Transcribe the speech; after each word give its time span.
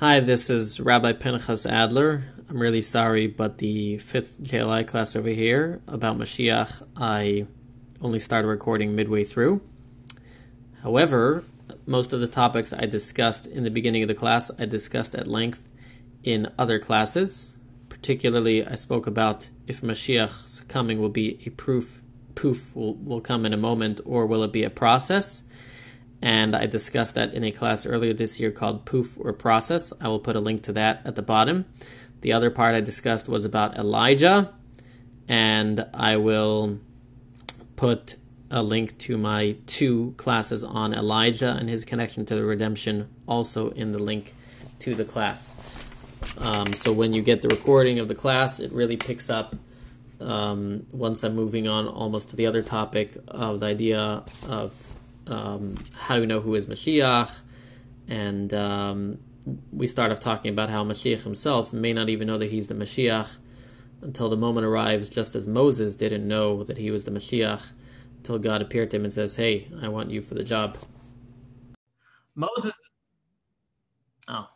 Hi, 0.00 0.20
this 0.20 0.48
is 0.48 0.78
Rabbi 0.78 1.12
Pinchas 1.14 1.66
Adler. 1.66 2.22
I'm 2.48 2.62
really 2.62 2.82
sorry, 2.82 3.26
but 3.26 3.58
the 3.58 3.98
fifth 3.98 4.40
JLI 4.40 4.86
class 4.86 5.16
over 5.16 5.30
here 5.30 5.80
about 5.88 6.16
Mashiach, 6.16 6.84
I 6.96 7.48
only 8.00 8.20
started 8.20 8.46
recording 8.46 8.94
midway 8.94 9.24
through. 9.24 9.60
However, 10.84 11.42
most 11.84 12.12
of 12.12 12.20
the 12.20 12.28
topics 12.28 12.72
I 12.72 12.86
discussed 12.86 13.48
in 13.48 13.64
the 13.64 13.72
beginning 13.72 14.02
of 14.02 14.08
the 14.08 14.14
class, 14.14 14.52
I 14.56 14.66
discussed 14.66 15.16
at 15.16 15.26
length 15.26 15.68
in 16.22 16.52
other 16.56 16.78
classes. 16.78 17.56
Particularly, 17.88 18.64
I 18.64 18.76
spoke 18.76 19.08
about 19.08 19.48
if 19.66 19.80
Mashiach's 19.80 20.60
coming 20.68 21.00
will 21.00 21.08
be 21.08 21.40
a 21.44 21.50
proof, 21.50 22.02
poof 22.36 22.72
will, 22.76 22.94
will 22.94 23.20
come 23.20 23.44
in 23.44 23.52
a 23.52 23.56
moment, 23.56 24.00
or 24.04 24.26
will 24.26 24.44
it 24.44 24.52
be 24.52 24.62
a 24.62 24.70
process? 24.70 25.42
And 26.20 26.56
I 26.56 26.66
discussed 26.66 27.14
that 27.14 27.32
in 27.32 27.44
a 27.44 27.50
class 27.50 27.86
earlier 27.86 28.12
this 28.12 28.40
year 28.40 28.50
called 28.50 28.84
Poof 28.84 29.18
or 29.20 29.32
Process. 29.32 29.92
I 30.00 30.08
will 30.08 30.18
put 30.18 30.36
a 30.36 30.40
link 30.40 30.62
to 30.64 30.72
that 30.72 31.00
at 31.04 31.14
the 31.14 31.22
bottom. 31.22 31.66
The 32.20 32.32
other 32.32 32.50
part 32.50 32.74
I 32.74 32.80
discussed 32.80 33.28
was 33.28 33.44
about 33.44 33.76
Elijah, 33.76 34.52
and 35.28 35.86
I 35.94 36.16
will 36.16 36.80
put 37.76 38.16
a 38.50 38.62
link 38.62 38.98
to 38.98 39.16
my 39.18 39.56
two 39.66 40.14
classes 40.16 40.64
on 40.64 40.94
Elijah 40.94 41.56
and 41.58 41.68
his 41.68 41.84
connection 41.84 42.24
to 42.26 42.34
the 42.34 42.44
redemption 42.44 43.08
also 43.26 43.70
in 43.70 43.92
the 43.92 43.98
link 43.98 44.34
to 44.80 44.94
the 44.94 45.04
class. 45.04 45.54
Um, 46.38 46.72
so 46.72 46.92
when 46.92 47.12
you 47.12 47.22
get 47.22 47.42
the 47.42 47.48
recording 47.48 47.98
of 47.98 48.08
the 48.08 48.14
class, 48.14 48.58
it 48.58 48.72
really 48.72 48.96
picks 48.96 49.30
up 49.30 49.54
um, 50.20 50.86
once 50.92 51.22
I'm 51.22 51.36
moving 51.36 51.68
on 51.68 51.86
almost 51.86 52.30
to 52.30 52.36
the 52.36 52.46
other 52.46 52.62
topic 52.62 53.16
of 53.28 53.60
the 53.60 53.66
idea 53.66 54.24
of 54.48 54.94
um, 55.28 55.76
how 55.94 56.14
do 56.14 56.20
we 56.20 56.26
know 56.26 56.40
who 56.40 56.54
is 56.54 56.66
Mashiach? 56.66 57.42
And 58.08 58.52
um, 58.54 59.18
we 59.72 59.86
start 59.86 60.10
off 60.10 60.20
talking 60.20 60.52
about 60.52 60.70
how 60.70 60.84
Mashiach 60.84 61.22
himself 61.22 61.72
may 61.72 61.92
not 61.92 62.08
even 62.08 62.26
know 62.26 62.38
that 62.38 62.50
he's 62.50 62.68
the 62.68 62.74
Mashiach 62.74 63.38
until 64.00 64.28
the 64.28 64.36
moment 64.36 64.66
arrives, 64.66 65.10
just 65.10 65.34
as 65.34 65.46
Moses 65.46 65.96
didn't 65.96 66.26
know 66.26 66.62
that 66.64 66.78
he 66.78 66.90
was 66.90 67.04
the 67.04 67.10
Mashiach 67.10 67.72
until 68.16 68.38
God 68.38 68.62
appeared 68.62 68.90
to 68.90 68.96
him 68.96 69.04
and 69.04 69.12
says, 69.12 69.36
Hey, 69.36 69.68
I 69.80 69.88
want 69.88 70.10
you 70.10 70.22
for 70.22 70.34
the 70.34 70.44
job. 70.44 70.76
Moses. 72.34 72.72
Oh, 74.28 74.46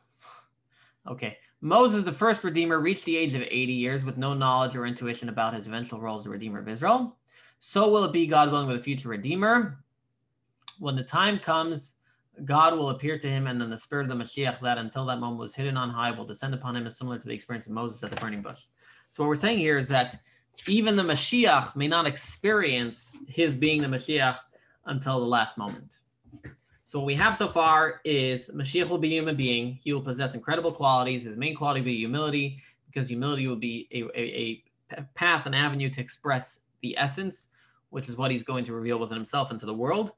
okay. 1.08 1.38
Moses, 1.60 2.04
the 2.04 2.12
first 2.12 2.44
Redeemer, 2.44 2.80
reached 2.80 3.04
the 3.04 3.16
age 3.16 3.34
of 3.34 3.42
80 3.42 3.72
years 3.72 4.04
with 4.04 4.16
no 4.16 4.34
knowledge 4.34 4.77
or 4.77 4.84
intuition 4.84 5.28
about 5.28 5.54
his 5.54 5.66
eventual 5.66 6.00
role 6.00 6.19
as 6.19 6.25
the 6.25 6.30
Redeemer 6.30 6.58
of 6.60 6.69
Israel. 6.69 7.16
So 7.60 7.88
will 7.88 8.04
it 8.04 8.12
be, 8.12 8.27
God 8.27 8.50
willing, 8.50 8.66
with 8.66 8.77
a 8.77 8.82
future 8.82 9.08
Redeemer 9.08 9.82
when 10.83 10.97
the 10.97 11.02
time 11.05 11.38
comes, 11.38 11.94
God 12.44 12.77
will 12.77 12.91
appear 12.91 13.16
to 13.16 13.28
him, 13.28 13.47
and 13.47 13.61
then 13.61 13.70
the 13.70 13.78
spirit 13.78 14.02
of 14.02 14.08
the 14.08 14.25
Mashiach 14.25 14.58
that 14.61 14.78
until 14.78 15.06
that 15.06 15.20
moment 15.20 15.38
was 15.38 15.55
hidden 15.55 15.77
on 15.77 15.91
high 15.91 16.11
will 16.11 16.25
descend 16.25 16.55
upon 16.55 16.75
him, 16.75 16.86
as 16.86 16.97
similar 16.97 17.19
to 17.19 17.28
the 17.28 17.34
experience 17.34 17.66
of 17.66 17.72
Moses 17.72 18.02
at 18.02 18.11
the 18.11 18.20
burning 18.20 18.42
bush. 18.42 18.62
So 19.08 19.22
what 19.22 19.28
we're 19.28 19.36
saying 19.36 19.58
here 19.58 19.78
is 19.78 19.88
that 19.91 20.19
even 20.66 20.97
the 20.97 21.05
Mashiach 21.05 21.77
may 21.77 21.86
not 21.86 22.08
experience 22.08 23.12
his 23.28 23.55
being 23.55 23.80
the 23.80 23.86
Mashiach 23.86 24.38
until 24.86 25.20
the 25.20 25.27
last 25.27 25.56
moment. 25.56 26.00
So 26.84 26.98
what 26.98 27.06
we 27.06 27.14
have 27.14 27.36
so 27.36 27.47
far 27.47 28.00
is 28.05 28.50
Mashiach 28.53 28.88
will 28.88 28.98
be 28.98 29.12
a 29.12 29.20
human 29.20 29.36
being. 29.36 29.78
He 29.84 29.92
will 29.92 30.03
possess 30.03 30.34
incredible 30.34 30.72
qualities. 30.72 31.22
His 31.22 31.36
main 31.36 31.55
quality 31.55 31.80
will 31.80 31.86
be 31.86 31.98
humility, 31.98 32.58
because 32.86 33.08
humility 33.08 33.47
will 33.47 33.55
be 33.55 33.88
a, 33.92 34.03
a, 34.19 34.64
a 34.98 35.03
path, 35.14 35.47
an 35.47 35.55
avenue 35.55 35.91
to 35.91 36.00
express 36.00 36.60
the 36.80 36.98
essence, 36.98 37.50
which 37.91 38.08
is 38.08 38.16
what 38.16 38.33
he's 38.33 38.42
going 38.42 38.64
to 38.64 38.72
reveal 38.72 38.98
within 38.98 39.16
himself 39.16 39.53
into 39.53 39.64
the 39.64 39.75
world. 39.75 40.12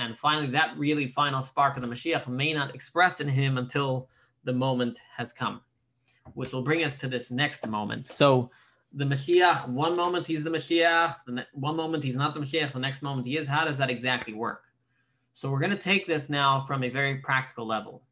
And 0.00 0.16
finally, 0.16 0.46
that 0.52 0.78
really 0.78 1.06
final 1.08 1.42
spark 1.42 1.76
of 1.76 1.82
the 1.82 1.88
Mashiach 1.88 2.26
may 2.26 2.54
not 2.54 2.74
express 2.74 3.20
in 3.20 3.28
him 3.28 3.58
until 3.58 4.08
the 4.44 4.52
moment 4.52 4.98
has 5.14 5.30
come, 5.30 5.60
which 6.32 6.52
will 6.52 6.62
bring 6.62 6.84
us 6.84 6.96
to 6.96 7.06
this 7.06 7.30
next 7.30 7.66
moment. 7.68 8.06
So, 8.06 8.50
the 8.94 9.04
Mashiach, 9.04 9.68
one 9.68 9.94
moment 9.94 10.26
he's 10.26 10.42
the 10.42 10.50
Mashiach, 10.50 11.16
the 11.26 11.32
ne- 11.32 11.46
one 11.52 11.76
moment 11.76 12.02
he's 12.02 12.16
not 12.16 12.32
the 12.32 12.40
Mashiach, 12.40 12.72
the 12.72 12.78
next 12.78 13.02
moment 13.02 13.26
he 13.26 13.36
is. 13.36 13.46
How 13.46 13.66
does 13.66 13.76
that 13.76 13.90
exactly 13.90 14.32
work? 14.32 14.64
So, 15.34 15.50
we're 15.50 15.60
going 15.60 15.70
to 15.70 15.76
take 15.76 16.06
this 16.06 16.30
now 16.30 16.64
from 16.66 16.82
a 16.82 16.88
very 16.88 17.16
practical 17.16 17.66
level. 17.66 18.02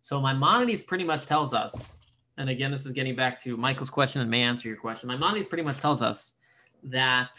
So, 0.00 0.18
Maimonides 0.22 0.84
pretty 0.84 1.04
much 1.04 1.26
tells 1.26 1.52
us, 1.52 1.98
and 2.38 2.48
again, 2.48 2.70
this 2.70 2.86
is 2.86 2.92
getting 2.92 3.14
back 3.14 3.38
to 3.40 3.58
Michael's 3.58 3.90
question 3.90 4.22
and 4.22 4.30
may 4.30 4.40
answer 4.40 4.68
your 4.68 4.78
question. 4.78 5.08
Maimonides 5.08 5.48
pretty 5.48 5.64
much 5.64 5.80
tells 5.80 6.00
us 6.00 6.32
that 6.84 7.38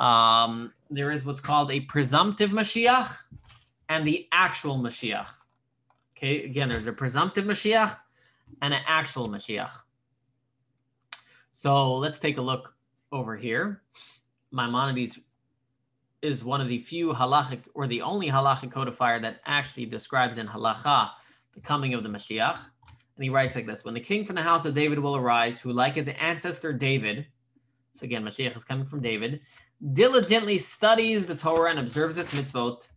um, 0.00 0.72
there 0.90 1.10
is 1.10 1.24
what's 1.24 1.40
called 1.40 1.70
a 1.70 1.80
presumptive 1.80 2.50
Mashiach 2.50 3.16
and 3.88 4.06
the 4.06 4.28
actual 4.32 4.78
Mashiach. 4.78 5.28
Okay, 6.16 6.44
again, 6.44 6.68
there's 6.68 6.86
a 6.86 6.92
presumptive 6.92 7.44
Mashiach 7.44 7.96
and 8.62 8.74
an 8.74 8.80
actual 8.86 9.28
Mashiach. 9.28 9.72
So 11.52 11.96
let's 11.96 12.18
take 12.18 12.38
a 12.38 12.42
look 12.42 12.74
over 13.12 13.36
here. 13.36 13.82
Maimonides 14.52 15.18
is 16.22 16.44
one 16.44 16.60
of 16.60 16.68
the 16.68 16.78
few 16.78 17.12
halachic 17.12 17.60
or 17.74 17.86
the 17.86 18.02
only 18.02 18.28
halachic 18.28 18.72
codifier 18.72 19.20
that 19.20 19.40
actually 19.46 19.86
describes 19.86 20.38
in 20.38 20.46
halacha 20.46 21.10
the 21.52 21.60
coming 21.60 21.94
of 21.94 22.02
the 22.02 22.08
Mashiach. 22.08 22.58
And 23.16 23.24
he 23.24 23.30
writes 23.30 23.56
like 23.56 23.66
this 23.66 23.84
When 23.84 23.94
the 23.94 24.00
king 24.00 24.24
from 24.24 24.36
the 24.36 24.42
house 24.42 24.64
of 24.64 24.74
David 24.74 24.98
will 24.98 25.16
arise, 25.16 25.60
who, 25.60 25.72
like 25.72 25.94
his 25.94 26.08
ancestor 26.08 26.72
David, 26.72 27.26
so 27.94 28.04
again, 28.04 28.22
Mashiach 28.22 28.56
is 28.56 28.64
coming 28.64 28.86
from 28.86 29.00
David, 29.00 29.40
diligently 29.92 30.58
studies 30.58 31.26
the 31.26 31.34
Torah 31.34 31.70
and 31.70 31.78
observes 31.78 32.16
its 32.16 32.32
mitzvot 32.32 32.88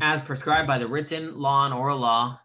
as 0.00 0.20
prescribed 0.20 0.66
by 0.66 0.78
the 0.78 0.86
written 0.86 1.38
law 1.38 1.64
and 1.64 1.72
oral 1.72 1.98
law, 1.98 2.38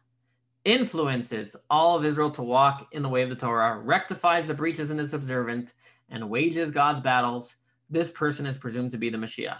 influences 0.64 1.56
all 1.70 1.98
of 1.98 2.06
Israel 2.06 2.30
to 2.32 2.44
walk 2.44 2.88
in 2.92 3.02
the 3.02 3.10
way 3.10 3.24
of 3.24 3.30
the 3.30 3.36
Torah, 3.36 3.80
rectifies 3.80 4.48
the 4.48 4.54
breaches 4.54 4.92
in 4.92 5.00
its 5.00 5.14
observant, 5.14 5.74
and 6.10 6.30
wages 6.30 6.72
God's 6.72 7.00
battles, 7.00 7.58
this 7.90 8.12
person 8.12 8.46
is 8.46 8.58
presumed 8.58 8.92
to 8.92 8.98
be 8.98 9.10
the 9.10 9.18
Mashiach. 9.18 9.60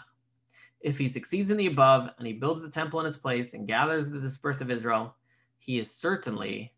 If 0.82 0.98
he 0.98 1.08
succeeds 1.08 1.52
in 1.52 1.58
the 1.58 1.68
above 1.68 2.10
and 2.18 2.26
he 2.26 2.34
builds 2.34 2.62
the 2.62 2.70
temple 2.70 3.00
in 3.00 3.06
its 3.06 3.18
place 3.18 3.54
and 3.54 3.68
gathers 3.68 4.10
the 4.10 4.20
dispersed 4.20 4.62
of 4.62 4.72
Israel, 4.72 5.16
he 5.58 5.80
is 5.80 5.94
certainly 5.94 6.74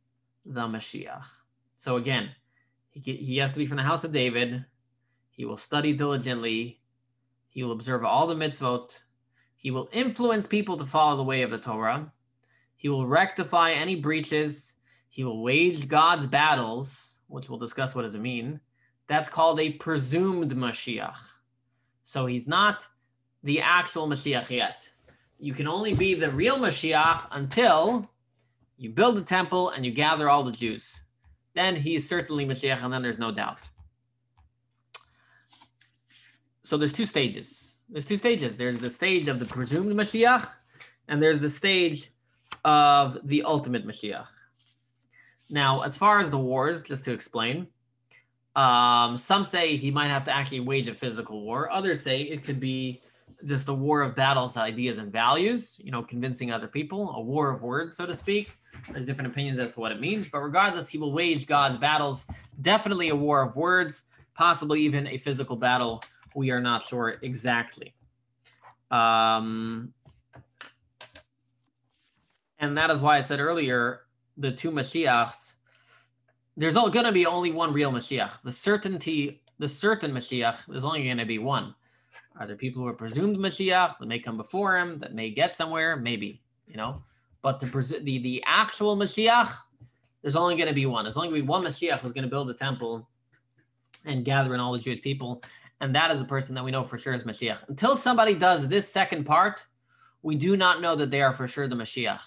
the 0.45 0.61
Mashiach. 0.61 1.25
So 1.75 1.97
again, 1.97 2.29
he, 2.91 3.13
he 3.13 3.37
has 3.37 3.51
to 3.53 3.59
be 3.59 3.65
from 3.65 3.77
the 3.77 3.83
house 3.83 4.03
of 4.03 4.11
David. 4.11 4.65
He 5.29 5.45
will 5.45 5.57
study 5.57 5.93
diligently. 5.93 6.79
He 7.53 7.63
will 7.63 7.71
observe 7.71 8.03
all 8.03 8.25
the 8.25 8.35
mitzvot. 8.35 8.99
He 9.55 9.69
will 9.69 9.87
influence 9.93 10.47
people 10.47 10.75
to 10.77 10.85
follow 10.85 11.15
the 11.15 11.23
way 11.23 11.43
of 11.43 11.51
the 11.51 11.59
Torah. 11.59 12.11
He 12.75 12.89
will 12.89 13.05
rectify 13.05 13.71
any 13.71 13.95
breaches. 13.95 14.73
He 15.09 15.23
will 15.23 15.43
wage 15.43 15.87
God's 15.87 16.25
battles, 16.25 17.19
which 17.27 17.47
we'll 17.47 17.59
discuss 17.59 17.93
what 17.93 18.01
does 18.01 18.15
it 18.15 18.21
mean. 18.21 18.59
That's 19.07 19.29
called 19.29 19.59
a 19.59 19.73
presumed 19.73 20.51
Mashiach. 20.55 21.17
So 22.03 22.25
he's 22.25 22.47
not 22.47 22.87
the 23.43 23.61
actual 23.61 24.07
Mashiach 24.07 24.49
yet. 24.49 24.89
You 25.37 25.53
can 25.53 25.67
only 25.67 25.93
be 25.93 26.15
the 26.15 26.31
real 26.31 26.57
Mashiach 26.57 27.27
until 27.31 28.09
you 28.77 28.89
build 28.89 29.19
a 29.19 29.21
temple 29.21 29.69
and 29.69 29.85
you 29.85 29.91
gather 29.91 30.27
all 30.27 30.43
the 30.43 30.51
Jews. 30.51 31.03
Then 31.53 31.75
he's 31.75 32.09
certainly 32.09 32.47
Mashiach, 32.47 32.83
and 32.83 32.91
then 32.91 33.03
there's 33.03 33.19
no 33.19 33.31
doubt 33.31 33.69
so 36.63 36.77
there's 36.77 36.93
two 36.93 37.05
stages. 37.05 37.75
There's 37.89 38.05
two 38.05 38.17
stages. 38.17 38.55
There's 38.57 38.77
the 38.77 38.89
stage 38.89 39.27
of 39.27 39.39
the 39.39 39.45
presumed 39.45 39.93
Mashiach, 39.95 40.47
and 41.07 41.21
there's 41.21 41.39
the 41.39 41.49
stage 41.49 42.11
of 42.63 43.17
the 43.25 43.43
ultimate 43.43 43.85
Mashiach. 43.85 44.27
Now, 45.49 45.83
as 45.83 45.97
far 45.97 46.19
as 46.19 46.29
the 46.29 46.37
wars, 46.37 46.83
just 46.83 47.03
to 47.05 47.11
explain, 47.11 47.67
um, 48.55 49.17
some 49.17 49.43
say 49.43 49.75
he 49.75 49.91
might 49.91 50.07
have 50.07 50.23
to 50.25 50.35
actually 50.35 50.61
wage 50.61 50.87
a 50.87 50.95
physical 50.95 51.43
war. 51.43 51.71
Others 51.71 52.01
say 52.01 52.21
it 52.21 52.43
could 52.43 52.59
be 52.59 53.01
just 53.45 53.67
a 53.67 53.73
war 53.73 54.01
of 54.01 54.15
battles, 54.15 54.55
ideas, 54.55 54.99
and 54.99 55.11
values, 55.11 55.79
you 55.83 55.91
know, 55.91 56.01
convincing 56.01 56.51
other 56.51 56.67
people, 56.67 57.11
a 57.15 57.21
war 57.21 57.51
of 57.51 57.61
words, 57.61 57.97
so 57.97 58.05
to 58.05 58.13
speak. 58.13 58.57
There's 58.89 59.05
different 59.05 59.31
opinions 59.31 59.59
as 59.59 59.73
to 59.73 59.79
what 59.81 59.91
it 59.91 59.99
means, 59.99 60.29
but 60.29 60.39
regardless, 60.39 60.87
he 60.87 60.97
will 60.97 61.11
wage 61.11 61.45
God's 61.45 61.77
battles. 61.77 62.25
Definitely 62.61 63.09
a 63.09 63.15
war 63.15 63.41
of 63.41 63.55
words, 63.55 64.05
possibly 64.33 64.81
even 64.81 65.07
a 65.07 65.17
physical 65.17 65.55
battle 65.55 66.03
we 66.35 66.51
are 66.51 66.61
not 66.61 66.83
sure 66.83 67.17
exactly. 67.21 67.93
Um, 68.91 69.93
and 72.59 72.77
that 72.77 72.91
is 72.91 73.01
why 73.01 73.17
I 73.17 73.21
said 73.21 73.39
earlier 73.39 74.01
the 74.37 74.51
two 74.51 74.71
Mashiachs, 74.71 75.53
there's 76.55 76.75
all 76.75 76.89
going 76.89 77.05
to 77.05 77.11
be 77.11 77.25
only 77.25 77.51
one 77.51 77.73
real 77.73 77.91
Mashiach. 77.91 78.41
The 78.43 78.51
certainty, 78.51 79.41
the 79.59 79.67
certain 79.67 80.11
Mashiach, 80.11 80.65
there's 80.67 80.85
only 80.85 81.03
going 81.03 81.17
to 81.17 81.25
be 81.25 81.39
one. 81.39 81.73
Are 82.39 82.47
there 82.47 82.55
people 82.55 82.81
who 82.81 82.87
are 82.87 82.93
presumed 82.93 83.37
Mashiach 83.37 83.97
that 83.99 84.05
may 84.07 84.19
come 84.19 84.37
before 84.37 84.77
him, 84.77 84.99
that 84.99 85.13
may 85.13 85.29
get 85.29 85.55
somewhere? 85.55 85.95
Maybe, 85.95 86.41
you 86.67 86.77
know. 86.77 87.03
But 87.41 87.59
the 87.59 87.65
the, 88.03 88.19
the 88.19 88.43
actual 88.45 88.95
Mashiach, 88.95 89.51
there's 90.21 90.35
only 90.35 90.55
going 90.55 90.69
to 90.69 90.73
be 90.73 90.85
one. 90.85 91.03
There's 91.03 91.17
only 91.17 91.29
going 91.29 91.41
to 91.41 91.45
be 91.45 91.49
one 91.49 91.63
Mashiach 91.63 91.99
who's 91.99 92.13
going 92.13 92.23
to 92.23 92.29
build 92.29 92.47
the 92.47 92.53
temple 92.53 93.07
and 94.05 94.25
gather 94.25 94.53
in 94.53 94.59
all 94.59 94.73
the 94.73 94.79
Jewish 94.79 95.01
people 95.01 95.43
and 95.83 95.93
that 95.93 96.11
is 96.11 96.21
a 96.21 96.25
person 96.25 96.55
that 96.55 96.63
we 96.63 96.71
know 96.71 96.85
for 96.85 96.97
sure 96.97 97.13
is 97.13 97.25
Mashiach. 97.25 97.67
Until 97.67 97.97
somebody 97.97 98.35
does 98.35 98.69
this 98.69 98.87
second 98.87 99.25
part, 99.25 99.65
we 100.21 100.33
do 100.37 100.55
not 100.55 100.79
know 100.79 100.95
that 100.95 101.11
they 101.11 101.21
are 101.21 101.33
for 101.33 101.45
sure 101.45 101.67
the 101.67 101.75
Mashiach. 101.75 102.21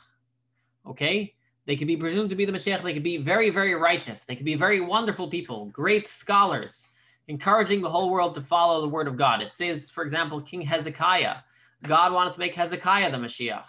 Okay? 0.87 1.35
They 1.64 1.75
could 1.75 1.87
be 1.87 1.97
presumed 1.97 2.29
to 2.29 2.37
be 2.37 2.44
the 2.44 2.53
Mashiach. 2.53 2.82
They 2.82 2.93
could 2.93 3.03
be 3.03 3.17
very, 3.17 3.49
very 3.49 3.75
righteous. 3.75 4.26
They 4.26 4.37
could 4.37 4.44
be 4.44 4.56
very 4.56 4.82
wonderful 4.82 5.29
people, 5.29 5.67
great 5.67 6.06
scholars, 6.06 6.85
encouraging 7.29 7.81
the 7.81 7.88
whole 7.88 8.11
world 8.11 8.35
to 8.35 8.43
follow 8.43 8.82
the 8.82 8.88
word 8.88 9.08
of 9.08 9.17
God. 9.17 9.41
It 9.41 9.55
says, 9.55 9.88
for 9.88 10.05
example, 10.05 10.43
King 10.43 10.61
Hezekiah. 10.61 11.37
God 11.82 12.12
wanted 12.12 12.35
to 12.35 12.41
make 12.41 12.55
Hezekiah 12.55 13.11
the 13.11 13.17
Mashiach. 13.17 13.64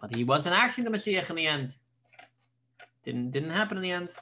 But 0.00 0.16
he 0.16 0.24
wasn't 0.24 0.56
actually 0.56 0.84
the 0.84 0.90
Mashiach 0.90 1.28
in 1.28 1.36
the 1.36 1.46
end. 1.46 1.76
Didn't 3.02 3.32
didn't 3.32 3.50
happen 3.50 3.76
in 3.76 3.82
the 3.82 3.90
end. 3.90 4.14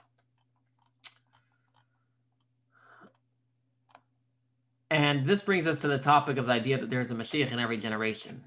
And 4.93 5.27
this 5.27 5.41
brings 5.41 5.67
us 5.67 5.79
to 5.79 5.89
the 5.89 5.97
topic 5.97 6.37
of 6.37 6.45
the 6.45 6.53
idea 6.53 6.77
that 6.77 6.91
there's 6.91 7.11
a 7.11 7.15
Mashiach 7.15 7.51
in 7.51 7.59
every 7.59 7.79
generation. 7.79 8.45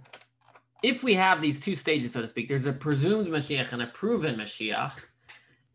If 0.83 1.01
we 1.01 1.15
have 1.15 1.41
these 1.41 1.59
two 1.59 1.75
stages, 1.75 2.13
so 2.13 2.21
to 2.21 2.27
speak, 2.27 2.47
there's 2.47 2.67
a 2.67 2.71
presumed 2.71 3.27
Mashiach 3.29 3.73
and 3.73 3.81
a 3.81 3.87
proven 3.87 4.35
Mashiach, 4.35 5.05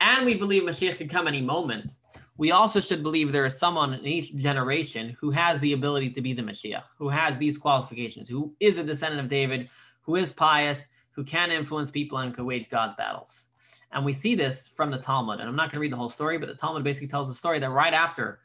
and 0.00 0.24
we 0.24 0.34
believe 0.34 0.62
Mashiach 0.62 0.96
could 0.96 1.10
come 1.10 1.26
any 1.26 1.42
moment, 1.42 1.98
we 2.36 2.52
also 2.52 2.78
should 2.78 3.02
believe 3.02 3.32
there 3.32 3.46
is 3.46 3.58
someone 3.58 3.94
in 3.94 4.06
each 4.06 4.36
generation 4.36 5.16
who 5.20 5.32
has 5.32 5.58
the 5.58 5.72
ability 5.72 6.10
to 6.10 6.20
be 6.20 6.34
the 6.34 6.42
Mashiach, 6.42 6.84
who 6.96 7.08
has 7.08 7.36
these 7.36 7.58
qualifications, 7.58 8.28
who 8.28 8.54
is 8.60 8.78
a 8.78 8.84
descendant 8.84 9.20
of 9.20 9.28
David, 9.28 9.68
who 10.02 10.14
is 10.14 10.30
pious, 10.30 10.86
who 11.10 11.24
can 11.24 11.50
influence 11.50 11.90
people 11.90 12.18
and 12.18 12.32
can 12.32 12.46
wage 12.46 12.70
God's 12.70 12.94
battles. 12.94 13.46
And 13.90 14.04
we 14.04 14.12
see 14.12 14.36
this 14.36 14.68
from 14.68 14.92
the 14.92 14.98
Talmud. 14.98 15.40
And 15.40 15.48
I'm 15.48 15.56
not 15.56 15.64
going 15.64 15.78
to 15.78 15.80
read 15.80 15.92
the 15.92 15.96
whole 15.96 16.08
story, 16.08 16.38
but 16.38 16.46
the 16.46 16.54
Talmud 16.54 16.84
basically 16.84 17.08
tells 17.08 17.26
the 17.26 17.34
story 17.34 17.58
that 17.58 17.70
right 17.70 17.92
after 17.92 18.38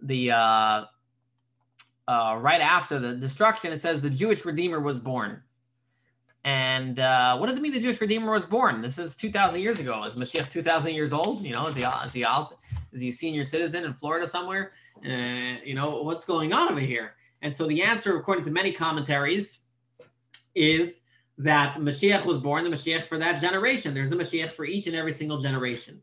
the 0.00 0.30
uh, 0.30 0.84
uh, 2.08 2.38
right 2.40 2.60
after 2.60 2.98
the 2.98 3.14
destruction, 3.14 3.72
it 3.72 3.80
says 3.80 4.00
the 4.00 4.10
Jewish 4.10 4.44
Redeemer 4.44 4.80
was 4.80 5.00
born. 5.00 5.42
And 6.44 6.98
uh, 6.98 7.36
what 7.38 7.46
does 7.46 7.58
it 7.58 7.60
mean 7.60 7.72
the 7.72 7.80
Jewish 7.80 8.00
Redeemer 8.00 8.32
was 8.32 8.44
born? 8.44 8.82
This 8.82 8.98
is 8.98 9.14
2,000 9.14 9.60
years 9.60 9.78
ago. 9.78 10.02
Is 10.04 10.16
Mashiach 10.16 10.48
2,000 10.50 10.92
years 10.92 11.12
old? 11.12 11.42
You 11.42 11.52
know, 11.52 11.68
is 11.68 11.76
he, 11.76 11.84
is 11.84 12.12
he 12.12 12.24
out? 12.24 12.56
Is 12.92 13.00
he 13.00 13.10
a 13.10 13.12
senior 13.12 13.44
citizen 13.44 13.84
in 13.84 13.94
Florida 13.94 14.26
somewhere? 14.26 14.72
Uh, 15.04 15.58
you 15.64 15.74
know, 15.74 16.02
what's 16.02 16.24
going 16.24 16.52
on 16.52 16.68
over 16.68 16.80
here? 16.80 17.14
And 17.42 17.54
so 17.54 17.66
the 17.66 17.82
answer, 17.82 18.16
according 18.16 18.44
to 18.44 18.50
many 18.50 18.72
commentaries, 18.72 19.60
is 20.54 21.02
that 21.38 21.76
Mashiach 21.76 22.24
was 22.24 22.38
born, 22.38 22.64
the 22.64 22.70
Mashiach 22.70 23.04
for 23.04 23.18
that 23.18 23.40
generation. 23.40 23.94
There's 23.94 24.12
a 24.12 24.16
Mashiach 24.16 24.50
for 24.50 24.64
each 24.64 24.86
and 24.86 24.96
every 24.96 25.12
single 25.12 25.38
generation. 25.38 26.00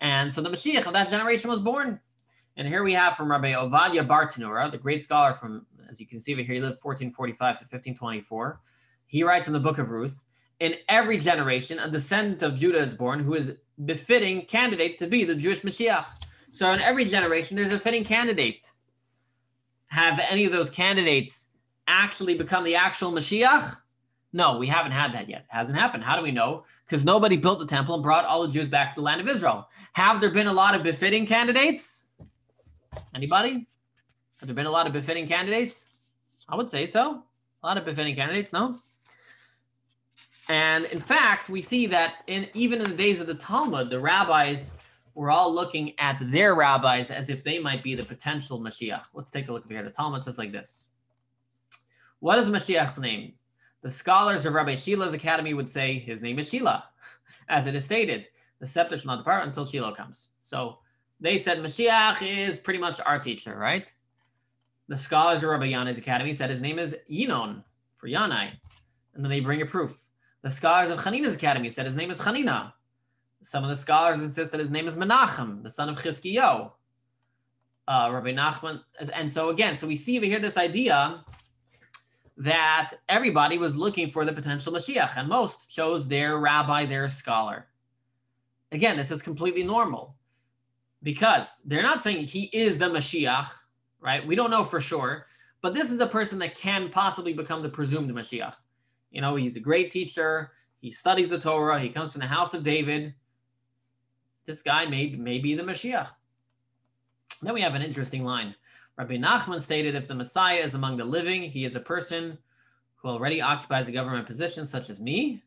And 0.00 0.32
so 0.32 0.40
the 0.40 0.50
Mashiach 0.50 0.86
of 0.86 0.92
that 0.92 1.10
generation 1.10 1.50
was 1.50 1.60
born. 1.60 2.00
And 2.56 2.66
here 2.66 2.82
we 2.82 2.94
have 2.94 3.16
from 3.16 3.30
Rabbi 3.30 3.52
Ovadia 3.52 4.06
Bartenura, 4.06 4.70
the 4.70 4.78
great 4.78 5.04
scholar 5.04 5.34
from, 5.34 5.66
as 5.90 6.00
you 6.00 6.06
can 6.06 6.18
see 6.18 6.32
over 6.32 6.42
here, 6.42 6.54
he 6.54 6.60
lived 6.60 6.82
1445 6.82 7.58
to 7.58 7.64
1524. 7.64 8.60
He 9.06 9.22
writes 9.22 9.46
in 9.46 9.52
the 9.52 9.60
book 9.60 9.78
of 9.78 9.90
Ruth, 9.90 10.24
in 10.60 10.76
every 10.88 11.18
generation, 11.18 11.78
a 11.78 11.90
descendant 11.90 12.42
of 12.42 12.58
Judah 12.58 12.80
is 12.80 12.94
born 12.94 13.20
who 13.20 13.34
is 13.34 13.52
befitting 13.84 14.46
candidate 14.46 14.96
to 14.98 15.06
be 15.06 15.24
the 15.24 15.34
Jewish 15.34 15.62
Messiah. 15.62 16.04
So 16.50 16.70
in 16.72 16.80
every 16.80 17.04
generation, 17.04 17.56
there's 17.56 17.72
a 17.72 17.78
fitting 17.78 18.04
candidate. 18.04 18.70
Have 19.88 20.18
any 20.18 20.46
of 20.46 20.52
those 20.52 20.70
candidates 20.70 21.48
actually 21.86 22.38
become 22.38 22.64
the 22.64 22.74
actual 22.74 23.12
Messiah? 23.12 23.70
No, 24.32 24.56
we 24.56 24.66
haven't 24.66 24.92
had 24.92 25.12
that 25.12 25.28
yet. 25.28 25.40
It 25.40 25.54
hasn't 25.54 25.78
happened. 25.78 26.04
How 26.04 26.16
do 26.16 26.22
we 26.22 26.30
know? 26.30 26.64
Because 26.86 27.04
nobody 27.04 27.36
built 27.36 27.58
the 27.58 27.66
temple 27.66 27.94
and 27.94 28.02
brought 28.02 28.24
all 28.24 28.46
the 28.46 28.52
Jews 28.52 28.66
back 28.66 28.92
to 28.92 28.96
the 28.96 29.04
land 29.04 29.20
of 29.20 29.28
Israel. 29.28 29.68
Have 29.92 30.22
there 30.22 30.30
been 30.30 30.46
a 30.46 30.52
lot 30.52 30.74
of 30.74 30.82
befitting 30.82 31.26
candidates? 31.26 32.05
Anybody? 33.14 33.66
Have 34.38 34.46
there 34.46 34.54
been 34.54 34.66
a 34.66 34.70
lot 34.70 34.86
of 34.86 34.92
befitting 34.92 35.26
candidates? 35.26 35.90
I 36.48 36.56
would 36.56 36.70
say 36.70 36.86
so. 36.86 37.22
A 37.62 37.66
lot 37.66 37.78
of 37.78 37.84
befitting 37.84 38.14
candidates, 38.14 38.52
no? 38.52 38.76
And 40.48 40.84
in 40.86 41.00
fact, 41.00 41.48
we 41.48 41.60
see 41.60 41.86
that 41.86 42.16
in 42.26 42.48
even 42.54 42.80
in 42.80 42.90
the 42.90 42.96
days 42.96 43.20
of 43.20 43.26
the 43.26 43.34
Talmud, 43.34 43.90
the 43.90 43.98
rabbis 43.98 44.74
were 45.14 45.30
all 45.30 45.52
looking 45.52 45.98
at 45.98 46.22
their 46.30 46.54
rabbis 46.54 47.10
as 47.10 47.30
if 47.30 47.42
they 47.42 47.58
might 47.58 47.82
be 47.82 47.94
the 47.94 48.04
potential 48.04 48.60
Mashiach. 48.60 49.04
Let's 49.14 49.30
take 49.30 49.48
a 49.48 49.52
look 49.52 49.64
over 49.64 49.74
here. 49.74 49.82
The 49.82 49.90
Talmud 49.90 50.22
says 50.22 50.38
like 50.38 50.52
this. 50.52 50.86
What 52.20 52.38
is 52.38 52.50
Mashiach's 52.50 52.98
name? 52.98 53.32
The 53.82 53.90
scholars 53.90 54.46
of 54.46 54.54
Rabbi 54.54 54.74
Shila's 54.74 55.14
academy 55.14 55.54
would 55.54 55.70
say 55.70 55.98
his 55.98 56.22
name 56.22 56.38
is 56.38 56.48
Shila, 56.48 56.84
as 57.48 57.66
it 57.66 57.74
is 57.74 57.84
stated. 57.84 58.26
The 58.58 58.66
scepter 58.66 58.98
shall 58.98 59.12
not 59.12 59.18
depart 59.18 59.46
until 59.46 59.64
Shiloh 59.66 59.94
comes. 59.94 60.28
So 60.42 60.78
they 61.20 61.38
said 61.38 61.58
Mashiach 61.58 62.22
is 62.22 62.58
pretty 62.58 62.78
much 62.78 63.00
our 63.04 63.18
teacher, 63.18 63.56
right? 63.56 63.92
The 64.88 64.96
scholars 64.96 65.42
of 65.42 65.50
Rabbi 65.50 65.66
Yanai's 65.70 65.98
academy 65.98 66.32
said 66.32 66.50
his 66.50 66.60
name 66.60 66.78
is 66.78 66.96
Yinon 67.10 67.62
for 67.96 68.08
Yanai. 68.08 68.50
And 69.14 69.24
then 69.24 69.30
they 69.30 69.40
bring 69.40 69.62
a 69.62 69.66
proof. 69.66 70.02
The 70.42 70.50
scholars 70.50 70.90
of 70.90 70.98
Hanina's 70.98 71.34
academy 71.34 71.70
said 71.70 71.86
his 71.86 71.96
name 71.96 72.10
is 72.10 72.20
Hanina. 72.20 72.72
Some 73.42 73.64
of 73.64 73.70
the 73.70 73.76
scholars 73.76 74.22
insist 74.22 74.52
that 74.52 74.60
his 74.60 74.70
name 74.70 74.86
is 74.86 74.96
Menachem, 74.96 75.62
the 75.62 75.70
son 75.70 75.88
of 75.88 75.96
Chizkiyo. 75.96 76.72
Uh, 77.88 78.10
Rabbi 78.12 78.32
Nachman. 78.32 78.80
And 79.12 79.30
so 79.30 79.48
again, 79.48 79.76
so 79.76 79.86
we 79.86 79.96
see 79.96 80.18
over 80.18 80.26
here 80.26 80.38
this 80.38 80.56
idea 80.56 81.24
that 82.36 82.90
everybody 83.08 83.58
was 83.58 83.74
looking 83.74 84.10
for 84.10 84.24
the 84.24 84.32
potential 84.32 84.72
Mashiach, 84.72 85.16
and 85.16 85.28
most 85.28 85.70
chose 85.70 86.06
their 86.06 86.38
rabbi, 86.38 86.84
their 86.84 87.08
scholar. 87.08 87.66
Again, 88.72 88.96
this 88.96 89.10
is 89.10 89.22
completely 89.22 89.62
normal 89.62 90.16
because 91.06 91.62
they're 91.66 91.84
not 91.84 92.02
saying 92.02 92.24
he 92.24 92.50
is 92.52 92.78
the 92.78 92.86
Mashiach, 92.86 93.46
right? 94.00 94.26
We 94.26 94.34
don't 94.34 94.50
know 94.50 94.64
for 94.64 94.80
sure, 94.80 95.26
but 95.62 95.72
this 95.72 95.88
is 95.92 96.00
a 96.00 96.06
person 96.08 96.36
that 96.40 96.56
can 96.56 96.88
possibly 96.88 97.32
become 97.32 97.62
the 97.62 97.68
presumed 97.68 98.10
Mashiach. 98.10 98.54
You 99.12 99.20
know, 99.20 99.36
he's 99.36 99.54
a 99.54 99.60
great 99.60 99.92
teacher. 99.92 100.50
He 100.80 100.90
studies 100.90 101.28
the 101.28 101.38
Torah. 101.38 101.78
He 101.78 101.90
comes 101.90 102.10
from 102.10 102.22
the 102.22 102.26
house 102.26 102.54
of 102.54 102.64
David. 102.64 103.14
This 104.46 104.62
guy 104.62 104.86
may, 104.86 105.10
may 105.10 105.38
be 105.38 105.54
the 105.54 105.62
Mashiach. 105.62 106.08
Then 107.40 107.54
we 107.54 107.60
have 107.60 107.76
an 107.76 107.82
interesting 107.82 108.24
line. 108.24 108.56
Rabbi 108.98 109.16
Nachman 109.16 109.62
stated 109.62 109.94
if 109.94 110.08
the 110.08 110.14
Messiah 110.16 110.58
is 110.58 110.74
among 110.74 110.96
the 110.96 111.04
living, 111.04 111.44
he 111.44 111.64
is 111.64 111.76
a 111.76 111.80
person 111.80 112.36
who 112.96 113.10
already 113.10 113.40
occupies 113.40 113.86
a 113.86 113.92
government 113.92 114.26
position, 114.26 114.66
such 114.66 114.90
as 114.90 115.00
me. 115.00 115.44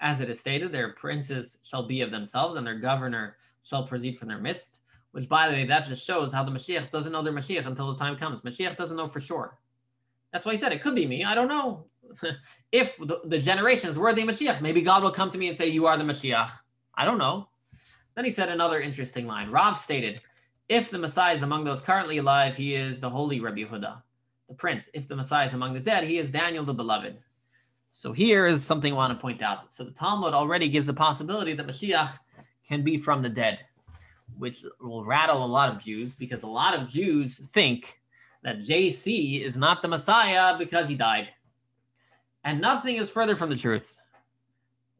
As 0.00 0.22
it 0.22 0.30
is 0.30 0.40
stated, 0.40 0.72
their 0.72 0.94
princes 0.94 1.58
shall 1.64 1.86
be 1.86 2.00
of 2.00 2.10
themselves, 2.10 2.56
and 2.56 2.66
their 2.66 2.78
governor 2.78 3.36
shall 3.62 3.86
proceed 3.86 4.18
from 4.18 4.28
their 4.28 4.38
midst. 4.38 4.80
Which, 5.16 5.30
by 5.30 5.48
the 5.48 5.54
way, 5.54 5.64
that 5.64 5.88
just 5.88 6.06
shows 6.06 6.30
how 6.30 6.44
the 6.44 6.50
Mashiach 6.50 6.90
doesn't 6.90 7.10
know 7.10 7.22
their 7.22 7.32
Mashiach 7.32 7.64
until 7.64 7.90
the 7.90 7.98
time 7.98 8.18
comes. 8.18 8.42
Mashiach 8.42 8.76
doesn't 8.76 8.98
know 8.98 9.08
for 9.08 9.18
sure. 9.18 9.56
That's 10.30 10.44
why 10.44 10.52
he 10.52 10.58
said 10.58 10.72
it 10.72 10.82
could 10.82 10.94
be 10.94 11.06
me. 11.06 11.24
I 11.24 11.34
don't 11.34 11.48
know. 11.48 11.86
if 12.70 12.98
the, 12.98 13.22
the 13.24 13.38
generations 13.38 13.98
were 13.98 14.12
the 14.12 14.24
Mashiach, 14.24 14.60
maybe 14.60 14.82
God 14.82 15.02
will 15.02 15.10
come 15.10 15.30
to 15.30 15.38
me 15.38 15.48
and 15.48 15.56
say, 15.56 15.68
You 15.68 15.86
are 15.86 15.96
the 15.96 16.04
Mashiach. 16.04 16.50
I 16.96 17.06
don't 17.06 17.16
know. 17.16 17.48
Then 18.14 18.26
he 18.26 18.30
said 18.30 18.50
another 18.50 18.78
interesting 18.78 19.26
line. 19.26 19.50
Rav 19.50 19.78
stated, 19.78 20.20
if 20.68 20.90
the 20.90 20.98
Messiah 20.98 21.32
is 21.32 21.40
among 21.40 21.64
those 21.64 21.80
currently 21.80 22.18
alive, 22.18 22.54
he 22.54 22.74
is 22.74 23.00
the 23.00 23.08
holy 23.08 23.40
Rabbi 23.40 23.60
Yehuda, 23.60 24.02
the 24.50 24.54
prince. 24.54 24.90
If 24.92 25.08
the 25.08 25.16
Messiah 25.16 25.46
is 25.46 25.54
among 25.54 25.72
the 25.72 25.80
dead, 25.80 26.04
he 26.04 26.18
is 26.18 26.28
Daniel 26.28 26.62
the 26.62 26.74
beloved. 26.74 27.16
So 27.92 28.12
here 28.12 28.44
is 28.44 28.62
something 28.62 28.92
I 28.92 28.96
want 28.96 29.18
to 29.18 29.22
point 29.22 29.40
out. 29.40 29.72
So 29.72 29.82
the 29.82 29.92
Talmud 29.92 30.34
already 30.34 30.68
gives 30.68 30.90
a 30.90 30.92
possibility 30.92 31.54
that 31.54 31.66
Mashiach 31.66 32.18
can 32.68 32.84
be 32.84 32.98
from 32.98 33.22
the 33.22 33.30
dead, 33.30 33.60
which 34.36 34.64
will 34.80 35.04
rattle 35.04 35.44
a 35.44 35.46
lot 35.46 35.74
of 35.74 35.82
Jews 35.82 36.14
because 36.16 36.42
a 36.42 36.48
lot 36.48 36.74
of 36.74 36.88
Jews 36.88 37.38
think 37.38 38.00
that 38.42 38.58
JC 38.58 39.42
is 39.42 39.56
not 39.56 39.82
the 39.82 39.88
Messiah 39.88 40.56
because 40.58 40.88
he 40.88 40.96
died. 40.96 41.30
And 42.44 42.60
nothing 42.60 42.96
is 42.96 43.10
further 43.10 43.34
from 43.36 43.50
the 43.50 43.56
truth. 43.56 43.98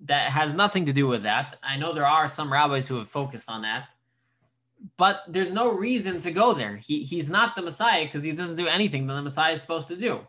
That 0.00 0.30
has 0.30 0.52
nothing 0.52 0.84
to 0.86 0.92
do 0.92 1.06
with 1.06 1.22
that. 1.22 1.56
I 1.62 1.76
know 1.76 1.92
there 1.92 2.06
are 2.06 2.28
some 2.28 2.52
rabbis 2.52 2.86
who 2.86 2.96
have 2.96 3.08
focused 3.08 3.50
on 3.50 3.62
that 3.62 3.88
but 4.96 5.22
there's 5.28 5.52
no 5.52 5.72
reason 5.72 6.20
to 6.20 6.30
go 6.30 6.52
there. 6.52 6.76
He, 6.76 7.02
he's 7.04 7.30
not 7.30 7.56
the 7.56 7.62
Messiah 7.62 8.04
because 8.04 8.22
he 8.22 8.32
doesn't 8.32 8.56
do 8.56 8.66
anything 8.66 9.06
that 9.06 9.14
the 9.14 9.22
Messiah 9.22 9.54
is 9.54 9.60
supposed 9.60 9.88
to 9.88 9.96
do. 9.96 10.20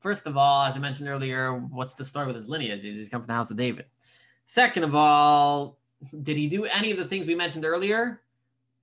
First 0.00 0.26
of 0.26 0.36
all, 0.36 0.64
as 0.64 0.76
I 0.76 0.80
mentioned 0.80 1.08
earlier, 1.08 1.54
what's 1.54 1.94
the 1.94 2.04
story 2.04 2.26
with 2.26 2.36
his 2.36 2.48
lineage? 2.48 2.82
He's 2.82 3.08
come 3.08 3.22
from 3.22 3.28
the 3.28 3.34
house 3.34 3.50
of 3.50 3.56
David. 3.56 3.86
Second 4.46 4.84
of 4.84 4.94
all, 4.94 5.77
did 6.22 6.36
he 6.36 6.48
do 6.48 6.64
any 6.64 6.90
of 6.90 6.96
the 6.96 7.04
things 7.04 7.26
we 7.26 7.34
mentioned 7.34 7.64
earlier? 7.64 8.22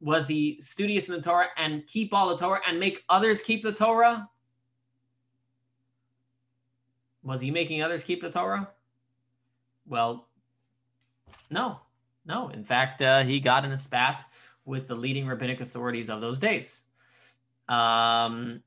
Was 0.01 0.27
he 0.27 0.57
studious 0.59 1.07
in 1.07 1.15
the 1.15 1.21
Torah 1.21 1.47
and 1.57 1.85
keep 1.87 2.13
all 2.13 2.29
the 2.29 2.37
Torah 2.37 2.61
and 2.67 2.79
make 2.79 3.03
others 3.09 3.41
keep 3.41 3.63
the 3.63 3.71
Torah? 3.71 4.29
Was 7.23 7.41
he 7.41 7.49
making 7.49 7.81
others 7.81 8.03
keep 8.03 8.21
the 8.21 8.29
Torah? 8.29 8.69
Well, 9.87 10.27
no, 11.49 11.79
no. 12.25 12.49
In 12.49 12.63
fact, 12.63 13.01
uh, 13.01 13.23
he 13.23 13.39
got 13.39 13.65
in 13.65 13.71
a 13.71 13.77
spat 13.77 14.25
with 14.65 14.87
the 14.87 14.95
leading 14.95 15.27
rabbinic 15.27 15.61
authorities 15.61 16.09
of 16.09 16.21
those 16.21 16.39
days. 16.39 16.81
Um, 17.67 18.61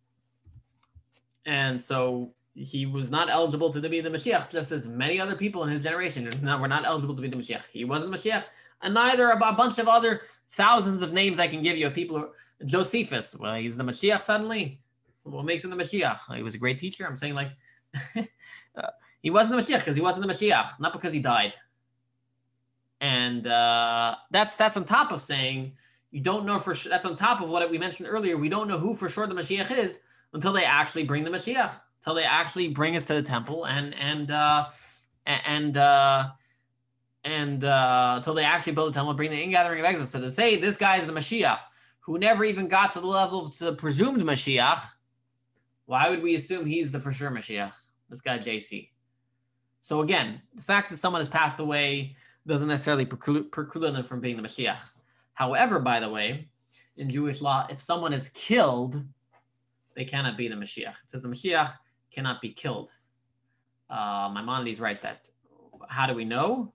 and 1.44 1.80
so 1.80 2.34
he 2.58 2.86
was 2.86 3.10
not 3.10 3.30
eligible 3.30 3.72
to 3.72 3.88
be 3.88 4.00
the 4.00 4.10
Mashiach, 4.10 4.50
just 4.50 4.72
as 4.72 4.88
many 4.88 5.20
other 5.20 5.36
people 5.36 5.62
in 5.64 5.70
his 5.70 5.82
generation 5.82 6.28
were 6.42 6.68
not 6.68 6.84
eligible 6.84 7.14
to 7.14 7.22
be 7.22 7.28
the 7.28 7.36
Mashiach. 7.36 7.62
He 7.72 7.84
wasn't 7.84 8.12
Mashiach, 8.12 8.44
and 8.82 8.94
neither 8.94 9.30
a 9.30 9.36
bunch 9.36 9.78
of 9.78 9.86
other 9.88 10.22
thousands 10.50 11.02
of 11.02 11.12
names 11.12 11.38
I 11.38 11.46
can 11.46 11.62
give 11.62 11.76
you 11.76 11.86
of 11.86 11.94
people 11.94 12.32
Josephus. 12.64 13.36
Well, 13.38 13.54
he's 13.56 13.76
the 13.76 13.84
Mashiach 13.84 14.20
suddenly. 14.22 14.80
What 15.22 15.44
makes 15.44 15.64
him 15.64 15.70
the 15.70 15.76
Mashiach? 15.76 16.34
He 16.34 16.42
was 16.42 16.54
a 16.54 16.58
great 16.58 16.78
teacher. 16.78 17.06
I'm 17.06 17.16
saying 17.16 17.34
like 17.34 17.50
uh, 18.76 18.88
he 19.20 19.30
wasn't 19.30 19.56
the 19.56 19.62
Mashiach 19.62 19.78
because 19.80 19.96
he 19.96 20.02
wasn't 20.02 20.26
the 20.26 20.32
Mashiach, 20.32 20.80
not 20.80 20.92
because 20.92 21.12
he 21.12 21.20
died. 21.20 21.54
and 23.00 23.46
uh, 23.46 24.16
that's 24.30 24.56
that's 24.56 24.76
on 24.76 24.84
top 24.84 25.12
of 25.12 25.22
saying 25.22 25.72
you 26.10 26.20
don't 26.20 26.46
know 26.46 26.58
for 26.58 26.74
sure. 26.74 26.90
That's 26.90 27.06
on 27.06 27.16
top 27.16 27.40
of 27.40 27.48
what 27.48 27.70
we 27.70 27.78
mentioned 27.78 28.08
earlier. 28.08 28.36
We 28.36 28.48
don't 28.48 28.68
know 28.68 28.78
who 28.78 28.96
for 28.96 29.08
sure 29.08 29.26
the 29.26 29.34
Mashiach 29.34 29.70
is 29.70 30.00
until 30.32 30.52
they 30.52 30.64
actually 30.64 31.04
bring 31.04 31.24
the 31.24 31.30
Mashiach, 31.30 31.70
until 32.00 32.14
they 32.14 32.24
actually 32.24 32.68
bring 32.68 32.96
us 32.96 33.04
to 33.06 33.14
the 33.14 33.22
temple 33.22 33.64
and 33.66 33.94
and 33.94 34.30
uh, 34.30 34.66
and 35.26 35.76
uh, 35.76 36.28
and 37.24 37.64
uh, 37.64 38.14
until 38.16 38.34
they 38.34 38.44
actually 38.44 38.72
build 38.72 38.92
the 38.92 38.94
temple, 38.94 39.14
bring 39.14 39.30
the 39.30 39.42
ingathering 39.42 39.80
of 39.80 39.84
exiles. 39.84 40.10
So 40.10 40.20
to 40.20 40.30
say 40.30 40.56
this 40.56 40.76
guy 40.76 40.96
is 40.96 41.06
the 41.06 41.12
Mashiach 41.12 41.60
who 42.08 42.18
never 42.18 42.42
even 42.42 42.68
got 42.68 42.90
to 42.90 43.00
the 43.00 43.06
level 43.06 43.44
of 43.44 43.58
the 43.58 43.74
presumed 43.74 44.22
Mashiach, 44.22 44.80
why 45.84 46.08
would 46.08 46.22
we 46.22 46.36
assume 46.36 46.64
he's 46.64 46.90
the 46.90 46.98
for 46.98 47.12
sure 47.12 47.30
Mashiach? 47.30 47.74
This 48.08 48.22
guy 48.22 48.38
JC. 48.38 48.88
So 49.82 50.00
again, 50.00 50.40
the 50.54 50.62
fact 50.62 50.88
that 50.88 50.96
someone 50.96 51.20
has 51.20 51.28
passed 51.28 51.60
away 51.60 52.16
doesn't 52.46 52.66
necessarily 52.66 53.04
preclude, 53.04 53.52
preclude 53.52 53.94
them 53.94 54.04
from 54.04 54.20
being 54.20 54.38
the 54.38 54.42
Mashiach. 54.42 54.80
However, 55.34 55.80
by 55.80 56.00
the 56.00 56.08
way, 56.08 56.48
in 56.96 57.10
Jewish 57.10 57.42
law, 57.42 57.66
if 57.68 57.78
someone 57.78 58.14
is 58.14 58.30
killed, 58.30 59.04
they 59.94 60.06
cannot 60.06 60.38
be 60.38 60.48
the 60.48 60.54
Mashiach. 60.54 60.94
It 61.04 61.10
says 61.10 61.20
the 61.20 61.28
Mashiach 61.28 61.74
cannot 62.12 62.40
be 62.40 62.50
killed. 62.50 62.92
Uh, 63.90 64.30
Maimonides 64.34 64.80
writes 64.80 65.00
that. 65.02 65.28
How 65.88 66.06
do 66.06 66.14
we 66.14 66.24
know? 66.24 66.72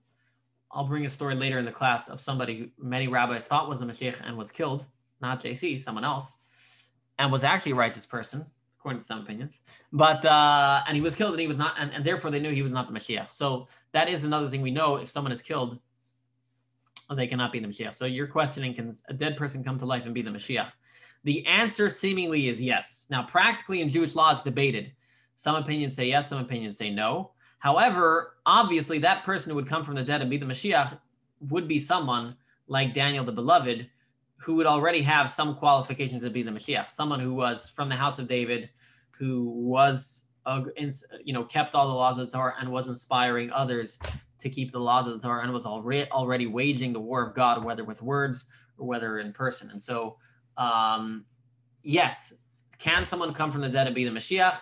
I'll 0.72 0.86
bring 0.86 1.06
a 1.06 1.10
story 1.10 1.36
later 1.36 1.58
in 1.58 1.64
the 1.64 1.72
class 1.72 2.08
of 2.08 2.20
somebody 2.20 2.58
who 2.58 2.68
many 2.84 3.06
rabbis 3.06 3.46
thought 3.46 3.68
was 3.68 3.80
a 3.80 3.84
Mashiach 3.84 4.20
and 4.24 4.36
was 4.36 4.50
killed, 4.50 4.86
not 5.20 5.40
JC, 5.40 5.78
someone 5.78 6.04
else, 6.04 6.32
and 7.18 7.30
was 7.30 7.44
actually 7.44 7.72
a 7.72 7.76
righteous 7.76 8.04
person, 8.04 8.44
according 8.78 9.00
to 9.00 9.06
some 9.06 9.20
opinions. 9.20 9.60
But 9.92 10.24
uh, 10.24 10.82
and 10.88 10.96
he 10.96 11.00
was 11.00 11.14
killed 11.14 11.32
and 11.32 11.40
he 11.40 11.46
was 11.46 11.58
not, 11.58 11.74
and, 11.78 11.92
and 11.92 12.04
therefore 12.04 12.32
they 12.32 12.40
knew 12.40 12.50
he 12.50 12.62
was 12.62 12.72
not 12.72 12.88
the 12.88 12.92
Mashiach. 12.92 13.32
So 13.32 13.68
that 13.92 14.08
is 14.08 14.24
another 14.24 14.50
thing 14.50 14.62
we 14.62 14.72
know. 14.72 14.96
If 14.96 15.08
someone 15.08 15.30
is 15.32 15.42
killed, 15.42 15.78
they 17.14 17.28
cannot 17.28 17.52
be 17.52 17.60
the 17.60 17.68
Mashiach. 17.68 17.94
So 17.94 18.06
you're 18.06 18.26
questioning, 18.26 18.74
can 18.74 18.92
a 19.08 19.14
dead 19.14 19.36
person 19.36 19.62
come 19.62 19.78
to 19.78 19.86
life 19.86 20.06
and 20.06 20.14
be 20.14 20.22
the 20.22 20.30
Mashiach? 20.30 20.72
The 21.22 21.46
answer 21.46 21.88
seemingly 21.88 22.48
is 22.48 22.60
yes. 22.60 23.06
Now, 23.10 23.22
practically 23.22 23.80
in 23.80 23.88
Jewish 23.88 24.14
law, 24.14 24.32
it's 24.32 24.42
debated. 24.42 24.92
Some 25.36 25.56
opinions 25.56 25.94
say 25.96 26.08
yes, 26.08 26.28
some 26.28 26.38
opinions 26.38 26.78
say 26.78 26.90
no. 26.90 27.32
However, 27.58 28.36
obviously, 28.44 28.98
that 29.00 29.24
person 29.24 29.50
who 29.50 29.56
would 29.56 29.68
come 29.68 29.84
from 29.84 29.94
the 29.94 30.02
dead 30.02 30.20
and 30.20 30.30
be 30.30 30.36
the 30.36 30.46
Mashiach 30.46 30.98
would 31.40 31.66
be 31.66 31.78
someone 31.78 32.36
like 32.66 32.94
Daniel 32.94 33.24
the 33.24 33.32
Beloved, 33.32 33.88
who 34.36 34.54
would 34.56 34.66
already 34.66 35.02
have 35.02 35.30
some 35.30 35.54
qualifications 35.54 36.22
to 36.22 36.30
be 36.30 36.42
the 36.42 36.50
Mashiach. 36.50 36.90
Someone 36.90 37.20
who 37.20 37.32
was 37.32 37.68
from 37.68 37.88
the 37.88 37.96
house 37.96 38.18
of 38.18 38.28
David, 38.28 38.68
who 39.12 39.48
was, 39.50 40.24
uh, 40.46 40.62
you 41.24 41.32
know, 41.32 41.44
kept 41.44 41.74
all 41.74 41.88
the 41.88 41.94
laws 41.94 42.18
of 42.18 42.30
the 42.30 42.36
Torah 42.36 42.54
and 42.60 42.70
was 42.70 42.88
inspiring 42.88 43.50
others 43.50 43.98
to 44.38 44.50
keep 44.50 44.70
the 44.70 44.78
laws 44.78 45.06
of 45.06 45.14
the 45.14 45.26
Torah 45.26 45.42
and 45.42 45.52
was 45.52 45.64
already 45.64 46.10
already 46.10 46.46
waging 46.46 46.92
the 46.92 47.00
war 47.00 47.26
of 47.26 47.34
God, 47.34 47.64
whether 47.64 47.84
with 47.84 48.02
words 48.02 48.44
or 48.76 48.86
whether 48.86 49.18
in 49.18 49.32
person. 49.32 49.70
And 49.70 49.82
so, 49.82 50.18
um, 50.58 51.24
yes, 51.82 52.34
can 52.78 53.06
someone 53.06 53.32
come 53.32 53.50
from 53.50 53.62
the 53.62 53.70
dead 53.70 53.86
and 53.86 53.94
be 53.94 54.04
the 54.04 54.10
Mashiach? 54.10 54.56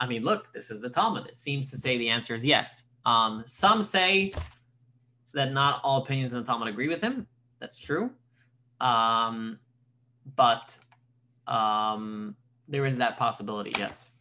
I 0.00 0.06
mean, 0.06 0.22
look, 0.22 0.52
this 0.52 0.70
is 0.70 0.80
the 0.80 0.88
Talmud. 0.88 1.26
It 1.26 1.38
seems 1.38 1.70
to 1.70 1.76
say 1.76 1.98
the 1.98 2.08
answer 2.08 2.34
is 2.34 2.44
yes. 2.44 2.84
Um, 3.04 3.42
some 3.46 3.82
say 3.82 4.32
that 5.34 5.52
not 5.52 5.80
all 5.82 6.02
opinions 6.02 6.32
in 6.32 6.38
the 6.38 6.44
Talmud 6.44 6.68
agree 6.68 6.88
with 6.88 7.00
him. 7.00 7.26
That's 7.58 7.78
true. 7.78 8.10
Um, 8.80 9.58
but 10.36 10.78
um, 11.46 12.36
there 12.68 12.86
is 12.86 12.96
that 12.98 13.16
possibility, 13.16 13.72
yes. 13.78 14.12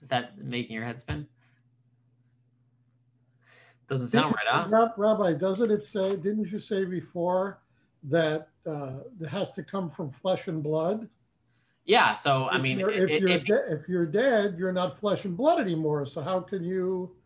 Is 0.00 0.08
that 0.08 0.38
making 0.38 0.74
your 0.74 0.84
head 0.84 1.00
spin? 1.00 1.26
Doesn't 3.88 4.08
sound 4.08 4.34
right, 4.34 4.68
huh? 4.70 4.90
Rabbi, 4.96 5.32
doesn't 5.32 5.70
it 5.70 5.82
say, 5.82 6.14
didn't 6.16 6.50
you 6.50 6.58
say 6.58 6.84
before 6.84 7.58
that 8.04 8.48
uh, 8.66 8.98
it 9.20 9.28
has 9.28 9.54
to 9.54 9.62
come 9.62 9.88
from 9.88 10.10
flesh 10.10 10.46
and 10.46 10.62
blood? 10.62 11.08
Yeah. 11.88 12.12
So, 12.12 12.48
I 12.50 12.58
mean, 12.58 12.78
you're- 12.78 12.94
If 12.94 13.10
it- 13.10 13.20
you're, 13.22 13.30
if- 13.30 13.44
de- 13.46 13.72
if 13.72 13.88
you're 13.88 14.04
dead, 14.06 14.56
you're 14.58 14.72
not 14.74 14.96
flesh 14.98 15.24
and 15.24 15.34
blood 15.36 15.58
anymore. 15.58 16.04
So 16.04 16.20
how 16.22 16.38
can 16.40 16.62
you, 16.62 17.16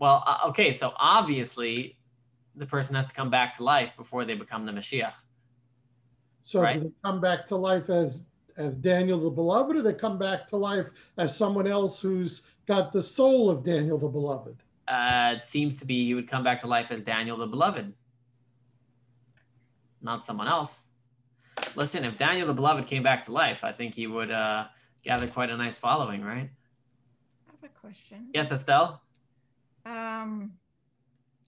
well, 0.00 0.24
uh, 0.26 0.40
okay. 0.48 0.72
So 0.72 0.92
obviously, 0.98 1.96
the 2.56 2.66
person 2.66 2.96
has 2.96 3.06
to 3.06 3.14
come 3.14 3.30
back 3.30 3.56
to 3.58 3.62
life 3.64 3.96
before 3.96 4.24
they 4.24 4.34
become 4.34 4.66
the 4.66 4.72
Mashiach. 4.72 5.14
so 6.44 6.60
Right. 6.60 6.74
do 6.74 6.88
they 6.88 6.92
come 7.04 7.20
back 7.20 7.46
to 7.46 7.54
life 7.56 7.88
as, 7.88 8.26
as 8.56 8.76
Daniel 8.76 9.20
the 9.20 9.30
beloved, 9.30 9.76
or 9.76 9.82
they 9.82 9.94
come 9.94 10.18
back 10.18 10.48
to 10.48 10.56
life 10.56 10.90
as 11.16 11.34
someone 11.36 11.68
else 11.68 12.02
who's 12.02 12.42
got 12.66 12.90
the 12.92 13.00
soul 13.02 13.48
of 13.48 13.62
Daniel 13.62 13.96
the 13.96 14.08
beloved? 14.08 14.60
Uh, 14.88 15.34
it 15.36 15.44
seems 15.44 15.76
to 15.76 15.84
be 15.86 16.04
he 16.04 16.14
would 16.14 16.28
come 16.28 16.42
back 16.42 16.58
to 16.58 16.66
life 16.66 16.90
as 16.90 17.00
Daniel 17.04 17.36
the 17.36 17.46
Beloved, 17.46 17.94
not 20.02 20.24
someone 20.24 20.48
else. 20.48 20.86
Listen, 21.76 22.04
if 22.04 22.16
Daniel 22.16 22.46
the 22.46 22.54
Beloved 22.54 22.86
came 22.86 23.02
back 23.02 23.22
to 23.24 23.32
life, 23.32 23.64
I 23.64 23.72
think 23.72 23.94
he 23.94 24.06
would 24.06 24.30
uh, 24.30 24.66
gather 25.04 25.26
quite 25.26 25.50
a 25.50 25.56
nice 25.56 25.78
following, 25.78 26.22
right? 26.22 26.50
I 27.48 27.52
have 27.52 27.64
a 27.64 27.68
question. 27.68 28.28
Yes, 28.34 28.50
Estelle? 28.52 29.00
Um, 29.86 30.52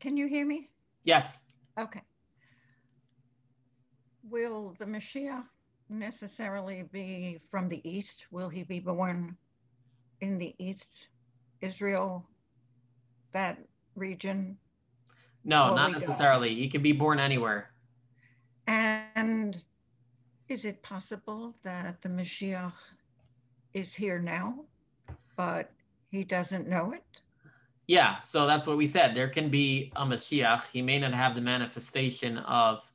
can 0.01 0.17
you 0.17 0.27
hear 0.27 0.47
me? 0.47 0.71
Yes. 1.05 1.41
Okay. 1.79 2.03
Will 4.29 4.75
the 4.79 4.85
Mashiach 4.85 5.45
necessarily 5.89 6.85
be 6.93 7.41
from 7.51 7.69
the 7.69 7.87
east? 7.89 8.27
Will 8.31 8.49
he 8.49 8.63
be 8.63 8.79
born 8.79 9.37
in 10.21 10.39
the 10.39 10.55
east, 10.59 11.09
Israel, 11.61 12.27
that 13.33 13.59
region? 13.97 14.57
No, 15.45 15.75
not 15.75 15.91
necessarily. 15.91 16.55
He 16.55 16.69
could 16.69 16.83
be 16.83 16.93
born 16.93 17.19
anywhere. 17.19 17.73
And 18.69 19.61
is 20.53 20.67
it 20.67 20.83
possible 20.83 21.55
that 21.63 22.03
the 22.03 22.11
Mashiach 22.11 22.75
is 23.73 23.95
here 23.95 24.19
now, 24.19 24.67
but 25.35 25.73
he 26.11 26.25
doesn't 26.25 26.69
know 26.69 26.93
it? 26.93 27.05
Yeah, 27.87 28.21
so 28.21 28.47
that's 28.47 28.67
what 28.67 28.77
we 28.77 28.87
said. 28.87 29.17
There 29.17 29.31
can 29.31 29.49
be 29.49 29.91
a 29.97 30.05
Mashiach. 30.05 30.71
He 30.71 30.83
may 30.83 30.99
not 30.99 31.15
have 31.15 31.35
the 31.35 31.41
manifestation 31.41 32.37
of 32.39 32.89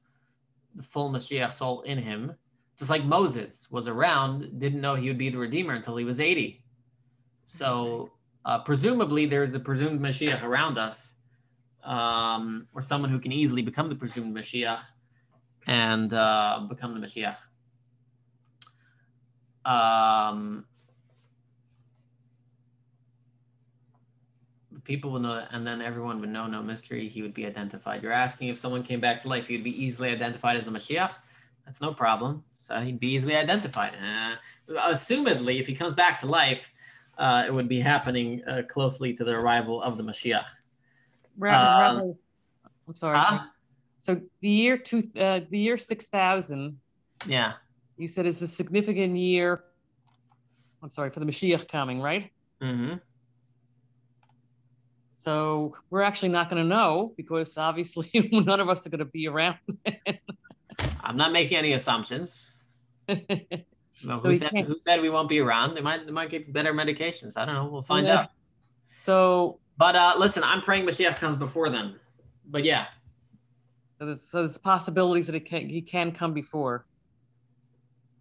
the 0.75 0.83
full 0.83 1.09
Mashiach 1.09 1.51
soul 1.51 1.81
in 1.81 1.97
him. 1.97 2.33
Just 2.77 2.91
like 2.91 3.03
Moses 3.03 3.67
was 3.71 3.87
around, 3.87 4.59
didn't 4.59 4.79
know 4.79 4.93
he 4.93 5.07
would 5.07 5.17
be 5.17 5.31
the 5.31 5.39
Redeemer 5.39 5.73
until 5.73 5.97
he 5.97 6.05
was 6.05 6.21
80. 6.21 6.63
So 7.47 8.11
uh, 8.45 8.59
presumably 8.59 9.25
there's 9.25 9.55
a 9.55 9.59
presumed 9.59 9.99
Mashiach 9.99 10.43
around 10.43 10.77
us, 10.77 11.15
um, 11.83 12.67
or 12.75 12.83
someone 12.83 13.09
who 13.09 13.19
can 13.19 13.31
easily 13.31 13.63
become 13.63 13.89
the 13.89 13.95
presumed 13.95 14.35
Mashiach 14.35 14.81
and 15.67 16.13
uh, 16.13 16.61
become 16.67 16.99
the 16.99 17.05
Mashiach. 17.05 17.35
Um, 19.69 20.65
people 24.85 25.11
would 25.11 25.21
know 25.21 25.35
that, 25.35 25.49
and 25.51 25.67
then 25.67 25.81
everyone 25.81 26.21
would 26.21 26.29
know 26.29 26.47
no 26.47 26.63
mystery. 26.63 27.09
He 27.09 27.21
would 27.21 27.33
be 27.33 27.45
identified. 27.45 28.01
You're 28.01 28.13
asking 28.13 28.47
if 28.47 28.57
someone 28.57 28.81
came 28.81 29.01
back 29.01 29.21
to 29.23 29.27
life, 29.27 29.47
he 29.47 29.57
would 29.57 29.65
be 29.65 29.83
easily 29.83 30.09
identified 30.09 30.55
as 30.55 30.63
the 30.63 30.71
Mashiach. 30.71 31.11
That's 31.65 31.81
no 31.81 31.93
problem. 31.93 32.45
So 32.59 32.79
he'd 32.79 32.99
be 32.99 33.11
easily 33.11 33.35
identified. 33.35 33.91
Uh, 33.95 34.35
assumedly, 34.89 35.59
if 35.59 35.67
he 35.67 35.75
comes 35.75 35.93
back 35.93 36.17
to 36.21 36.27
life, 36.27 36.71
uh, 37.17 37.43
it 37.45 37.53
would 37.53 37.67
be 37.67 37.81
happening 37.81 38.41
uh, 38.45 38.61
closely 38.69 39.13
to 39.15 39.25
the 39.25 39.31
arrival 39.31 39.81
of 39.81 39.97
the 39.97 40.03
Mashiach. 40.03 40.45
Rabbi, 41.37 41.87
Um, 41.87 41.95
Rabbi, 41.97 42.11
I'm 42.87 42.95
sorry. 42.95 43.17
Huh? 43.17 43.39
So 44.07 44.21
the 44.39 44.47
year 44.49 44.77
two, 44.77 45.03
uh, 45.19 45.41
the 45.49 45.59
year 45.59 45.75
six 45.75 46.07
thousand, 46.07 46.79
Yeah. 47.25 47.55
you 47.97 48.07
said 48.07 48.25
is 48.25 48.41
a 48.41 48.47
significant 48.47 49.17
year. 49.17 49.65
I'm 50.81 50.89
sorry 50.89 51.09
for 51.09 51.19
the 51.19 51.25
Mashiach 51.25 51.67
coming, 51.67 51.99
right? 51.99 52.31
Mm-hmm. 52.63 52.99
So 55.13 55.75
we're 55.89 56.03
actually 56.03 56.29
not 56.29 56.49
going 56.49 56.63
to 56.63 56.67
know 56.69 57.13
because 57.17 57.57
obviously 57.57 58.09
none 58.31 58.61
of 58.61 58.69
us 58.69 58.87
are 58.87 58.89
going 58.89 58.99
to 58.99 59.05
be 59.19 59.27
around. 59.27 59.57
I'm 61.01 61.17
not 61.17 61.33
making 61.33 61.57
any 61.57 61.73
assumptions. 61.73 62.49
No, 64.05 64.21
So 64.21 64.27
who, 64.27 64.35
said, 64.35 64.51
who 64.67 64.77
said 64.79 65.01
we 65.01 65.09
won't 65.09 65.27
be 65.27 65.39
around? 65.39 65.73
They 65.73 65.81
might, 65.81 66.05
they 66.05 66.11
might 66.11 66.29
get 66.29 66.53
better 66.53 66.71
medications. 66.71 67.35
I 67.35 67.45
don't 67.45 67.55
know. 67.55 67.65
We'll 67.65 67.81
find 67.81 68.05
Yeah. 68.05 68.19
out. 68.19 68.29
so, 68.99 69.59
But 69.75 69.95
uh, 69.95 70.13
listen, 70.19 70.43
I'm 70.43 70.61
praying 70.61 70.85
Mashiach 70.85 71.15
comes 71.17 71.35
before 71.35 71.69
then. 71.71 71.95
But 72.45 72.63
yeah, 72.63 72.85
so 73.97 74.05
there's, 74.05 74.21
so 74.21 74.37
there's 74.39 74.57
possibilities 74.57 75.27
that 75.27 75.33
he 75.33 75.39
can 75.39 75.69
he 75.69 75.81
can 75.81 76.11
come 76.11 76.33
before. 76.33 76.85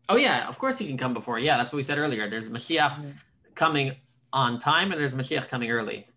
Oh 0.08 0.16
yeah, 0.16 0.48
of 0.48 0.58
course 0.58 0.78
he 0.78 0.86
can 0.86 0.96
come 0.96 1.12
before. 1.12 1.38
Yeah, 1.38 1.56
that's 1.56 1.72
what 1.72 1.76
we 1.76 1.82
said 1.82 1.98
earlier. 1.98 2.28
There's 2.30 2.48
Mashiach 2.48 2.92
Mhm. 2.92 3.14
coming 3.54 3.96
on 4.32 4.58
time, 4.58 4.92
and 4.92 5.00
there's 5.00 5.14
Mashiach 5.14 5.48
coming 5.48 5.70
early. 5.70 6.08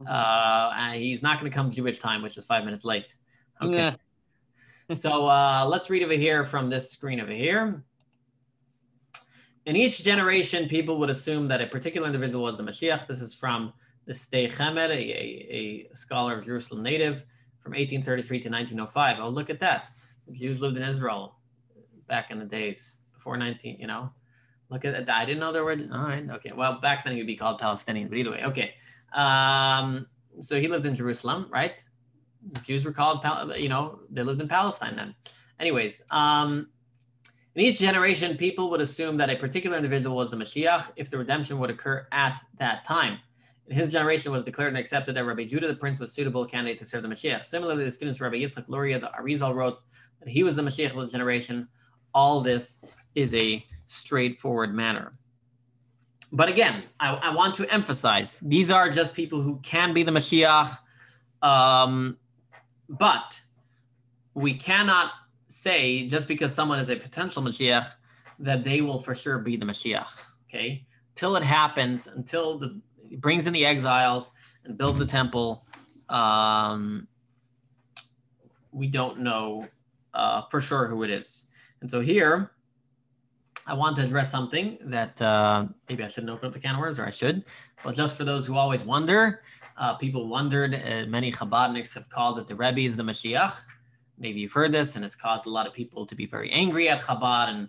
Mhm. 0.00 0.08
Uh, 0.08 0.72
and 0.76 1.00
he's 1.00 1.22
not 1.22 1.38
going 1.38 1.50
to 1.50 1.54
come 1.54 1.70
Jewish 1.70 1.98
time, 1.98 2.22
which 2.22 2.36
is 2.36 2.44
five 2.44 2.64
minutes 2.64 2.84
late. 2.84 3.14
Okay. 3.62 3.74
Yeah. 3.74 4.94
so 4.94 5.26
uh, 5.26 5.64
let's 5.68 5.88
read 5.90 6.02
over 6.02 6.14
here 6.14 6.44
from 6.44 6.68
this 6.70 6.90
screen 6.90 7.20
over 7.20 7.32
here. 7.32 7.84
In 9.66 9.74
each 9.74 10.04
generation, 10.04 10.68
people 10.68 10.98
would 10.98 11.10
assume 11.10 11.48
that 11.48 11.60
a 11.60 11.66
particular 11.66 12.06
individual 12.06 12.44
was 12.44 12.56
the 12.56 12.62
Mashiach. 12.62 13.06
This 13.06 13.20
is 13.20 13.34
from 13.34 13.72
the 14.06 14.12
Sdei 14.12 14.50
Chemed, 14.50 14.90
a, 14.90 14.92
a, 14.92 15.88
a 15.90 15.94
scholar 15.94 16.38
of 16.38 16.44
Jerusalem 16.44 16.82
native 16.82 17.24
from 17.66 17.72
1833 17.72 18.38
to 18.42 18.48
1905. 18.48 19.16
Oh, 19.18 19.28
look 19.28 19.50
at 19.50 19.58
that. 19.58 19.90
The 20.28 20.34
Jews 20.34 20.60
lived 20.60 20.76
in 20.76 20.84
Israel 20.84 21.34
back 22.06 22.30
in 22.30 22.38
the 22.38 22.44
days 22.44 22.98
before 23.12 23.36
19, 23.36 23.80
you 23.80 23.88
know. 23.88 24.12
Look 24.70 24.84
at 24.84 25.04
that. 25.06 25.16
I 25.16 25.24
didn't 25.24 25.40
know 25.40 25.52
there 25.52 25.64
were. 25.64 25.72
All 25.72 26.06
right. 26.06 26.24
Okay. 26.30 26.52
Well, 26.52 26.80
back 26.80 27.02
then 27.02 27.14
he 27.14 27.18
would 27.18 27.26
be 27.26 27.34
called 27.34 27.58
Palestinian, 27.58 28.08
but 28.08 28.18
either 28.18 28.30
way. 28.30 28.44
Okay. 28.44 28.74
Um, 29.12 30.06
so 30.40 30.60
he 30.60 30.68
lived 30.68 30.86
in 30.86 30.94
Jerusalem, 30.94 31.48
right? 31.50 31.82
The 32.52 32.60
Jews 32.60 32.84
were 32.84 32.92
called, 32.92 33.24
you 33.56 33.68
know, 33.68 33.98
they 34.10 34.22
lived 34.22 34.40
in 34.40 34.46
Palestine 34.46 34.94
then. 34.94 35.16
Anyways, 35.58 36.02
um, 36.12 36.68
in 37.56 37.62
each 37.62 37.80
generation, 37.80 38.36
people 38.36 38.70
would 38.70 38.80
assume 38.80 39.16
that 39.16 39.28
a 39.28 39.34
particular 39.34 39.76
individual 39.76 40.14
was 40.14 40.30
the 40.30 40.36
Mashiach 40.36 40.90
if 40.94 41.10
the 41.10 41.18
redemption 41.18 41.58
would 41.58 41.70
occur 41.70 42.06
at 42.12 42.40
that 42.60 42.84
time. 42.84 43.18
His 43.68 43.90
generation 43.90 44.30
was 44.30 44.44
declared 44.44 44.68
and 44.68 44.78
accepted 44.78 45.14
that 45.16 45.24
Rabbi 45.24 45.44
Judah 45.44 45.66
the 45.66 45.74
Prince 45.74 45.98
was 45.98 46.12
suitable 46.12 46.44
candidate 46.46 46.78
to 46.78 46.86
serve 46.86 47.02
the 47.02 47.08
Mashiach. 47.08 47.44
Similarly, 47.44 47.84
the 47.84 47.90
students 47.90 48.18
of 48.18 48.22
Rabbi 48.22 48.36
Yitzchak 48.36 48.68
Luria, 48.68 49.00
the 49.00 49.10
Arizal 49.18 49.54
wrote 49.54 49.82
that 50.20 50.28
he 50.28 50.42
was 50.42 50.54
the 50.54 50.62
Mashiach 50.62 50.90
of 50.90 51.06
the 51.06 51.12
generation. 51.12 51.68
All 52.14 52.40
this 52.40 52.78
is 53.14 53.34
a 53.34 53.66
straightforward 53.86 54.74
manner. 54.74 55.18
But 56.32 56.48
again, 56.48 56.84
I, 57.00 57.14
I 57.14 57.34
want 57.34 57.54
to 57.56 57.72
emphasize 57.72 58.40
these 58.40 58.70
are 58.70 58.88
just 58.88 59.14
people 59.14 59.40
who 59.40 59.58
can 59.62 59.94
be 59.94 60.02
the 60.02 60.12
Mashiach. 60.12 60.78
Um, 61.42 62.16
but 62.88 63.40
we 64.34 64.54
cannot 64.54 65.12
say 65.48 66.06
just 66.06 66.28
because 66.28 66.54
someone 66.54 66.78
is 66.78 66.90
a 66.90 66.96
potential 66.96 67.42
Mashiach 67.42 67.94
that 68.38 68.64
they 68.64 68.80
will 68.80 69.00
for 69.00 69.14
sure 69.14 69.38
be 69.38 69.56
the 69.56 69.64
Mashiach. 69.64 70.10
Okay, 70.48 70.86
till 71.14 71.36
it 71.36 71.42
happens, 71.42 72.06
until 72.06 72.58
the 72.58 72.80
brings 73.20 73.46
in 73.46 73.52
the 73.52 73.64
exiles 73.64 74.32
and 74.64 74.76
builds 74.76 74.98
the 74.98 75.06
temple. 75.06 75.66
Um, 76.08 77.08
we 78.72 78.86
don't 78.86 79.20
know 79.20 79.66
uh, 80.14 80.42
for 80.50 80.60
sure 80.60 80.86
who 80.86 81.02
it 81.02 81.10
is, 81.10 81.46
and 81.80 81.90
so 81.90 82.00
here 82.00 82.52
I 83.66 83.74
want 83.74 83.96
to 83.96 84.02
address 84.02 84.30
something 84.30 84.78
that 84.82 85.20
uh, 85.20 85.66
maybe 85.88 86.04
I 86.04 86.08
shouldn't 86.08 86.30
open 86.30 86.48
up 86.48 86.54
the 86.54 86.60
can 86.60 86.74
of 86.74 86.80
worms, 86.80 86.98
or 86.98 87.06
I 87.06 87.10
should. 87.10 87.44
But 87.82 87.96
just 87.96 88.16
for 88.16 88.24
those 88.24 88.46
who 88.46 88.56
always 88.56 88.84
wonder, 88.84 89.42
uh, 89.76 89.94
people 89.94 90.28
wondered. 90.28 90.74
Uh, 90.74 91.06
many 91.08 91.32
Chabadniks 91.32 91.94
have 91.94 92.08
called 92.08 92.38
it 92.38 92.46
the 92.46 92.54
Rebbe 92.54 92.80
is 92.80 92.96
the 92.96 93.02
Mashiach 93.02 93.54
maybe 94.18 94.40
you've 94.40 94.52
heard 94.52 94.72
this, 94.72 94.96
and 94.96 95.04
it's 95.04 95.16
caused 95.16 95.46
a 95.46 95.50
lot 95.50 95.66
of 95.66 95.72
people 95.72 96.06
to 96.06 96.14
be 96.14 96.26
very 96.26 96.50
angry 96.50 96.88
at 96.88 97.00
Chabad 97.00 97.48
and 97.48 97.68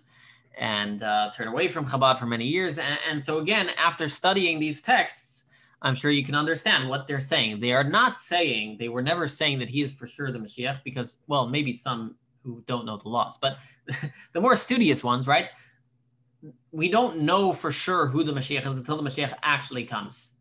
and 0.58 1.02
uh, 1.02 1.30
turn 1.34 1.48
away 1.48 1.68
from 1.68 1.86
Chabad 1.86 2.18
for 2.18 2.26
many 2.26 2.44
years. 2.44 2.78
And, 2.78 2.98
and, 3.08 3.22
so 3.22 3.38
again, 3.38 3.70
after 3.78 4.08
studying 4.08 4.58
these 4.58 4.82
texts, 4.82 5.44
I'm 5.82 5.94
sure 5.94 6.10
you 6.10 6.24
can 6.24 6.34
understand 6.34 6.88
what 6.88 7.06
they're 7.06 7.20
saying. 7.20 7.60
They 7.60 7.72
are 7.72 7.84
not 7.84 8.16
saying 8.16 8.76
they 8.78 8.88
were 8.88 9.02
never 9.02 9.28
saying 9.28 9.60
that 9.60 9.68
he 9.68 9.82
is 9.82 9.92
for 9.92 10.06
sure 10.06 10.32
the 10.32 10.38
Mashiach 10.38 10.82
because, 10.82 11.18
well, 11.28 11.48
maybe 11.48 11.72
some 11.72 12.16
who 12.42 12.62
don't 12.66 12.84
know 12.84 12.96
the 12.96 13.08
laws, 13.08 13.38
but 13.38 13.58
the 14.32 14.40
more 14.40 14.56
studious 14.56 15.04
ones, 15.04 15.28
right? 15.28 15.46
We 16.72 16.88
don't 16.88 17.20
know 17.20 17.52
for 17.52 17.70
sure 17.70 18.06
who 18.06 18.24
the 18.24 18.32
Mashiach 18.32 18.66
is 18.66 18.78
until 18.78 18.96
the 18.96 19.08
Mashiach 19.08 19.34
actually 19.42 19.84
comes. 19.84 20.32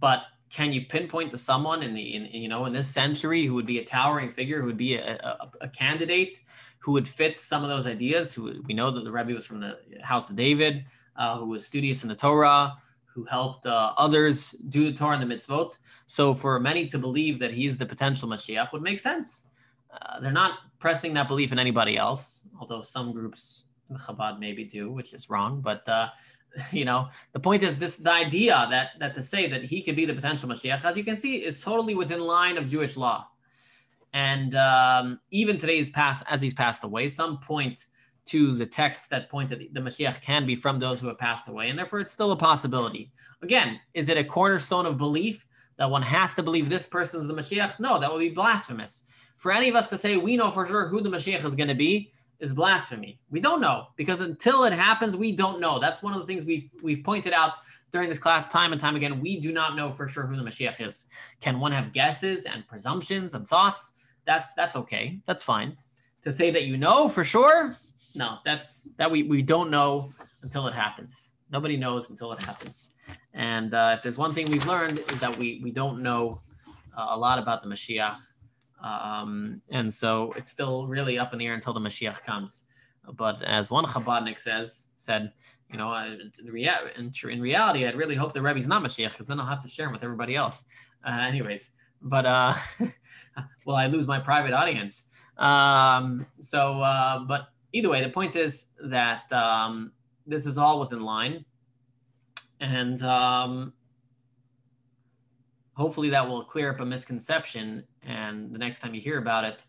But 0.00 0.22
can 0.50 0.72
you 0.72 0.86
pinpoint 0.86 1.30
to 1.30 1.38
someone 1.38 1.82
in 1.82 1.94
the 1.94 2.14
in, 2.14 2.26
you 2.26 2.48
know 2.48 2.64
in 2.64 2.72
this 2.72 2.88
century 2.88 3.44
who 3.44 3.54
would 3.54 3.66
be 3.66 3.78
a 3.78 3.84
towering 3.84 4.32
figure 4.32 4.60
who 4.60 4.66
would 4.66 4.76
be 4.76 4.94
a, 4.94 5.16
a, 5.16 5.50
a, 5.62 5.68
candidate 5.68 6.40
who 6.78 6.92
would 6.92 7.06
fit 7.06 7.38
some 7.38 7.62
of 7.62 7.68
those 7.68 7.86
ideas 7.86 8.34
who 8.34 8.62
we 8.66 8.74
know 8.74 8.90
that 8.90 9.04
the 9.04 9.12
rebbe 9.12 9.32
was 9.32 9.46
from 9.46 9.60
the 9.60 9.78
house 10.02 10.30
of 10.30 10.36
david 10.36 10.84
uh, 11.16 11.38
who 11.38 11.46
was 11.46 11.64
studious 11.64 12.02
in 12.02 12.08
the 12.08 12.14
torah 12.14 12.76
who 13.04 13.24
helped 13.24 13.66
uh, 13.66 13.92
others 13.96 14.52
do 14.68 14.84
the 14.84 14.92
torah 14.92 15.16
and 15.18 15.30
the 15.30 15.34
mitzvot 15.34 15.78
so 16.06 16.34
for 16.34 16.58
many 16.60 16.86
to 16.86 16.98
believe 16.98 17.38
that 17.38 17.52
he's 17.52 17.76
the 17.76 17.86
potential 17.86 18.28
mashiach 18.28 18.72
would 18.72 18.82
make 18.82 19.00
sense 19.00 19.44
uh, 19.92 20.20
they're 20.20 20.32
not 20.32 20.58
pressing 20.78 21.14
that 21.14 21.28
belief 21.28 21.52
in 21.52 21.58
anybody 21.58 21.96
else 21.96 22.44
although 22.60 22.82
some 22.82 23.12
groups 23.12 23.64
in 23.90 23.96
chabad 23.96 24.38
maybe 24.38 24.64
do 24.64 24.90
which 24.92 25.12
is 25.12 25.28
wrong 25.30 25.60
but 25.60 25.88
uh, 25.88 26.08
you 26.72 26.84
know, 26.84 27.08
the 27.32 27.40
point 27.40 27.62
is 27.62 27.78
this 27.78 27.96
the 27.96 28.12
idea 28.12 28.66
that 28.70 28.90
that 28.98 29.14
to 29.14 29.22
say 29.22 29.46
that 29.48 29.64
he 29.64 29.82
could 29.82 29.96
be 29.96 30.04
the 30.04 30.14
potential 30.14 30.48
Mashiach, 30.48 30.84
as 30.84 30.96
you 30.96 31.04
can 31.04 31.16
see, 31.16 31.36
is 31.36 31.60
totally 31.60 31.94
within 31.94 32.20
line 32.20 32.56
of 32.56 32.68
Jewish 32.68 32.96
law. 32.96 33.28
And 34.12 34.54
um, 34.54 35.20
even 35.30 35.58
today's 35.58 35.90
as 35.96 36.40
he's 36.40 36.54
passed 36.54 36.84
away, 36.84 37.08
some 37.08 37.38
point 37.38 37.86
to 38.26 38.54
the 38.56 38.66
texts 38.66 39.08
that 39.08 39.30
point 39.30 39.48
that 39.48 39.72
the 39.72 39.80
Mashiach 39.80 40.20
can 40.20 40.44
be 40.46 40.54
from 40.54 40.78
those 40.78 41.00
who 41.00 41.08
have 41.08 41.18
passed 41.18 41.48
away, 41.48 41.70
and 41.70 41.78
therefore 41.78 42.00
it's 42.00 42.12
still 42.12 42.32
a 42.32 42.36
possibility. 42.36 43.10
Again, 43.42 43.80
is 43.94 44.08
it 44.08 44.18
a 44.18 44.24
cornerstone 44.24 44.84
of 44.84 44.98
belief 44.98 45.46
that 45.78 45.90
one 45.90 46.02
has 46.02 46.34
to 46.34 46.42
believe 46.42 46.68
this 46.68 46.86
person 46.86 47.20
is 47.22 47.26
the 47.26 47.34
Mashiach? 47.34 47.80
No, 47.80 47.98
that 47.98 48.12
would 48.12 48.20
be 48.20 48.28
blasphemous. 48.28 49.04
For 49.36 49.52
any 49.52 49.68
of 49.68 49.76
us 49.76 49.86
to 49.88 49.98
say 49.98 50.16
we 50.16 50.36
know 50.36 50.50
for 50.50 50.66
sure 50.66 50.88
who 50.88 51.00
the 51.00 51.08
Mashiach 51.08 51.44
is 51.44 51.54
going 51.54 51.68
to 51.68 51.74
be, 51.74 52.12
is 52.38 52.54
blasphemy. 52.54 53.18
We 53.30 53.40
don't 53.40 53.60
know 53.60 53.88
because 53.96 54.20
until 54.20 54.64
it 54.64 54.72
happens, 54.72 55.16
we 55.16 55.32
don't 55.32 55.60
know. 55.60 55.78
That's 55.78 56.02
one 56.02 56.12
of 56.12 56.20
the 56.20 56.26
things 56.26 56.44
we've 56.44 56.70
we've 56.82 57.02
pointed 57.02 57.32
out 57.32 57.54
during 57.90 58.08
this 58.08 58.18
class 58.18 58.46
time 58.46 58.72
and 58.72 58.80
time 58.80 58.96
again. 58.96 59.20
We 59.20 59.40
do 59.40 59.52
not 59.52 59.74
know 59.74 59.90
for 59.90 60.06
sure 60.06 60.26
who 60.26 60.36
the 60.36 60.42
Mashiach 60.42 60.86
is. 60.86 61.06
Can 61.40 61.58
one 61.58 61.72
have 61.72 61.92
guesses 61.92 62.44
and 62.44 62.66
presumptions 62.66 63.34
and 63.34 63.48
thoughts? 63.48 63.94
That's 64.28 64.54
that's 64.54 64.76
okay. 64.76 65.18
That's 65.26 65.42
fine. 65.42 65.76
To 66.22 66.30
say 66.30 66.52
that 66.52 66.66
you 66.66 66.76
know 66.76 67.08
for 67.08 67.24
sure, 67.24 67.76
no, 68.14 68.38
that's 68.44 68.88
that 68.98 69.10
we 69.10 69.24
we 69.24 69.42
don't 69.42 69.70
know 69.70 70.12
until 70.42 70.68
it 70.68 70.74
happens. 70.74 71.30
Nobody 71.50 71.76
knows 71.76 72.10
until 72.10 72.32
it 72.32 72.42
happens. 72.42 72.90
And 73.34 73.74
uh, 73.74 73.94
if 73.96 74.02
there's 74.02 74.18
one 74.18 74.32
thing 74.34 74.50
we've 74.50 74.66
learned 74.66 74.98
is 74.98 75.18
that 75.18 75.36
we 75.36 75.60
we 75.64 75.72
don't 75.72 76.02
know 76.02 76.40
uh, 76.96 77.06
a 77.10 77.18
lot 77.18 77.40
about 77.40 77.62
the 77.62 77.68
Mashiach 77.68 78.18
um, 78.80 79.60
and 79.70 79.92
so 79.92 80.32
it's 80.36 80.50
still 80.50 80.86
really 80.86 81.18
up 81.18 81.32
in 81.32 81.38
the 81.38 81.46
air 81.46 81.54
until 81.54 81.72
the 81.72 81.80
Mashiach 81.80 82.22
comes. 82.22 82.64
But 83.16 83.42
as 83.42 83.70
one 83.70 83.86
Chabadnik 83.86 84.38
says, 84.38 84.88
said, 84.96 85.32
you 85.72 85.78
know, 85.78 85.92
in, 85.94 86.30
rea- 86.44 86.92
in, 86.96 87.12
in 87.28 87.40
reality, 87.40 87.86
I'd 87.86 87.96
really 87.96 88.14
hope 88.14 88.32
the 88.32 88.42
Rebbe's 88.42 88.66
not 88.66 88.82
Mashiach 88.82 89.10
because 89.10 89.26
then 89.26 89.40
I'll 89.40 89.46
have 89.46 89.62
to 89.62 89.68
share 89.68 89.86
him 89.86 89.92
with 89.92 90.04
everybody 90.04 90.36
else. 90.36 90.64
Uh, 91.06 91.20
anyways, 91.20 91.70
but 92.02 92.26
uh, 92.26 92.54
well, 93.64 93.76
I 93.76 93.86
lose 93.86 94.06
my 94.06 94.18
private 94.18 94.52
audience. 94.52 95.06
Um, 95.36 96.26
so, 96.40 96.80
uh, 96.80 97.20
but 97.20 97.48
either 97.72 97.88
way, 97.88 98.02
the 98.02 98.10
point 98.10 98.36
is 98.36 98.66
that 98.84 99.32
um, 99.32 99.92
this 100.26 100.46
is 100.46 100.58
all 100.58 100.80
within 100.80 101.02
line, 101.02 101.44
and 102.60 103.02
um, 103.02 103.72
hopefully 105.74 106.10
that 106.10 106.28
will 106.28 106.44
clear 106.44 106.70
up 106.70 106.80
a 106.80 106.84
misconception 106.84 107.84
and 108.02 108.52
the 108.52 108.58
next 108.58 108.80
time 108.80 108.94
you 108.94 109.00
hear 109.00 109.18
about 109.18 109.44
it 109.44 109.66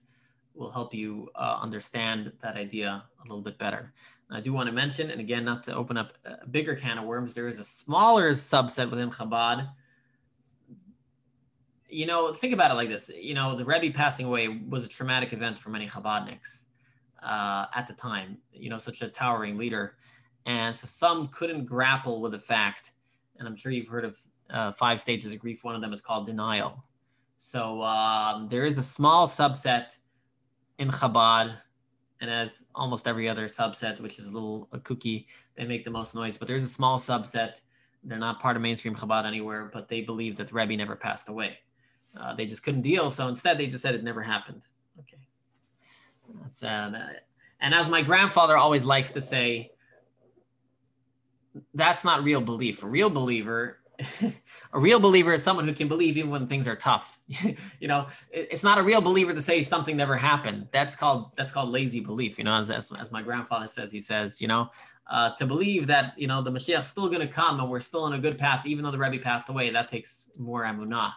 will 0.56 0.72
help 0.72 0.94
you 0.94 1.30
uh, 1.36 1.60
understand 1.62 2.32
that 2.42 2.56
idea 2.56 3.04
a 3.20 3.24
little 3.24 3.42
bit 3.42 3.58
better. 3.58 3.94
I 4.32 4.42
do 4.42 4.54
want 4.54 4.68
to 4.68 4.74
mention, 4.74 5.10
and 5.10 5.20
again, 5.20 5.44
not 5.44 5.64
to 5.64 5.76
open 5.76 5.98
up 5.98 6.14
a 6.26 6.48
bigger 6.48 6.76
can 6.76 6.98
of 6.98 7.06
worms, 7.06 7.34
there 7.34 7.48
is 7.48 7.60
a 7.60 7.64
smaller 7.64 8.32
subset 8.32 8.90
within 8.90 9.10
Chabad. 9.10 9.70
You 11.90 12.06
know, 12.06 12.34
think 12.34 12.54
about 12.54 12.72
it 12.72 12.76
like 12.76 12.90
this. 12.90 13.10
You 13.10 13.34
know, 13.34 13.56
the 13.56 13.66
Rebbe 13.66 13.96
passing 13.96 14.26
away 14.26 14.48
was 14.48 14.86
a 14.86 14.88
traumatic 14.88 15.34
event 15.34 15.58
for 15.58 15.70
many 15.70 15.88
Chabadniks 15.88 16.64
uh, 17.24 17.66
at 17.74 17.88
the 17.88 17.94
time. 17.94 18.38
You 18.54 18.70
know, 18.70 18.78
such 18.78 19.02
a 19.02 19.10
towering 19.10 19.58
leader, 19.58 19.98
and 20.46 20.76
so 20.76 20.88
some 20.88 21.30
couldn't 21.30 21.66
grapple 21.66 22.22
with 22.22 22.34
the 22.34 22.40
fact. 22.40 22.94
And 23.38 23.48
I'm 23.48 23.56
sure 23.56 23.72
you've 23.72 23.88
heard 23.88 24.06
of 24.06 24.18
uh, 24.50 24.72
five 24.72 25.02
stages 25.02 25.34
of 25.34 25.40
grief. 25.40 25.64
One 25.64 25.76
of 25.76 25.82
them 25.82 25.94
is 25.94 26.02
called 26.02 26.26
denial. 26.26 26.84
So 27.38 27.82
um, 27.84 28.50
there 28.50 28.66
is 28.66 28.78
a 28.78 28.84
small 28.84 29.26
subset 29.26 29.98
in 30.78 30.90
Chabad, 30.90 31.56
and 32.20 32.30
as 32.30 32.66
almost 32.76 33.08
every 33.08 33.30
other 33.30 33.48
subset, 33.48 34.02
which 34.02 34.20
is 34.20 34.28
a 34.28 34.32
little 34.32 34.68
a 34.74 34.80
cookie, 34.80 35.28
they 35.56 35.66
make 35.66 35.86
the 35.86 35.92
most 35.92 36.16
noise. 36.16 36.38
But 36.38 36.48
there's 36.48 36.66
a 36.66 36.70
small 36.70 37.00
subset. 37.00 37.62
They're 38.04 38.20
not 38.20 38.40
part 38.40 38.56
of 38.56 38.62
mainstream 38.62 38.96
Chabad 38.96 39.26
anywhere, 39.26 39.70
but 39.74 39.88
they 39.88 40.02
believe 40.02 40.36
that 40.36 40.48
the 40.48 40.54
Rebbe 40.54 40.76
never 40.76 40.96
passed 40.96 41.30
away. 41.30 41.58
Uh, 42.18 42.34
they 42.36 42.46
just 42.46 42.64
couldn't 42.64 42.82
deal, 42.82 43.10
so 43.10 43.28
instead 43.28 43.58
they 43.58 43.68
just 43.68 43.82
said 43.82 43.96
it 43.96 44.04
never 44.04 44.22
happened. 44.22 44.66
Okay, 45.00 45.28
that's 46.42 46.64
uh, 46.64 46.90
that. 46.92 47.28
And 47.62 47.74
as 47.74 47.90
my 47.90 48.02
grandfather 48.02 48.58
always 48.58 48.86
likes 48.86 49.12
to 49.12 49.22
say, 49.22 49.72
that's 51.74 52.04
not 52.04 52.24
real 52.24 52.42
belief. 52.42 52.84
A 52.84 52.88
real 52.88 53.10
believer 53.10 53.80
a 54.74 54.80
real 54.80 55.00
believer 55.00 55.34
is 55.34 55.44
someone 55.44 55.68
who 55.68 55.74
can 55.74 55.88
believe 55.88 56.18
even 56.18 56.30
when 56.30 56.48
things 56.48 56.68
are 56.68 56.76
tough. 56.76 57.20
you 57.80 57.88
know, 57.88 58.08
it's 58.32 58.64
not 58.64 58.78
a 58.78 58.84
real 58.84 59.02
believer 59.02 59.34
to 59.34 59.42
say 59.42 59.62
something 59.64 59.98
never 59.98 60.16
happened. 60.16 60.68
That's 60.72 60.96
called 60.96 61.32
that's 61.36 61.52
called 61.52 61.70
lazy 61.70 62.00
belief. 62.00 62.38
You 62.38 62.46
know, 62.46 62.56
as 62.56 62.72
as, 62.72 62.92
as 62.94 63.12
my 63.12 63.22
grandfather 63.22 63.68
says, 63.68 63.92
he 63.92 64.00
says, 64.00 64.42
you 64.42 64.48
know, 64.48 64.70
uh, 65.10 65.36
to 65.36 65.46
believe 65.46 65.88
that 65.88 66.14
you 66.18 66.28
know 66.28 66.42
the 66.42 66.52
Mashiach's 66.52 66.88
still 66.88 67.08
going 67.08 67.26
to 67.26 67.28
come 67.28 67.60
and 67.60 67.70
we're 67.70 67.80
still 67.80 68.04
on 68.04 68.14
a 68.14 68.20
good 68.20 68.38
path, 68.38 68.66
even 68.66 68.84
though 68.84 68.92
the 68.92 68.98
Rebbe 68.98 69.22
passed 69.22 69.50
away. 69.50 69.70
That 69.70 69.90
takes 69.90 70.30
more 70.38 70.64
emunah, 70.64 71.14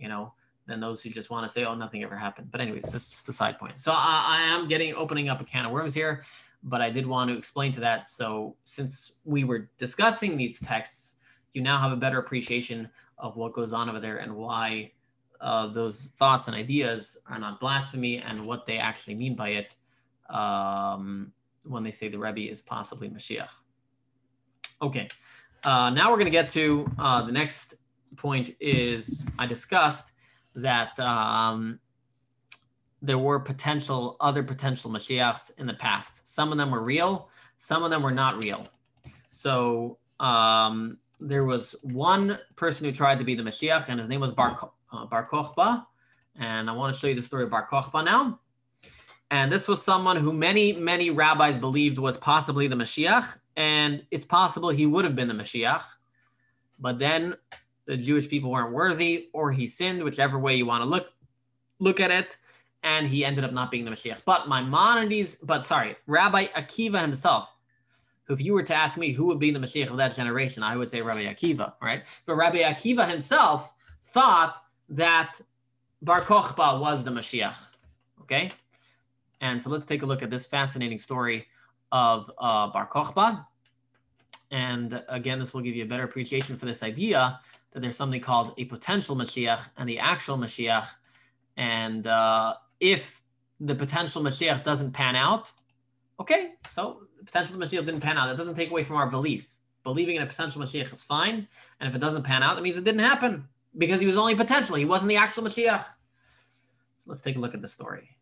you 0.00 0.08
know, 0.08 0.32
than 0.66 0.80
those 0.80 1.02
who 1.02 1.10
just 1.10 1.30
want 1.30 1.46
to 1.46 1.52
say, 1.52 1.64
oh, 1.64 1.74
nothing 1.74 2.02
ever 2.02 2.16
happened. 2.16 2.50
But 2.50 2.60
anyways, 2.60 2.84
that's 2.84 3.06
just 3.06 3.28
a 3.28 3.32
side 3.32 3.58
point. 3.58 3.78
So 3.78 3.92
I, 3.92 4.24
I 4.28 4.54
am 4.54 4.68
getting 4.68 4.94
opening 4.94 5.28
up 5.28 5.40
a 5.40 5.44
can 5.44 5.66
of 5.66 5.72
worms 5.72 5.94
here, 5.94 6.22
but 6.62 6.80
I 6.80 6.90
did 6.90 7.06
want 7.06 7.30
to 7.30 7.36
explain 7.36 7.72
to 7.72 7.80
that. 7.80 8.08
So 8.08 8.56
since 8.64 9.20
we 9.24 9.44
were 9.44 9.70
discussing 9.78 10.36
these 10.36 10.58
texts 10.60 11.16
you 11.54 11.62
now 11.62 11.78
have 11.78 11.92
a 11.92 11.96
better 11.96 12.18
appreciation 12.18 12.88
of 13.18 13.36
what 13.36 13.52
goes 13.52 13.72
on 13.72 13.88
over 13.88 14.00
there 14.00 14.18
and 14.18 14.34
why 14.34 14.92
uh, 15.40 15.66
those 15.68 16.12
thoughts 16.16 16.48
and 16.48 16.56
ideas 16.56 17.18
are 17.26 17.38
not 17.38 17.60
blasphemy 17.60 18.18
and 18.18 18.44
what 18.44 18.66
they 18.66 18.78
actually 18.78 19.14
mean 19.14 19.34
by 19.34 19.50
it 19.50 19.76
um, 20.28 21.32
when 21.66 21.82
they 21.82 21.90
say 21.90 22.08
the 22.08 22.18
Rebbe 22.18 22.50
is 22.50 22.60
possibly 22.60 23.08
Mashiach. 23.08 23.48
Okay, 24.82 25.08
uh, 25.64 25.90
now 25.90 26.10
we're 26.10 26.16
going 26.16 26.26
to 26.26 26.30
get 26.30 26.48
to 26.50 26.90
uh, 26.98 27.22
the 27.22 27.32
next 27.32 27.74
point 28.16 28.54
is 28.60 29.24
I 29.38 29.46
discussed 29.46 30.12
that 30.54 30.98
um, 31.00 31.78
there 33.02 33.18
were 33.18 33.40
potential 33.40 34.16
other 34.20 34.42
potential 34.42 34.90
Mashiachs 34.90 35.52
in 35.58 35.66
the 35.66 35.74
past. 35.74 36.20
Some 36.24 36.52
of 36.52 36.58
them 36.58 36.70
were 36.70 36.82
real, 36.82 37.28
some 37.58 37.82
of 37.82 37.90
them 37.90 38.02
were 38.02 38.10
not 38.10 38.42
real. 38.42 38.66
So 39.30 39.98
um, 40.18 40.98
there 41.18 41.44
was 41.44 41.74
one 41.82 42.38
person 42.56 42.84
who 42.84 42.92
tried 42.92 43.18
to 43.18 43.24
be 43.24 43.34
the 43.34 43.42
Mashiach, 43.42 43.88
and 43.88 43.98
his 43.98 44.08
name 44.08 44.20
was 44.20 44.32
Bar, 44.32 44.70
uh, 44.92 45.06
Bar 45.06 45.26
Kochba. 45.26 45.86
And 46.36 46.70
I 46.70 46.72
want 46.72 46.94
to 46.94 47.00
show 47.00 47.06
you 47.06 47.14
the 47.14 47.22
story 47.22 47.44
of 47.44 47.50
Bar 47.50 47.68
Kochba 47.70 48.04
now. 48.04 48.40
And 49.30 49.52
this 49.52 49.68
was 49.68 49.82
someone 49.82 50.16
who 50.16 50.32
many, 50.32 50.72
many 50.72 51.10
rabbis 51.10 51.56
believed 51.56 51.98
was 51.98 52.16
possibly 52.16 52.66
the 52.66 52.76
Mashiach, 52.76 53.38
and 53.56 54.04
it's 54.10 54.24
possible 54.24 54.70
he 54.70 54.86
would 54.86 55.04
have 55.04 55.14
been 55.14 55.28
the 55.28 55.34
Mashiach. 55.34 55.84
But 56.78 56.98
then 56.98 57.34
the 57.90 57.96
Jewish 57.96 58.28
people 58.28 58.52
weren't 58.52 58.72
worthy, 58.72 59.30
or 59.32 59.50
he 59.50 59.66
sinned, 59.66 60.04
whichever 60.04 60.38
way 60.38 60.54
you 60.54 60.64
want 60.64 60.80
to 60.80 60.88
look 60.88 61.12
look 61.80 61.98
at 61.98 62.12
it, 62.12 62.36
and 62.84 63.04
he 63.04 63.24
ended 63.24 63.42
up 63.42 63.52
not 63.52 63.72
being 63.72 63.84
the 63.84 63.90
Mashiach. 63.90 64.22
But 64.24 64.48
Maimonides, 64.48 65.36
but 65.42 65.64
sorry, 65.64 65.96
Rabbi 66.06 66.44
Akiva 66.48 67.00
himself, 67.00 67.48
if 68.28 68.40
you 68.40 68.54
were 68.54 68.62
to 68.62 68.74
ask 68.74 68.96
me 68.96 69.10
who 69.10 69.24
would 69.24 69.40
be 69.40 69.50
the 69.50 69.58
Mashiach 69.58 69.90
of 69.90 69.96
that 69.96 70.14
generation, 70.14 70.62
I 70.62 70.76
would 70.76 70.88
say 70.88 71.00
Rabbi 71.00 71.24
Akiva, 71.24 71.72
right? 71.82 72.06
But 72.26 72.36
Rabbi 72.36 72.58
Akiva 72.58 73.08
himself 73.10 73.74
thought 74.12 74.60
that 74.90 75.40
Bar 76.00 76.20
Kochba 76.20 76.80
was 76.80 77.02
the 77.02 77.10
Mashiach. 77.10 77.56
Okay? 78.20 78.52
And 79.40 79.60
so 79.60 79.68
let's 79.68 79.84
take 79.84 80.02
a 80.02 80.06
look 80.06 80.22
at 80.22 80.30
this 80.30 80.46
fascinating 80.46 81.00
story 81.00 81.48
of 81.90 82.30
uh, 82.38 82.68
Bar 82.68 82.88
Kochba. 82.88 83.44
And 84.52 85.02
again, 85.08 85.40
this 85.40 85.52
will 85.52 85.62
give 85.62 85.74
you 85.74 85.82
a 85.82 85.88
better 85.88 86.04
appreciation 86.04 86.56
for 86.56 86.66
this 86.66 86.84
idea 86.84 87.40
that 87.72 87.80
there's 87.80 87.96
something 87.96 88.20
called 88.20 88.54
a 88.58 88.64
potential 88.64 89.16
Mashiach 89.16 89.60
and 89.76 89.88
the 89.88 89.98
actual 89.98 90.36
Mashiach. 90.36 90.88
And 91.56 92.06
uh, 92.06 92.54
if 92.80 93.22
the 93.60 93.74
potential 93.74 94.22
Mashiach 94.22 94.64
doesn't 94.64 94.92
pan 94.92 95.16
out, 95.16 95.52
okay, 96.18 96.52
so 96.68 97.02
the 97.18 97.24
potential 97.24 97.56
Mashiach 97.56 97.84
didn't 97.84 98.00
pan 98.00 98.18
out. 98.18 98.26
That 98.26 98.36
doesn't 98.36 98.54
take 98.54 98.70
away 98.70 98.84
from 98.84 98.96
our 98.96 99.08
belief. 99.08 99.56
Believing 99.82 100.16
in 100.16 100.22
a 100.22 100.26
potential 100.26 100.60
Mashiach 100.60 100.92
is 100.92 101.02
fine. 101.02 101.46
And 101.78 101.88
if 101.88 101.94
it 101.94 102.00
doesn't 102.00 102.22
pan 102.22 102.42
out, 102.42 102.56
that 102.56 102.62
means 102.62 102.76
it 102.76 102.84
didn't 102.84 103.00
happen 103.00 103.48
because 103.78 104.00
he 104.00 104.06
was 104.06 104.16
only 104.16 104.34
potential. 104.34 104.76
He 104.76 104.84
wasn't 104.84 105.10
the 105.10 105.16
actual 105.16 105.44
Mashiach. 105.44 105.84
So 105.84 107.04
let's 107.06 107.20
take 107.20 107.36
a 107.36 107.38
look 107.38 107.54
at 107.54 107.62
the 107.62 107.68
story. 107.68 108.16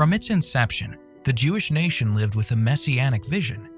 From 0.00 0.14
its 0.14 0.30
inception, 0.30 0.96
the 1.24 1.32
Jewish 1.34 1.70
nation 1.70 2.14
lived 2.14 2.34
with 2.34 2.52
a 2.52 2.56
messianic 2.56 3.22
vision. 3.26 3.68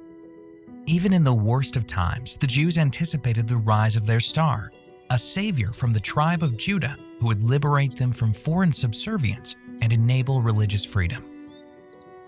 Even 0.87 1.13
in 1.13 1.25
the 1.25 1.35
worst 1.35 1.75
of 1.75 1.89
times, 1.89 2.37
the 2.37 2.47
Jews 2.47 2.79
anticipated 2.79 3.49
the 3.49 3.57
rise 3.57 3.97
of 3.97 4.07
their 4.07 4.21
star, 4.21 4.71
a 5.11 5.19
savior 5.19 5.73
from 5.73 5.93
the 5.93 5.99
tribe 5.99 6.45
of 6.45 6.57
Judah 6.57 6.97
who 7.19 7.27
would 7.27 7.43
liberate 7.43 7.97
them 7.97 8.13
from 8.13 8.33
foreign 8.33 8.73
subservience 8.73 9.57
and 9.81 9.93
enable 9.93 10.41
religious 10.41 10.85
freedom. 10.85 11.25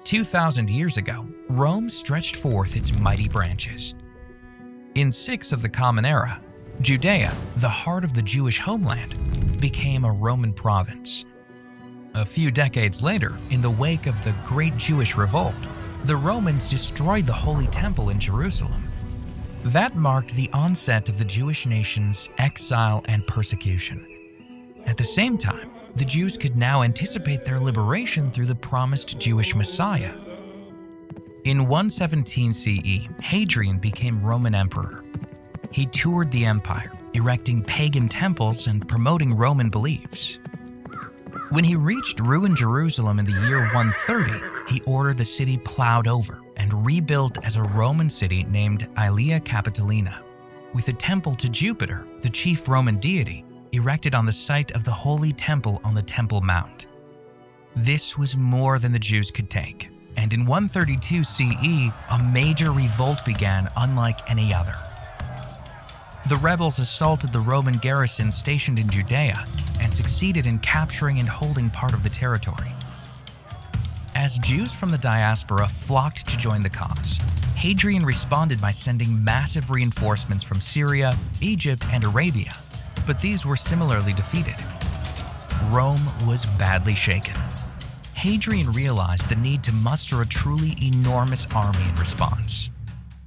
2,000 0.02 0.68
years 0.68 0.96
ago, 0.96 1.24
Rome 1.48 1.88
stretched 1.88 2.34
forth 2.34 2.74
its 2.74 2.90
mighty 2.98 3.28
branches. 3.28 3.94
In 4.96 5.12
six 5.12 5.52
of 5.52 5.62
the 5.62 5.68
Common 5.68 6.04
Era, 6.04 6.42
Judea, 6.80 7.32
the 7.58 7.68
heart 7.68 8.02
of 8.02 8.12
the 8.12 8.22
Jewish 8.22 8.58
homeland, 8.58 9.60
became 9.60 10.04
a 10.04 10.10
Roman 10.10 10.52
province. 10.52 11.24
A 12.14 12.24
few 12.24 12.52
decades 12.52 13.02
later, 13.02 13.36
in 13.50 13.60
the 13.60 13.70
wake 13.70 14.06
of 14.06 14.22
the 14.22 14.34
Great 14.44 14.76
Jewish 14.76 15.16
Revolt, 15.16 15.54
the 16.04 16.16
Romans 16.16 16.68
destroyed 16.68 17.26
the 17.26 17.32
Holy 17.32 17.66
Temple 17.66 18.10
in 18.10 18.20
Jerusalem. 18.20 18.88
That 19.64 19.96
marked 19.96 20.32
the 20.36 20.48
onset 20.52 21.08
of 21.08 21.18
the 21.18 21.24
Jewish 21.24 21.66
nation's 21.66 22.30
exile 22.38 23.02
and 23.06 23.26
persecution. 23.26 24.06
At 24.86 24.96
the 24.96 25.02
same 25.02 25.36
time, 25.36 25.72
the 25.96 26.04
Jews 26.04 26.36
could 26.36 26.56
now 26.56 26.82
anticipate 26.82 27.44
their 27.44 27.58
liberation 27.58 28.30
through 28.30 28.46
the 28.46 28.54
promised 28.54 29.18
Jewish 29.18 29.56
Messiah. 29.56 30.14
In 31.42 31.66
117 31.66 32.52
CE, 32.52 33.08
Hadrian 33.22 33.78
became 33.78 34.22
Roman 34.22 34.54
emperor. 34.54 35.02
He 35.72 35.86
toured 35.86 36.30
the 36.30 36.46
empire, 36.46 36.92
erecting 37.14 37.64
pagan 37.64 38.08
temples 38.08 38.68
and 38.68 38.86
promoting 38.86 39.36
Roman 39.36 39.68
beliefs. 39.68 40.38
When 41.54 41.62
he 41.62 41.76
reached 41.76 42.18
ruined 42.18 42.56
Jerusalem 42.56 43.20
in 43.20 43.26
the 43.26 43.46
year 43.46 43.60
130, 43.72 44.72
he 44.74 44.82
ordered 44.88 45.18
the 45.18 45.24
city 45.24 45.56
plowed 45.56 46.08
over 46.08 46.40
and 46.56 46.84
rebuilt 46.84 47.38
as 47.44 47.54
a 47.54 47.62
Roman 47.62 48.10
city 48.10 48.42
named 48.42 48.88
Aelia 48.96 49.38
Capitolina, 49.38 50.20
with 50.72 50.88
a 50.88 50.92
temple 50.92 51.36
to 51.36 51.48
Jupiter, 51.48 52.08
the 52.22 52.28
chief 52.28 52.66
Roman 52.66 52.96
deity, 52.96 53.44
erected 53.70 54.16
on 54.16 54.26
the 54.26 54.32
site 54.32 54.72
of 54.72 54.82
the 54.82 54.90
Holy 54.90 55.32
Temple 55.32 55.80
on 55.84 55.94
the 55.94 56.02
Temple 56.02 56.40
Mount. 56.40 56.86
This 57.76 58.18
was 58.18 58.36
more 58.36 58.80
than 58.80 58.90
the 58.90 58.98
Jews 58.98 59.30
could 59.30 59.48
take, 59.48 59.90
and 60.16 60.32
in 60.32 60.46
132 60.46 61.22
CE, 61.22 61.92
a 62.10 62.18
major 62.32 62.72
revolt 62.72 63.24
began 63.24 63.70
unlike 63.76 64.28
any 64.28 64.52
other. 64.52 64.74
The 66.26 66.36
rebels 66.36 66.78
assaulted 66.78 67.34
the 67.34 67.40
Roman 67.40 67.76
garrison 67.76 68.32
stationed 68.32 68.78
in 68.78 68.88
Judea 68.88 69.46
and 69.80 69.94
succeeded 69.94 70.46
in 70.46 70.58
capturing 70.60 71.18
and 71.18 71.28
holding 71.28 71.68
part 71.68 71.92
of 71.92 72.02
the 72.02 72.08
territory. 72.08 72.72
As 74.14 74.38
Jews 74.38 74.72
from 74.72 74.90
the 74.90 74.96
diaspora 74.96 75.68
flocked 75.68 76.26
to 76.30 76.38
join 76.38 76.62
the 76.62 76.70
cause, 76.70 77.18
Hadrian 77.56 78.06
responded 78.06 78.58
by 78.58 78.70
sending 78.70 79.22
massive 79.22 79.70
reinforcements 79.70 80.42
from 80.42 80.62
Syria, 80.62 81.12
Egypt, 81.42 81.84
and 81.92 82.04
Arabia, 82.04 82.56
but 83.06 83.20
these 83.20 83.44
were 83.44 83.56
similarly 83.56 84.14
defeated. 84.14 84.56
Rome 85.64 86.06
was 86.26 86.46
badly 86.46 86.94
shaken. 86.94 87.36
Hadrian 88.14 88.70
realized 88.70 89.28
the 89.28 89.36
need 89.36 89.62
to 89.64 89.72
muster 89.72 90.22
a 90.22 90.26
truly 90.26 90.74
enormous 90.80 91.46
army 91.54 91.84
in 91.86 91.94
response. 91.96 92.70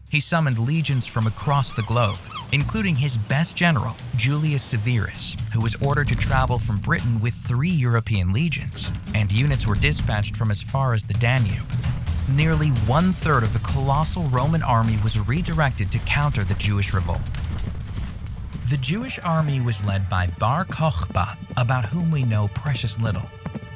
He 0.09 0.19
summoned 0.19 0.59
legions 0.59 1.07
from 1.07 1.27
across 1.27 1.71
the 1.71 1.83
globe 1.83 2.17
including 2.51 2.95
his 2.95 3.17
best 3.17 3.55
general, 3.55 3.95
Julius 4.15 4.63
Severus, 4.63 5.35
who 5.53 5.61
was 5.61 5.75
ordered 5.75 6.07
to 6.07 6.15
travel 6.15 6.59
from 6.59 6.77
Britain 6.77 7.19
with 7.19 7.33
three 7.33 7.69
European 7.69 8.31
legions, 8.31 8.89
and 9.13 9.31
units 9.31 9.67
were 9.67 9.75
dispatched 9.75 10.35
from 10.35 10.51
as 10.51 10.61
far 10.61 10.93
as 10.93 11.03
the 11.03 11.13
Danube. 11.15 11.65
Nearly 12.29 12.69
one 12.69 13.13
third 13.13 13.43
of 13.43 13.53
the 13.53 13.59
colossal 13.59 14.23
Roman 14.29 14.61
army 14.61 14.97
was 15.03 15.19
redirected 15.19 15.91
to 15.91 15.99
counter 15.99 16.43
the 16.43 16.53
Jewish 16.55 16.93
revolt. 16.93 17.21
The 18.69 18.77
Jewish 18.77 19.17
army 19.19 19.61
was 19.61 19.83
led 19.83 20.09
by 20.09 20.27
Bar 20.39 20.65
Kokhba, 20.65 21.37
about 21.55 21.85
whom 21.85 22.11
we 22.11 22.23
know 22.23 22.49
precious 22.49 22.99
little. 22.99 23.29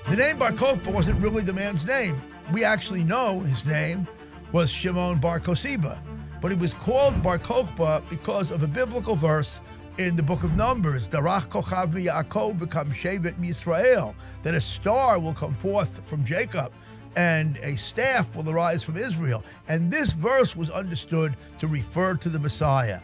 The 0.10 0.18
name 0.18 0.38
Bar 0.38 0.52
Kokhba 0.52 0.92
wasn't 0.92 1.22
really 1.22 1.44
the 1.44 1.54
man's 1.54 1.86
name. 1.86 2.22
We 2.52 2.66
actually 2.66 3.04
know 3.04 3.40
his 3.40 3.66
name 3.66 4.06
was 4.52 4.70
Shimon 4.70 5.20
Bar 5.20 5.40
Kosiba 5.40 5.98
but 6.42 6.52
he 6.52 6.58
was 6.58 6.74
called 6.74 7.22
Bar 7.22 7.40
Kokhba 7.40 8.08
because 8.10 8.52
of 8.52 8.64
a 8.64 8.68
biblical 8.68 9.16
verse 9.16 9.60
in 9.98 10.16
the 10.16 10.24
book 10.24 10.44
of 10.44 10.56
Numbers, 10.56 11.08
Darach 11.08 11.48
Kochav 11.50 11.94
Yaakov 11.94 12.58
v'kam 12.58 12.92
Shevet 12.92 13.40
Yisrael, 13.40 14.16
that 14.42 14.56
a 14.56 14.62
star 14.62 15.20
will 15.20 15.34
come 15.34 15.54
forth 15.56 16.06
from 16.08 16.26
Jacob 16.26 16.74
and 17.16 17.58
a 17.58 17.76
staff 17.76 18.36
will 18.36 18.50
arise 18.50 18.84
from 18.84 18.98
Israel. 18.98 19.44
And 19.68 19.92
this 19.92 20.12
verse 20.12 20.56
was 20.56 20.70
understood 20.70 21.36
to 21.60 21.68
refer 21.68 22.16
to 22.16 22.30
the 22.30 22.40
Messiah. 22.40 23.02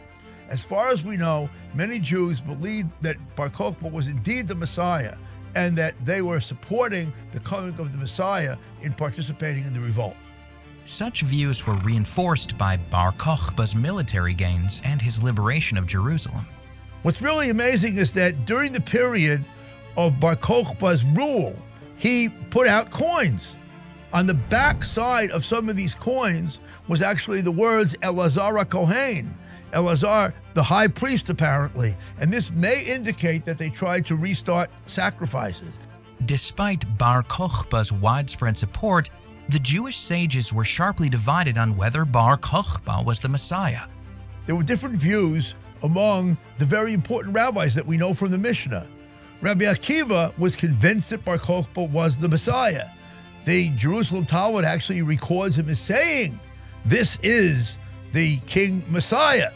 As 0.48 0.64
far 0.64 0.88
as 0.88 1.04
we 1.04 1.16
know, 1.16 1.48
many 1.74 1.98
Jews 1.98 2.40
believed 2.40 2.88
that 3.02 3.16
Bar 3.36 3.50
Kokhba 3.50 3.92
was 3.92 4.08
indeed 4.08 4.48
the 4.48 4.54
Messiah 4.54 5.16
and 5.54 5.76
that 5.76 5.94
they 6.04 6.22
were 6.22 6.40
supporting 6.40 7.12
the 7.32 7.40
coming 7.40 7.78
of 7.78 7.92
the 7.92 7.98
Messiah 7.98 8.56
in 8.80 8.92
participating 8.94 9.64
in 9.64 9.74
the 9.74 9.80
revolt. 9.80 10.16
Such 10.88 11.20
views 11.20 11.66
were 11.66 11.76
reinforced 11.76 12.56
by 12.56 12.78
Bar 12.78 13.12
Kokhba's 13.12 13.76
military 13.76 14.32
gains 14.32 14.80
and 14.84 15.00
his 15.00 15.22
liberation 15.22 15.76
of 15.76 15.86
Jerusalem. 15.86 16.46
What's 17.02 17.22
really 17.22 17.50
amazing 17.50 17.98
is 17.98 18.12
that 18.14 18.46
during 18.46 18.72
the 18.72 18.80
period 18.80 19.44
of 19.96 20.18
Bar 20.18 20.34
Kokhba's 20.36 21.04
rule, 21.04 21.54
he 21.96 22.30
put 22.50 22.66
out 22.66 22.90
coins. 22.90 23.54
On 24.14 24.26
the 24.26 24.34
back 24.34 24.82
side 24.82 25.30
of 25.30 25.44
some 25.44 25.68
of 25.68 25.76
these 25.76 25.94
coins 25.94 26.58
was 26.88 27.02
actually 27.02 27.42
the 27.42 27.52
words 27.52 27.94
Elazar 27.98 28.68
Kohen, 28.68 29.32
Elazar, 29.72 30.32
the 30.54 30.62
high 30.62 30.88
priest, 30.88 31.28
apparently. 31.28 31.94
And 32.18 32.32
this 32.32 32.50
may 32.50 32.82
indicate 32.82 33.44
that 33.44 33.58
they 33.58 33.68
tried 33.68 34.06
to 34.06 34.16
restart 34.16 34.70
sacrifices. 34.86 35.72
Despite 36.24 36.98
Bar 36.98 37.22
Kokhba's 37.24 37.92
widespread 37.92 38.56
support, 38.56 39.10
the 39.48 39.58
Jewish 39.58 39.96
sages 39.98 40.52
were 40.52 40.64
sharply 40.64 41.08
divided 41.08 41.56
on 41.56 41.76
whether 41.76 42.04
Bar 42.04 42.36
Kokhba 42.36 43.02
was 43.04 43.18
the 43.18 43.30
Messiah. 43.30 43.86
There 44.44 44.54
were 44.54 44.62
different 44.62 44.96
views 44.96 45.54
among 45.82 46.36
the 46.58 46.66
very 46.66 46.92
important 46.92 47.34
rabbis 47.34 47.74
that 47.74 47.86
we 47.86 47.96
know 47.96 48.12
from 48.12 48.30
the 48.30 48.38
Mishnah. 48.38 48.86
Rabbi 49.40 49.64
Akiva 49.64 50.36
was 50.36 50.54
convinced 50.54 51.10
that 51.10 51.24
Bar 51.24 51.38
Kokhba 51.38 51.88
was 51.90 52.18
the 52.18 52.28
Messiah. 52.28 52.90
The 53.46 53.70
Jerusalem 53.70 54.26
Talmud 54.26 54.64
actually 54.64 55.00
records 55.00 55.58
him 55.58 55.70
as 55.70 55.80
saying, 55.80 56.38
This 56.84 57.16
is 57.22 57.78
the 58.12 58.38
King 58.40 58.84
Messiah. 58.88 59.52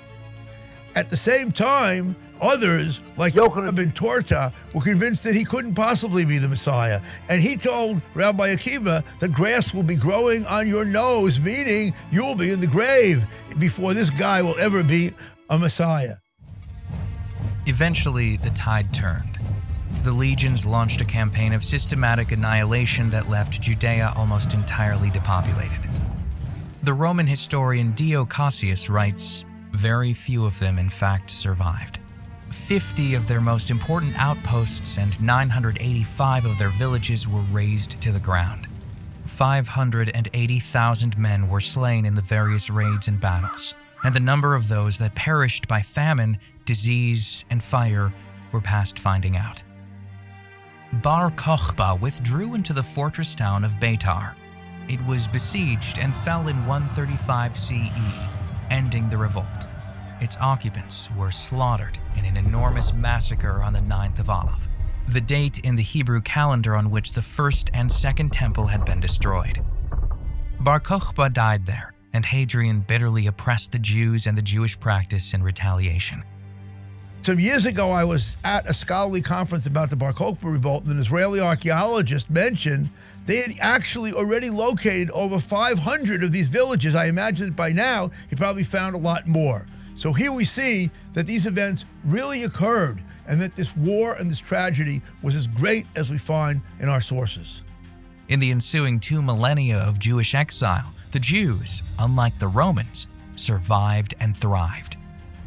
At 0.95 1.11
the 1.11 1.17
same 1.17 1.53
time, 1.53 2.17
others, 2.43 3.01
like 3.17 3.35
Yochanan 3.35 3.75
ben 3.75 3.93
Torta, 3.93 4.53
were 4.75 4.81
convinced 4.81 5.25
that 5.25 5.35
he 5.35 5.45
couldn't 5.45 5.75
possibly 5.75 6.25
be 6.25 6.39
the 6.39 6.49
Messiah. 6.49 7.01
And 7.29 7.41
he 7.41 7.57
told 7.57 8.03
Rabbi 8.15 8.55
Akiva, 8.55 9.05
the 9.21 9.29
grass 9.29 9.73
will 9.73 9.83
be 9.83 9.97
growing 9.97 10.45
on 10.47 10.69
your 10.69 10.85
nose, 10.85 11.41
meaning 11.41 11.95
you'll 12.11 12.35
be 12.35 12.51
in 12.51 12.61
the 12.61 12.67
grave 12.67 13.25
before 13.59 13.95
this 13.95 14.11
guy 14.11 14.43
will 14.43 14.59
ever 14.59 14.83
be 14.83 15.13
a 15.49 15.59
Messiah. 15.59 16.17
Eventually, 17.67 18.37
the 18.37 18.51
tide 18.51 18.93
turned. 18.93 19.39
The 20.03 20.13
legions 20.13 20.67
launched 20.67 21.01
a 21.01 21.05
campaign 21.05 21.53
of 21.53 21.65
systematic 21.65 22.33
annihilation 22.33 23.09
that 23.11 23.29
left 23.29 23.61
Judea 23.61 24.13
almost 24.17 24.53
entirely 24.53 25.11
depopulated. 25.11 25.79
The 26.83 26.93
Roman 26.93 27.29
historian 27.29 27.93
Dio 27.93 28.25
Cassius 28.25 28.91
writes 28.91 29.45
very 29.71 30.13
few 30.13 30.45
of 30.45 30.59
them, 30.59 30.79
in 30.79 30.91
fact, 30.91 31.31
survived. 31.31 32.01
50 32.63 33.15
of 33.15 33.27
their 33.27 33.41
most 33.41 33.71
important 33.71 34.15
outposts 34.19 34.97
and 34.97 35.21
985 35.21 36.45
of 36.45 36.59
their 36.59 36.69
villages 36.69 37.27
were 37.27 37.41
razed 37.51 38.01
to 38.01 38.13
the 38.13 38.21
ground. 38.21 38.69
580,000 39.27 41.19
men 41.19 41.49
were 41.49 41.61
slain 41.61 42.07
in 42.07 42.15
the 42.15 42.23
various 42.23 42.71
raids 42.71 43.09
and 43.09 43.21
battles, 43.21 43.75
and 44.05 44.15
the 44.15 44.21
number 44.21 44.55
of 44.55 44.69
those 44.69 44.97
that 44.99 45.15
perished 45.15 45.67
by 45.67 45.83
famine, 45.83 46.39
disease, 46.65 47.45
and 47.51 47.63
fire 47.63 48.13
were 48.53 48.61
past 48.61 48.99
finding 48.99 49.37
out. 49.37 49.63
Bar 51.03 51.33
Kokhba 51.33 52.01
withdrew 52.01 52.55
into 52.55 52.73
the 52.73 52.83
fortress 52.83 53.35
town 53.35 53.65
of 53.65 53.73
Beitar. 53.73 54.35
It 54.89 55.05
was 55.07 55.27
besieged 55.27 55.99
and 55.99 56.15
fell 56.17 56.47
in 56.49 56.65
135 56.67 57.59
CE, 57.59 57.91
ending 58.71 59.09
the 59.11 59.17
revolt. 59.17 59.47
Its 60.23 60.37
occupants 60.41 61.09
were 61.17 61.33
slaughtered 61.33 61.99
in 62.17 62.25
an 62.25 62.37
enormous 62.37 62.93
massacre 62.93 63.61
on 63.61 63.73
the 63.73 63.81
9th 63.81 64.21
of 64.21 64.31
Av, 64.31 64.69
the 65.09 65.21
date 65.21 65.59
in 65.65 65.75
the 65.75 65.83
Hebrew 65.83 66.21
calendar 66.21 66.77
on 66.77 66.93
which 66.93 67.11
the 67.11 67.21
first 67.21 67.73
and 67.75 67.91
second 67.91 68.33
temple 68.33 68.69
had 68.69 68.85
been 68.85 69.01
destroyed. 69.01 69.61
Bar 70.61 70.79
Kokhba 70.79 71.33
died 71.33 71.67
there, 71.67 71.93
and 72.13 72.25
Hadrian 72.25 72.85
bitterly 72.87 73.27
oppressed 73.27 73.73
the 73.73 73.81
Jews 73.81 74.29
and 74.29 74.39
the 74.39 74.43
Jewish 74.43 74.79
practice 74.79 75.35
in 75.35 75.43
retaliation. 75.43 76.23
Some 77.23 77.41
years 77.41 77.67
ago, 77.67 77.91
I 77.91 78.05
was 78.05 78.37
at 78.45 78.71
a 78.71 78.75
scholarly 78.75 79.23
conference 79.23 79.67
about 79.67 79.91
the 79.91 79.97
Bar 79.97 80.13
Kokhba 80.13 80.45
revolt, 80.45 80.85
and 80.85 80.93
an 80.93 81.01
Israeli 81.01 81.41
archaeologist 81.41 82.31
mentioned 82.31 82.91
they 83.27 83.39
had 83.39 83.57
actually 83.59 84.13
already 84.13 84.51
located 84.51 85.11
over 85.11 85.41
500 85.41 86.23
of 86.23 86.31
these 86.31 86.49
villages. 86.49 86.95
I 86.95 87.07
imagine 87.07 87.47
that 87.47 87.57
by 87.57 87.71
now 87.71 88.13
he 88.31 88.37
probably 88.37 88.63
found 88.63 88.95
a 88.95 88.99
lot 88.99 89.27
more. 89.27 89.67
So 90.03 90.13
here 90.13 90.33
we 90.33 90.45
see 90.45 90.91
that 91.13 91.29
these 91.29 91.47
events 91.47 91.85
really 92.05 92.43
occurred 92.43 93.01
and 93.29 93.41
that 93.41 93.55
this 93.55 93.77
war 93.77 94.15
and 94.15 94.29
this 94.29 94.41
tragedy 94.41 95.01
was 95.23 95.37
as 95.37 95.47
great 95.47 95.87
as 95.95 96.11
we 96.11 96.19
find 96.19 96.61
in 96.81 96.89
our 96.89 97.01
sources. 97.01 97.63
In 98.29 98.41
the 98.41 98.51
ensuing 98.51 98.99
two 98.99 99.23
millennia 99.23 99.79
of 99.79 100.01
Jewish 100.01 100.35
exile, 100.35 100.93
the 101.13 101.21
Jews, 101.21 101.83
unlike 102.01 102.37
the 102.41 102.49
Romans, 102.49 103.07
survived 103.37 104.15
and 104.19 104.37
thrived 104.37 104.97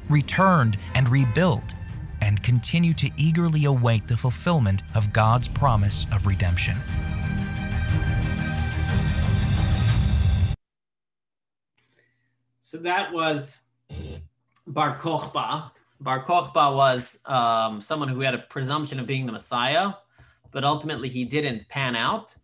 returned 0.08 0.78
and 0.94 1.10
rebuilt, 1.10 1.76
and 2.22 2.42
continue 2.42 2.94
to 2.94 3.10
eagerly 3.18 3.66
await 3.66 4.08
the 4.08 4.16
fulfillment 4.16 4.84
of 4.94 5.12
God's 5.12 5.50
promise 5.50 6.06
of 6.14 6.28
redemption. 6.28 6.78
So 12.62 12.78
that 12.78 13.12
was 13.12 13.65
Bar 14.68 14.98
Kokhba. 14.98 15.72
Bar 16.02 16.26
Kokhba 16.26 16.76
was 16.76 17.20
um, 17.26 17.82
someone 17.82 18.10
who 18.10 18.20
had 18.22 18.34
a 18.34 18.40
presumption 18.40 19.00
of 19.00 19.08
being 19.08 19.26
the 19.26 19.32
Messiah, 19.32 19.94
but 20.52 20.64
ultimately 20.64 21.10
he 21.10 21.24
didn't 21.24 21.68
pan 21.70 21.96
out. 21.96 22.36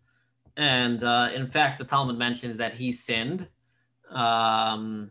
And 0.56 1.02
uh, 1.04 1.30
in 1.34 1.46
fact, 1.46 1.78
the 1.78 1.84
Talmud 1.84 2.18
mentions 2.18 2.56
that 2.58 2.74
he 2.74 2.92
sinned. 2.92 3.48
Um, 4.10 5.10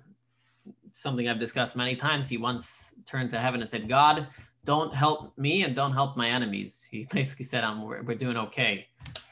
something 0.92 1.28
I've 1.28 1.40
discussed 1.40 1.76
many 1.76 1.96
times. 1.96 2.30
He 2.30 2.38
once 2.38 2.94
turned 3.06 3.30
to 3.32 3.40
heaven 3.40 3.62
and 3.62 3.70
said, 3.70 3.90
God, 3.90 4.28
don't 4.66 4.94
help 4.94 5.38
me 5.38 5.64
and 5.64 5.76
don't 5.76 5.94
help 5.94 6.16
my 6.16 6.28
enemies. 6.28 6.88
He 6.90 7.06
basically 7.12 7.46
said, 7.46 7.64
um, 7.64 7.84
we're, 7.84 8.02
we're 8.04 8.18
doing 8.18 8.38
okay. 8.38 8.88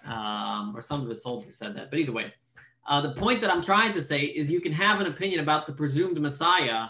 Um, 0.06 0.74
or 0.76 0.82
some 0.82 1.02
of 1.02 1.10
his 1.10 1.22
soldiers 1.22 1.58
said 1.58 1.76
that. 1.76 1.92
But 1.92 2.00
either 2.00 2.12
way, 2.12 2.34
uh, 2.88 3.02
the 3.02 3.12
point 3.12 3.42
that 3.42 3.52
I'm 3.52 3.62
trying 3.62 3.94
to 3.94 4.02
say 4.02 4.22
is 4.22 4.50
you 4.50 4.62
can 4.62 4.72
have 4.72 5.00
an 5.00 5.08
opinion 5.08 5.42
about 5.42 5.68
the 5.68 5.74
presumed 5.74 6.20
Messiah 6.20 6.88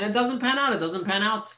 and 0.00 0.10
it 0.10 0.14
doesn't 0.14 0.40
pan 0.40 0.58
out. 0.58 0.72
It 0.72 0.80
doesn't 0.80 1.04
pan 1.04 1.22
out. 1.22 1.54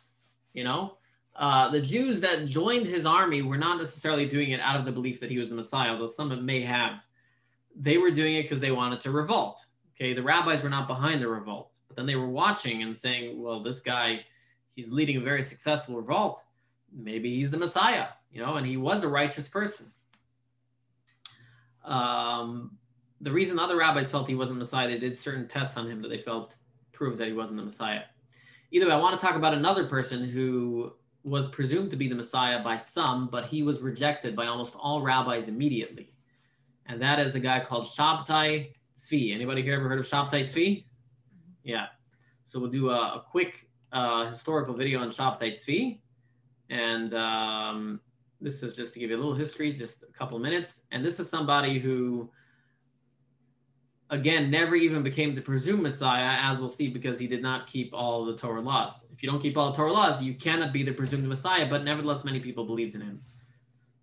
You 0.53 0.65
know, 0.65 0.99
uh, 1.37 1.71
the 1.71 1.81
Jews 1.81 2.21
that 2.21 2.47
joined 2.47 2.87
his 2.87 3.07
army 3.07 3.43
were 3.43 3.57
not 3.57 3.79
necessarily 3.79 4.27
doing 4.27 4.51
it 4.51 4.61
out 4.61 4.77
of 4.77 4.85
the 4.85 4.93
belief 4.93 5.21
that 5.21 5.31
he 5.31 5.39
was 5.39 5.49
the 5.49 5.55
Messiah, 5.55 5.91
although 5.91 6.07
some 6.07 6.45
may 6.45 6.61
have. 6.61 7.07
They 7.75 7.97
were 7.99 8.11
doing 8.11 8.35
it 8.35 8.43
because 8.43 8.61
they 8.61 8.71
wanted 8.71 9.01
to 9.03 9.11
revolt. 9.11 9.65
Okay, 9.97 10.13
the 10.13 10.23
rabbis 10.23 10.63
were 10.63 10.69
not 10.69 10.89
behind 10.89 11.23
the 11.23 11.29
revolt, 11.29 11.79
but 11.89 11.97
then 11.97 12.07
they 12.07 12.17
were 12.17 12.29
watching 12.29 12.83
and 12.83 12.95
saying, 12.95 13.41
well, 13.41 13.63
this 13.63 13.81
guy, 13.81 14.25
he's 14.75 14.93
leading 14.93 15.17
a 15.17 15.21
very 15.21 15.43
successful 15.43 15.97
revolt. 15.97 16.43
Maybe 16.95 17.35
he's 17.35 17.51
the 17.51 17.57
Messiah, 17.57 18.09
you 18.31 18.43
know, 18.43 18.57
and 18.57 18.67
he 18.67 18.77
was 18.77 19.05
a 19.05 19.09
righteous 19.09 19.49
person. 19.49 19.87
Um, 21.85 22.77
the 23.23 23.33
reason 23.33 23.59
other 23.59 23.79
rabbis 23.79 24.11
felt 24.11 24.29
he 24.29 24.35
wasn't 24.35 24.59
Messiah, 24.59 24.89
they 24.89 24.99
did 24.99 25.17
certain 25.17 25.49
tests 25.49 25.77
on 25.77 25.91
him 25.91 26.03
that 26.03 26.09
they 26.09 26.19
felt 26.19 26.57
proved 26.93 27.19
that 27.19 27.27
he 27.27 27.33
wasn't 27.33 27.59
the 27.59 27.65
Messiah. 27.65 28.03
Either 28.75 28.87
way, 28.89 28.93
I 28.93 28.97
want 28.97 29.19
to 29.19 29.25
talk 29.25 29.37
about 29.37 29.53
another 29.53 29.85
person 29.85 30.25
who 30.25 30.95
was 31.25 31.47
presumed 31.49 31.91
to 31.91 31.97
be 31.97 32.09
the 32.09 32.15
Messiah 32.15 32.65
by 32.65 32.79
some, 32.79 33.29
but 33.29 33.45
he 33.45 33.63
was 33.63 33.83
rejected 33.83 34.35
by 34.35 34.47
almost 34.47 34.75
all 34.79 35.03
rabbis 35.03 35.49
immediately. 35.49 36.11
And 36.87 37.01
that 37.03 37.21
is 37.21 37.35
a 37.35 37.41
guy 37.41 37.61
called 37.61 37.85
Shabtai 37.85 38.73
Tzvi. 38.97 39.35
Anybody 39.35 39.63
here 39.63 39.75
ever 39.75 39.91
heard 39.91 39.99
of 39.99 40.07
Shabtai 40.07 40.45
Tzvi? 40.45 40.85
Yeah. 41.63 41.87
So 42.47 42.59
we'll 42.59 42.71
do 42.71 42.89
a, 42.89 43.17
a 43.17 43.25
quick 43.31 43.69
uh, 43.93 44.25
historical 44.25 44.73
video 44.73 45.01
on 45.01 45.11
Shabtai 45.11 45.53
Tzvi. 45.53 45.99
And 46.71 47.13
um, 47.13 48.01
this 48.41 48.63
is 48.63 48.75
just 48.75 48.95
to 48.95 48.99
give 48.99 49.11
you 49.11 49.17
a 49.17 49.21
little 49.21 49.35
history, 49.35 49.75
just 49.75 50.03
a 50.03 50.19
couple 50.19 50.39
of 50.39 50.43
minutes. 50.43 50.87
And 50.93 51.05
this 51.05 51.21
is 51.21 51.29
somebody 51.29 51.79
who, 51.79 52.31
again, 54.13 54.51
never 54.51 54.77
even 54.77 55.03
became 55.03 55.35
the 55.35 55.41
presumed 55.41 55.83
Messiah, 55.83 56.39
as 56.43 56.61
we'll 56.61 56.69
see, 56.69 56.89
because 56.89 57.19
he 57.19 57.27
did 57.27 57.43
not 57.43 57.67
keep 57.67 57.93
all 57.93 58.25
the 58.25 58.37
Torah 58.37 58.61
laws. 58.61 59.07
If 59.13 59.23
you 59.23 59.29
don't 59.29 59.41
keep 59.41 59.57
all 59.57 59.71
the 59.71 59.77
Torah 59.77 59.93
laws, 59.93 60.23
you 60.23 60.35
cannot 60.35 60.73
be 60.73 60.85
the 60.85 60.93
presumed 60.93 61.25
Messiah, 61.25 61.67
but 61.69 61.83
nevertheless, 61.83 62.23
many 62.23 62.39
people 62.39 62.65
believed 62.65 62.95
in 62.95 63.01
him. 63.01 63.21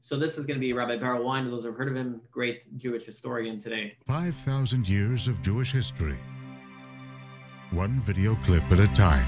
So 0.02 0.17
this 0.17 0.38
is 0.38 0.45
going 0.45 0.58
to 0.58 0.62
be 0.62 0.74
Rabbi 0.74 0.98
Berel 0.98 1.24
Wein. 1.24 1.50
Those 1.50 1.63
who've 1.63 1.76
heard 1.76 1.89
of 1.89 1.95
him, 1.95 2.22
great 2.32 2.65
Jewish 2.78 3.06
historian 3.06 3.60
today. 3.60 3.98
5,000 4.08 4.88
years 4.89 5.28
of 5.28 5.41
Jewish 5.41 5.72
history. 5.72 6.17
One 7.72 8.00
video 8.00 8.36
clip 8.43 8.63
at 8.72 8.80
a 8.80 8.88
time. 8.88 9.28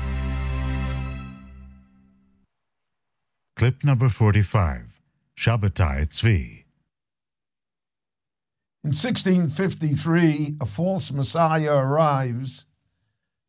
Clip 3.55 3.83
number 3.83 4.09
45, 4.09 4.99
Shabbatai 5.37 6.07
Tzvi. 6.07 6.60
In 8.83 8.89
1653, 8.89 10.57
a 10.59 10.65
false 10.65 11.11
Messiah 11.11 11.75
arrives 11.75 12.65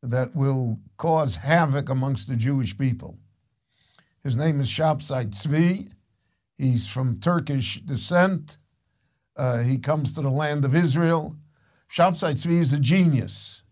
that 0.03 0.37
will 0.37 0.79
cause 0.99 1.37
havoc 1.37 1.89
amongst 1.89 2.29
the 2.29 2.37
Jewish 2.37 2.77
people. 2.77 3.19
His 4.23 4.37
name 4.37 4.61
is 4.61 4.69
Shabtai 4.69 5.31
Tzvi 5.31 5.91
He's 6.63 6.87
from 6.87 7.17
Turkish 7.17 7.81
descent. 7.81 8.57
Uh, 9.37 9.63
he 9.63 9.79
comes 9.79 10.13
to 10.13 10.21
the 10.21 10.31
land 10.31 10.65
of 10.65 10.77
Israel. 10.77 11.37
Shabtai 11.91 12.35
Tzvi 12.35 12.61
is 12.61 12.73
a 12.73 12.79
genius. 12.79 13.63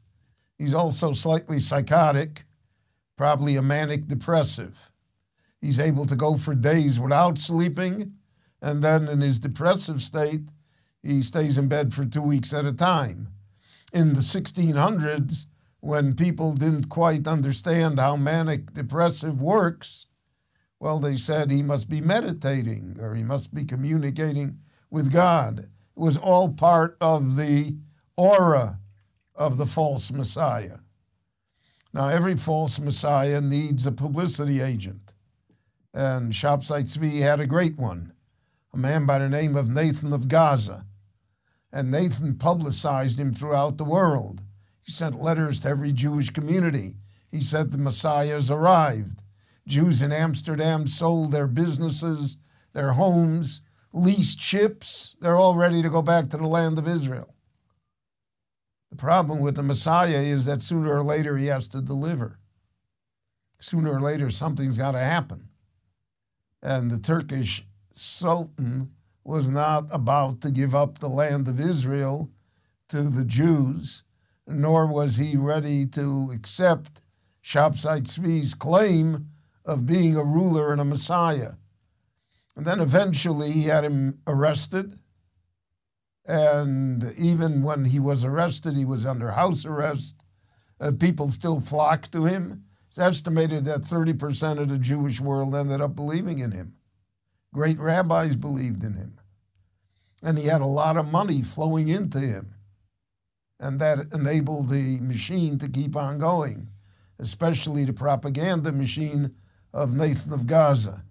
He's 0.58 0.74
also 0.74 1.12
slightly 1.12 1.60
psychotic, 1.60 2.44
probably 3.16 3.54
a 3.54 3.62
manic 3.62 4.08
depressive. 4.08 4.90
He's 5.60 5.78
able 5.78 6.06
to 6.06 6.16
go 6.16 6.36
for 6.36 6.54
days 6.54 6.98
without 6.98 7.38
sleeping, 7.38 8.14
and 8.60 8.82
then 8.82 9.08
in 9.08 9.20
his 9.20 9.38
depressive 9.38 10.02
state, 10.02 10.48
he 11.02 11.22
stays 11.22 11.56
in 11.56 11.68
bed 11.68 11.94
for 11.94 12.04
two 12.04 12.22
weeks 12.22 12.52
at 12.52 12.66
a 12.66 12.72
time. 12.72 13.28
In 13.92 14.14
the 14.14 14.20
1600s, 14.20 15.46
when 15.80 16.14
people 16.14 16.52
didn't 16.52 16.88
quite 16.88 17.26
understand 17.26 17.98
how 17.98 18.16
manic 18.16 18.72
depressive 18.74 19.40
works, 19.40 20.06
well, 20.78 20.98
they 20.98 21.16
said 21.16 21.50
he 21.50 21.62
must 21.62 21.88
be 21.88 22.00
meditating 22.00 22.96
or 23.00 23.14
he 23.14 23.22
must 23.22 23.54
be 23.54 23.64
communicating 23.64 24.58
with 24.90 25.12
God. 25.12 25.58
It 25.60 25.68
was 25.94 26.16
all 26.16 26.50
part 26.50 26.96
of 27.00 27.36
the 27.36 27.76
aura 28.16 28.78
of 29.34 29.56
the 29.56 29.66
false 29.66 30.10
Messiah. 30.10 30.78
Now, 31.92 32.08
every 32.08 32.36
false 32.36 32.78
Messiah 32.78 33.40
needs 33.40 33.86
a 33.86 33.92
publicity 33.92 34.60
agent. 34.60 35.14
And 35.92 36.32
Shabtai 36.32 36.82
Tzvi 36.82 37.20
had 37.20 37.40
a 37.40 37.46
great 37.46 37.76
one, 37.76 38.12
a 38.72 38.76
man 38.76 39.06
by 39.06 39.18
the 39.18 39.28
name 39.28 39.56
of 39.56 39.68
Nathan 39.68 40.12
of 40.12 40.28
Gaza. 40.28 40.86
And 41.72 41.90
Nathan 41.90 42.36
publicized 42.36 43.20
him 43.20 43.32
throughout 43.32 43.78
the 43.78 43.84
world. 43.84 44.42
He 44.82 44.92
sent 44.92 45.22
letters 45.22 45.60
to 45.60 45.68
every 45.68 45.92
Jewish 45.92 46.30
community. 46.30 46.96
He 47.28 47.40
said 47.40 47.70
the 47.70 47.78
Messiah 47.78 48.34
has 48.34 48.50
arrived. 48.50 49.22
Jews 49.66 50.02
in 50.02 50.10
Amsterdam 50.10 50.86
sold 50.86 51.30
their 51.30 51.46
businesses, 51.46 52.36
their 52.72 52.92
homes, 52.92 53.60
leased 53.92 54.40
ships. 54.40 55.16
They're 55.20 55.36
all 55.36 55.54
ready 55.54 55.82
to 55.82 55.90
go 55.90 56.02
back 56.02 56.28
to 56.28 56.36
the 56.36 56.46
land 56.46 56.78
of 56.78 56.88
Israel. 56.88 57.34
The 58.90 58.96
problem 58.96 59.38
with 59.38 59.54
the 59.54 59.62
Messiah 59.62 60.18
is 60.18 60.46
that 60.46 60.62
sooner 60.62 60.92
or 60.92 61.04
later 61.04 61.36
he 61.36 61.46
has 61.46 61.68
to 61.68 61.80
deliver. 61.80 62.38
Sooner 63.60 63.92
or 63.92 64.00
later, 64.00 64.30
something's 64.30 64.78
got 64.78 64.92
to 64.92 64.98
happen. 64.98 65.50
And 66.62 66.90
the 66.90 66.98
Turkish 66.98 67.64
Sultan 67.92 68.92
was 69.24 69.50
not 69.50 69.86
about 69.90 70.40
to 70.40 70.50
give 70.50 70.74
up 70.74 70.98
the 70.98 71.08
land 71.08 71.48
of 71.48 71.60
Israel 71.60 72.30
to 72.88 73.02
the 73.02 73.24
Jews, 73.24 74.02
nor 74.46 74.86
was 74.86 75.16
he 75.16 75.36
ready 75.36 75.86
to 75.86 76.30
accept 76.32 77.02
Shabtai 77.44 78.02
Tzvi's 78.02 78.54
claim 78.54 79.26
of 79.64 79.86
being 79.86 80.16
a 80.16 80.24
ruler 80.24 80.72
and 80.72 80.80
a 80.80 80.84
Messiah. 80.84 81.52
And 82.56 82.66
then 82.66 82.80
eventually 82.80 83.52
he 83.52 83.64
had 83.64 83.84
him 83.84 84.20
arrested 84.26 84.98
and 86.30 87.12
even 87.18 87.62
when 87.62 87.86
he 87.86 87.98
was 87.98 88.24
arrested, 88.24 88.76
he 88.76 88.84
was 88.84 89.04
under 89.04 89.32
house 89.32 89.64
arrest. 89.64 90.22
Uh, 90.80 90.92
people 90.92 91.26
still 91.26 91.60
flocked 91.60 92.12
to 92.12 92.24
him. 92.24 92.64
It's 92.88 92.98
estimated 92.98 93.64
that 93.64 93.82
30% 93.82 94.58
of 94.58 94.68
the 94.68 94.78
Jewish 94.78 95.20
world 95.20 95.56
ended 95.56 95.80
up 95.80 95.96
believing 95.96 96.38
in 96.38 96.52
him. 96.52 96.74
Great 97.52 97.78
rabbis 97.78 98.36
believed 98.36 98.84
in 98.84 98.94
him. 98.94 99.18
And 100.22 100.38
he 100.38 100.46
had 100.46 100.60
a 100.60 100.66
lot 100.66 100.96
of 100.96 101.10
money 101.10 101.42
flowing 101.42 101.88
into 101.88 102.20
him. 102.20 102.54
And 103.58 103.78
that 103.80 104.12
enabled 104.12 104.70
the 104.70 105.00
machine 105.00 105.58
to 105.58 105.68
keep 105.68 105.96
on 105.96 106.18
going, 106.18 106.68
especially 107.18 107.84
the 107.84 107.92
propaganda 107.92 108.72
machine 108.72 109.34
of 109.72 109.94
Nathan 109.94 110.32
of 110.32 110.46
Gaza. 110.46 111.04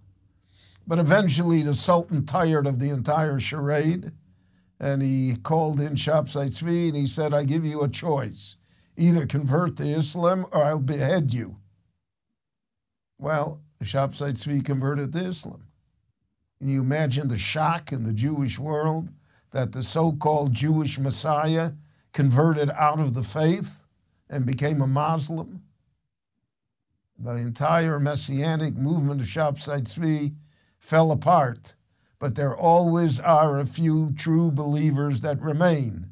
But 0.88 1.00
eventually, 1.00 1.62
the 1.62 1.76
Sultan 1.76 2.26
tired 2.26 2.66
of 2.66 2.80
the 2.80 2.90
entire 2.90 3.40
charade 3.40 4.12
and 4.80 5.02
he 5.02 5.36
called 5.44 5.80
in 5.80 5.96
Shabtai 5.96 6.48
Tzvi 6.48 6.88
and 6.88 6.98
he 6.98 7.06
said, 7.06 7.34
I 7.34 7.44
give 7.44 7.66
you 7.66 7.84
a 7.84 7.90
choice. 7.90 8.56
Either 8.96 9.26
convert 9.26 9.78
to 9.78 9.84
Islam 9.84 10.46
or 10.52 10.64
I'll 10.64 10.80
behead 10.80 11.34
you. 11.34 11.58
Well, 13.18 13.62
Shabtai 13.84 14.34
Tzvi 14.34 14.64
converted 14.64 15.12
to 15.14 15.20
Islam. 15.20 15.64
Can 16.60 16.70
you 16.70 16.82
imagine 16.82 17.28
the 17.28 17.38
shock 17.38 17.92
in 17.92 18.04
the 18.04 18.14
Jewish 18.14 18.60
world 18.60 19.10
that 19.52 19.72
the 19.72 19.82
so 19.82 20.12
called 20.12 20.54
Jewish 20.54 21.00
Messiah 21.00 21.72
converted 22.14 22.70
out 22.72 23.00
of 23.00 23.14
the 23.14 23.24
faith 23.24 23.86
and 24.30 24.46
became 24.46 24.82
a 24.82 24.88
Muslim? 24.88 25.64
The 27.18 27.36
entire 27.36 28.00
messianic 28.00 28.76
movement 28.76 29.22
of 29.22 29.28
Shabtai 29.28 29.84
Tzvi 29.84 30.34
fell 30.80 31.12
apart 31.12 31.74
but 32.20 32.36
there 32.36 32.56
always 32.56 33.20
are 33.20 33.60
a 33.60 33.66
few 33.66 34.12
true 34.12 34.52
believers 34.52 35.22
that 35.22 35.42
remain. 35.42 36.12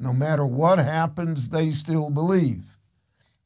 No 0.00 0.12
matter 0.12 0.46
what 0.46 0.78
happens, 0.78 1.50
they 1.50 1.70
still 1.70 2.10
believe. 2.10 2.78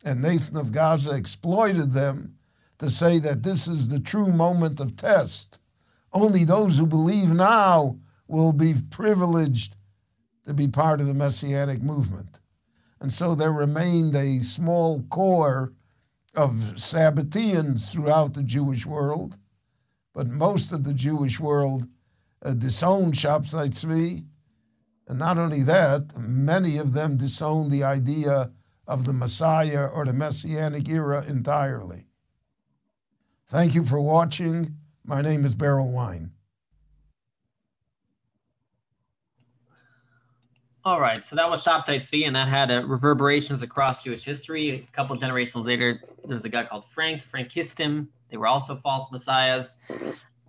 And 0.04 0.22
Nathan 0.22 0.56
of 0.56 0.70
Gaza 0.70 1.10
exploited 1.10 1.90
them 1.90 2.36
to 2.78 2.90
say 2.90 3.18
that 3.18 3.42
this 3.42 3.66
is 3.66 3.88
the 3.88 3.98
true 3.98 4.28
moment 4.28 4.78
of 4.78 4.96
test. 4.96 5.60
Only 6.16 6.44
those 6.44 6.78
who 6.78 6.86
believe 6.86 7.28
now 7.28 7.98
will 8.26 8.54
be 8.54 8.72
privileged 8.90 9.76
to 10.46 10.54
be 10.54 10.66
part 10.66 10.98
of 10.98 11.06
the 11.06 11.12
Messianic 11.12 11.82
movement. 11.82 12.40
And 13.02 13.12
so 13.12 13.34
there 13.34 13.52
remained 13.52 14.16
a 14.16 14.40
small 14.40 15.02
core 15.10 15.74
of 16.34 16.52
Sabbateans 16.76 17.92
throughout 17.92 18.32
the 18.32 18.42
Jewish 18.42 18.86
world, 18.86 19.36
but 20.14 20.26
most 20.26 20.72
of 20.72 20.84
the 20.84 20.94
Jewish 20.94 21.38
world 21.38 21.86
uh, 22.42 22.54
disowned 22.54 23.12
Shabtai 23.12 23.68
Tzvi. 23.68 24.24
And 25.08 25.18
not 25.18 25.38
only 25.38 25.62
that, 25.64 26.16
many 26.16 26.78
of 26.78 26.94
them 26.94 27.18
disowned 27.18 27.70
the 27.70 27.84
idea 27.84 28.52
of 28.88 29.04
the 29.04 29.12
Messiah 29.12 29.86
or 29.86 30.06
the 30.06 30.14
Messianic 30.14 30.88
era 30.88 31.26
entirely. 31.28 32.06
Thank 33.46 33.74
you 33.74 33.84
for 33.84 34.00
watching. 34.00 34.78
My 35.08 35.22
name 35.22 35.44
is 35.44 35.54
Berel 35.54 35.92
Wein. 35.92 36.32
All 40.84 41.00
right, 41.00 41.24
so 41.24 41.36
that 41.36 41.48
was 41.48 41.64
Shabtai 41.64 41.98
Tzvi, 41.98 42.26
and 42.26 42.34
that 42.34 42.48
had 42.48 42.72
uh, 42.72 42.84
reverberations 42.86 43.62
across 43.62 44.02
Jewish 44.02 44.24
history. 44.24 44.70
A 44.70 44.96
couple 44.96 45.14
generations 45.14 45.66
later, 45.66 46.00
there 46.24 46.34
was 46.34 46.44
a 46.44 46.48
guy 46.48 46.64
called 46.64 46.86
Frank, 46.86 47.22
Frank 47.22 47.50
Frankistim. 47.50 48.08
They 48.30 48.36
were 48.36 48.48
also 48.48 48.76
false 48.76 49.10
messiahs. 49.12 49.76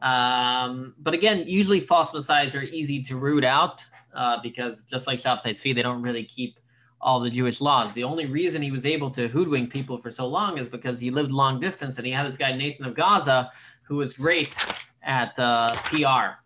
Um, 0.02 0.96
but 1.00 1.14
again, 1.14 1.44
usually 1.48 1.80
false 1.80 2.12
messiahs 2.14 2.56
are 2.56 2.64
easy 2.64 3.04
to 3.04 3.16
root 3.16 3.44
out 3.44 3.86
uh, 4.16 4.38
because 4.42 4.86
just 4.86 5.06
like 5.06 5.20
Shabtai 5.20 5.52
Tzvi, 5.52 5.76
they 5.76 5.84
don't 5.84 6.02
really 6.02 6.24
keep 6.24 6.60
all 7.00 7.20
the 7.20 7.30
Jewish 7.30 7.62
laws. 7.62 7.94
The 7.94 8.04
only 8.04 8.26
reason 8.26 8.62
he 8.62 8.72
was 8.72 8.86
able 8.86 9.12
to 9.12 9.28
hoodwink 9.28 9.72
people 9.72 9.98
for 9.98 10.10
so 10.10 10.28
long 10.28 10.58
is 10.58 10.68
because 10.68 11.00
he 11.00 11.12
lived 11.12 11.32
long 11.32 11.60
distance 11.60 11.98
and 11.98 12.08
he 12.08 12.12
had 12.12 12.26
this 12.26 12.38
guy 12.38 12.56
Nathan 12.56 12.86
of 12.86 12.96
Gaza 12.96 13.52
who 13.88 13.96
was 13.96 14.14
great 14.14 14.56
at 15.04 15.38
uh, 15.40 15.76
PR, 15.86 16.38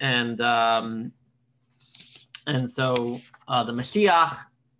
and 0.00 0.40
um, 0.40 1.12
and 2.46 2.68
so 2.68 3.20
uh, 3.48 3.64
the 3.64 3.72
Mashiach 3.72 4.36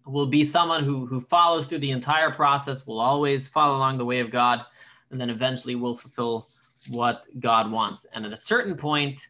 will 0.07 0.27
be 0.27 0.45
someone 0.45 0.85
who 0.85 1.07
who 1.07 1.21
follows 1.21 1.67
through 1.67 1.79
the 1.79 1.91
entire 1.91 2.31
process, 2.31 2.87
will 2.87 3.01
always 3.01 3.49
follow 3.49 3.77
along 3.77 3.99
the 3.99 4.05
way 4.05 4.21
of 4.21 4.31
God, 4.31 4.65
and 5.11 5.21
then 5.21 5.31
eventually 5.31 5.75
will 5.75 5.97
fulfill 5.97 6.49
what 6.89 7.27
God 7.39 7.71
wants. 7.71 8.07
And 8.15 8.25
at 8.25 8.33
a 8.33 8.37
certain 8.37 8.77
point, 8.77 9.27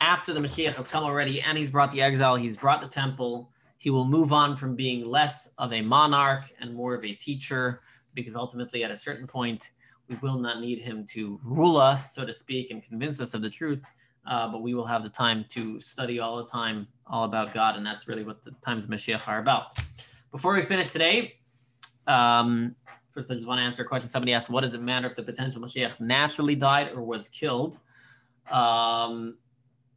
after 0.00 0.32
the 0.32 0.40
Mashiach 0.40 0.74
has 0.74 0.88
come 0.88 1.04
already 1.04 1.40
and 1.40 1.56
he's 1.56 1.70
brought 1.70 1.92
the 1.92 2.02
exile, 2.02 2.36
he's 2.36 2.56
brought 2.56 2.80
the 2.80 2.88
temple, 2.88 3.50
he 3.78 3.90
will 3.90 4.04
move 4.04 4.32
on 4.32 4.56
from 4.56 4.74
being 4.74 5.06
less 5.06 5.48
of 5.58 5.72
a 5.72 5.80
monarch 5.80 6.44
and 6.60 6.74
more 6.74 6.94
of 6.94 7.04
a 7.04 7.14
teacher, 7.14 7.80
because 8.14 8.36
ultimately, 8.36 8.84
at 8.84 8.90
a 8.90 8.96
certain 8.96 9.26
point, 9.26 9.70
we 10.08 10.16
will 10.16 10.38
not 10.38 10.60
need 10.60 10.80
him 10.80 11.04
to 11.06 11.38
rule 11.42 11.76
us, 11.76 12.14
so 12.14 12.24
to 12.24 12.32
speak, 12.32 12.70
and 12.70 12.82
convince 12.82 13.20
us 13.20 13.34
of 13.34 13.42
the 13.42 13.50
truth. 13.50 13.84
Uh, 14.26 14.50
but 14.50 14.62
we 14.62 14.74
will 14.74 14.86
have 14.86 15.02
the 15.02 15.08
time 15.08 15.44
to 15.48 15.80
study 15.80 16.20
all 16.20 16.36
the 16.36 16.48
time 16.48 16.86
all 17.06 17.24
about 17.24 17.54
God, 17.54 17.76
and 17.76 17.86
that's 17.86 18.08
really 18.08 18.24
what 18.24 18.42
the 18.42 18.50
times 18.62 18.84
of 18.84 18.90
Mashiach 18.90 19.26
are 19.26 19.38
about. 19.38 19.78
Before 20.32 20.54
we 20.54 20.62
finish 20.62 20.90
today, 20.90 21.36
um, 22.06 22.74
First, 23.18 23.32
I 23.32 23.34
just 23.34 23.48
want 23.48 23.58
to 23.58 23.62
answer 23.64 23.82
a 23.82 23.84
question. 23.84 24.08
Somebody 24.08 24.32
asked, 24.32 24.48
what 24.48 24.60
does 24.60 24.74
it 24.74 24.80
matter 24.80 25.08
if 25.08 25.16
the 25.16 25.24
potential 25.24 25.60
Mashiach 25.60 25.98
naturally 25.98 26.54
died 26.54 26.92
or 26.94 27.02
was 27.02 27.28
killed? 27.28 27.80
Um, 28.48 29.38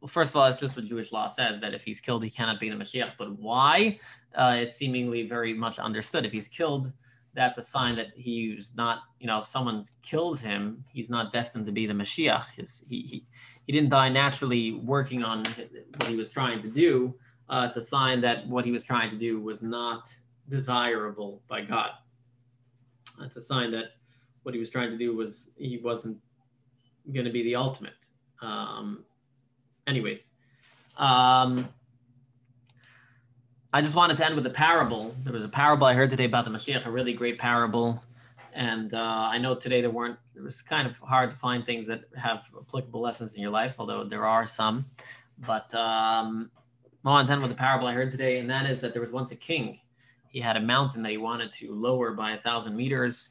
well, 0.00 0.08
first 0.08 0.30
of 0.30 0.40
all, 0.40 0.46
it's 0.46 0.58
just 0.58 0.74
what 0.74 0.86
Jewish 0.86 1.12
law 1.12 1.28
says 1.28 1.60
that 1.60 1.72
if 1.72 1.84
he's 1.84 2.00
killed, 2.00 2.24
he 2.24 2.30
cannot 2.30 2.58
be 2.58 2.68
the 2.68 2.74
Mashiach. 2.74 3.12
But 3.16 3.38
why? 3.38 4.00
Uh, 4.34 4.56
it's 4.58 4.76
seemingly 4.76 5.28
very 5.28 5.52
much 5.54 5.78
understood. 5.78 6.26
If 6.26 6.32
he's 6.32 6.48
killed, 6.48 6.90
that's 7.34 7.58
a 7.58 7.62
sign 7.62 7.96
that 7.96 8.08
he's 8.14 8.74
not, 8.76 9.00
you 9.18 9.26
know, 9.26 9.40
if 9.40 9.46
someone 9.46 9.84
kills 10.02 10.40
him, 10.40 10.84
he's 10.88 11.08
not 11.08 11.32
destined 11.32 11.66
to 11.66 11.72
be 11.72 11.86
the 11.86 11.94
Mashiach. 11.94 12.44
His, 12.56 12.84
he, 12.88 13.02
he, 13.02 13.24
he 13.66 13.72
didn't 13.72 13.90
die 13.90 14.08
naturally 14.08 14.72
working 14.72 15.24
on 15.24 15.44
what 15.96 16.08
he 16.08 16.16
was 16.16 16.30
trying 16.30 16.60
to 16.60 16.68
do. 16.68 17.14
Uh, 17.48 17.64
it's 17.66 17.76
a 17.76 17.82
sign 17.82 18.20
that 18.20 18.46
what 18.48 18.64
he 18.64 18.70
was 18.70 18.82
trying 18.82 19.10
to 19.10 19.16
do 19.16 19.40
was 19.40 19.62
not 19.62 20.12
desirable 20.48 21.42
by 21.48 21.62
God. 21.62 21.90
That's 23.18 23.36
a 23.36 23.40
sign 23.40 23.70
that 23.72 23.96
what 24.42 24.54
he 24.54 24.58
was 24.58 24.70
trying 24.70 24.90
to 24.90 24.98
do 24.98 25.14
was 25.14 25.50
he 25.56 25.78
wasn't 25.78 26.18
going 27.12 27.24
to 27.24 27.32
be 27.32 27.42
the 27.42 27.56
ultimate. 27.56 27.94
Um, 28.40 29.04
anyways, 29.86 30.30
um, 30.98 31.68
I 33.72 33.80
just 33.80 33.94
wanted 33.94 34.16
to 34.18 34.26
end 34.26 34.34
with 34.34 34.46
a 34.46 34.50
parable. 34.50 35.14
There 35.24 35.32
was 35.32 35.44
a 35.44 35.48
parable 35.48 35.86
I 35.86 35.94
heard 35.94 36.10
today 36.10 36.24
about 36.24 36.44
the 36.44 36.50
Mashiach, 36.50 36.84
a 36.84 36.90
really 36.90 37.14
great 37.14 37.38
parable. 37.38 38.02
And 38.52 38.92
uh, 38.92 38.98
I 38.98 39.38
know 39.38 39.54
today 39.54 39.80
there 39.80 39.90
weren't, 39.90 40.18
it 40.36 40.42
was 40.42 40.60
kind 40.60 40.86
of 40.86 40.98
hard 40.98 41.30
to 41.30 41.36
find 41.36 41.64
things 41.64 41.86
that 41.86 42.02
have 42.16 42.50
applicable 42.60 43.00
lessons 43.00 43.34
in 43.34 43.42
your 43.42 43.50
life, 43.50 43.76
although 43.78 44.04
there 44.04 44.26
are 44.26 44.46
some. 44.46 44.84
But 45.38 45.74
um, 45.74 46.50
I 47.04 47.08
want 47.08 47.26
to 47.28 47.32
end 47.32 47.42
with 47.42 47.50
a 47.50 47.54
parable 47.54 47.86
I 47.86 47.94
heard 47.94 48.10
today, 48.10 48.38
and 48.38 48.50
that 48.50 48.68
is 48.68 48.80
that 48.82 48.92
there 48.92 49.00
was 49.00 49.10
once 49.10 49.32
a 49.32 49.36
king 49.36 49.80
he 50.32 50.40
had 50.40 50.56
a 50.56 50.60
mountain 50.60 51.02
that 51.02 51.10
he 51.10 51.18
wanted 51.18 51.52
to 51.52 51.74
lower 51.74 52.12
by 52.12 52.32
a 52.32 52.38
thousand 52.38 52.74
meters, 52.74 53.30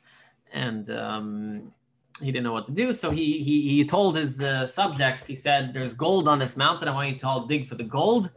and 0.53 0.91
um, 0.91 1.73
he 2.21 2.27
didn't 2.27 2.43
know 2.43 2.53
what 2.53 2.67
to 2.67 2.71
do. 2.71 2.93
So 2.93 3.09
he 3.09 3.39
he, 3.39 3.67
he 3.67 3.83
told 3.83 4.15
his 4.15 4.41
uh, 4.41 4.67
subjects. 4.67 5.25
He 5.25 5.33
said, 5.33 5.73
"There's 5.73 5.93
gold 5.93 6.27
on 6.27 6.37
this 6.37 6.55
mountain. 6.55 6.87
I 6.87 6.93
want 6.93 7.09
you 7.09 7.17
to 7.17 7.27
all 7.27 7.45
dig 7.47 7.65
for 7.65 7.73
the 7.73 7.83
gold." 7.83 8.29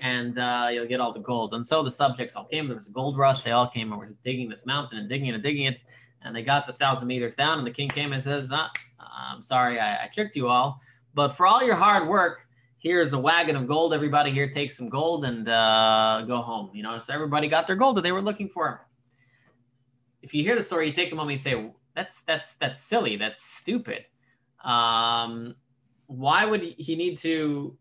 And 0.00 0.38
uh, 0.38 0.68
you'll 0.72 0.86
get 0.86 1.00
all 1.00 1.12
the 1.12 1.20
gold. 1.20 1.54
And 1.54 1.64
so 1.64 1.82
the 1.82 1.90
subjects 1.90 2.36
all 2.36 2.44
came. 2.44 2.66
There 2.66 2.76
was 2.76 2.88
a 2.88 2.92
gold 2.92 3.16
rush. 3.18 3.42
They 3.42 3.52
all 3.52 3.68
came 3.68 3.92
and 3.92 4.00
were 4.00 4.14
digging 4.22 4.48
this 4.48 4.66
mountain 4.66 4.98
and 4.98 5.08
digging 5.08 5.28
it 5.28 5.34
and 5.34 5.42
digging 5.42 5.64
it. 5.64 5.82
And 6.22 6.34
they 6.34 6.42
got 6.42 6.66
the 6.66 6.72
thousand 6.72 7.08
meters 7.08 7.34
down. 7.34 7.58
And 7.58 7.66
the 7.66 7.70
king 7.70 7.88
came 7.88 8.12
and 8.12 8.22
says, 8.22 8.52
uh, 8.52 8.68
I'm 8.98 9.42
sorry, 9.42 9.78
I, 9.78 10.04
I 10.04 10.08
tricked 10.08 10.36
you 10.36 10.48
all. 10.48 10.80
But 11.14 11.28
for 11.28 11.46
all 11.46 11.62
your 11.62 11.76
hard 11.76 12.08
work, 12.08 12.46
here's 12.78 13.12
a 13.12 13.18
wagon 13.18 13.56
of 13.56 13.66
gold. 13.66 13.92
Everybody 13.92 14.30
here 14.30 14.48
take 14.48 14.72
some 14.72 14.88
gold 14.88 15.24
and 15.24 15.48
uh, 15.48 16.24
go 16.26 16.38
home. 16.38 16.70
You 16.72 16.82
know, 16.82 16.98
so 16.98 17.14
everybody 17.14 17.48
got 17.48 17.66
their 17.66 17.76
gold 17.76 17.96
that 17.96 18.02
they 18.02 18.12
were 18.12 18.22
looking 18.22 18.48
for. 18.48 18.86
If 20.22 20.34
you 20.34 20.42
hear 20.42 20.56
the 20.56 20.62
story, 20.62 20.86
you 20.86 20.92
take 20.92 21.12
a 21.12 21.14
moment, 21.14 21.32
and 21.32 21.40
say, 21.40 21.70
that's 21.94 22.22
that's 22.22 22.56
that's 22.56 22.80
silly. 22.80 23.16
That's 23.16 23.42
stupid. 23.42 24.04
Um, 24.64 25.54
why 26.06 26.44
would 26.44 26.62
he 26.62 26.96
need 26.96 27.16
to 27.18 27.76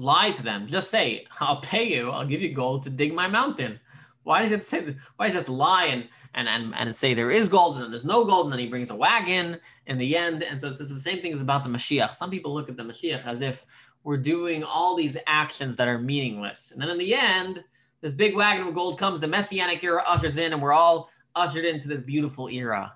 lie 0.00 0.30
to 0.32 0.42
them? 0.42 0.66
Just 0.66 0.90
say, 0.90 1.26
"I'll 1.40 1.60
pay 1.60 1.84
you. 1.84 2.10
I'll 2.10 2.26
give 2.26 2.42
you 2.42 2.52
gold 2.52 2.82
to 2.84 2.90
dig 2.90 3.14
my 3.14 3.28
mountain." 3.28 3.78
Why 4.22 4.42
does 4.42 4.52
it 4.52 4.64
say? 4.64 4.96
Why 5.16 5.26
does 5.26 5.34
it 5.34 5.38
have 5.38 5.46
to 5.46 5.52
lie 5.52 5.86
and 5.86 6.08
and 6.34 6.48
and 6.48 6.74
and 6.74 6.94
say 6.94 7.14
there 7.14 7.30
is 7.30 7.48
gold 7.48 7.78
and 7.78 7.92
there's 7.92 8.04
no 8.04 8.24
gold, 8.24 8.46
and 8.46 8.52
then 8.52 8.60
he 8.60 8.68
brings 8.68 8.90
a 8.90 8.94
wagon 8.94 9.58
in 9.86 9.98
the 9.98 10.16
end? 10.16 10.42
And 10.42 10.60
so 10.60 10.68
it's, 10.68 10.80
it's 10.80 10.92
the 10.92 11.00
same 11.00 11.20
thing 11.22 11.32
as 11.32 11.40
about 11.40 11.64
the 11.64 11.70
Mashiach. 11.70 12.14
Some 12.14 12.30
people 12.30 12.52
look 12.52 12.68
at 12.68 12.76
the 12.76 12.82
Mashiach 12.82 13.26
as 13.26 13.40
if 13.40 13.64
we're 14.04 14.18
doing 14.18 14.64
all 14.64 14.96
these 14.96 15.16
actions 15.26 15.76
that 15.76 15.88
are 15.88 15.98
meaningless, 15.98 16.70
and 16.72 16.80
then 16.80 16.90
in 16.90 16.98
the 16.98 17.14
end, 17.14 17.64
this 18.00 18.14
big 18.14 18.34
wagon 18.34 18.66
of 18.66 18.74
gold 18.74 18.98
comes. 18.98 19.20
The 19.20 19.28
Messianic 19.28 19.82
era 19.82 20.02
ushers 20.06 20.38
in, 20.38 20.52
and 20.52 20.62
we're 20.62 20.72
all 20.72 21.10
ushered 21.34 21.64
into 21.64 21.88
this 21.88 22.02
beautiful 22.02 22.48
era. 22.48 22.94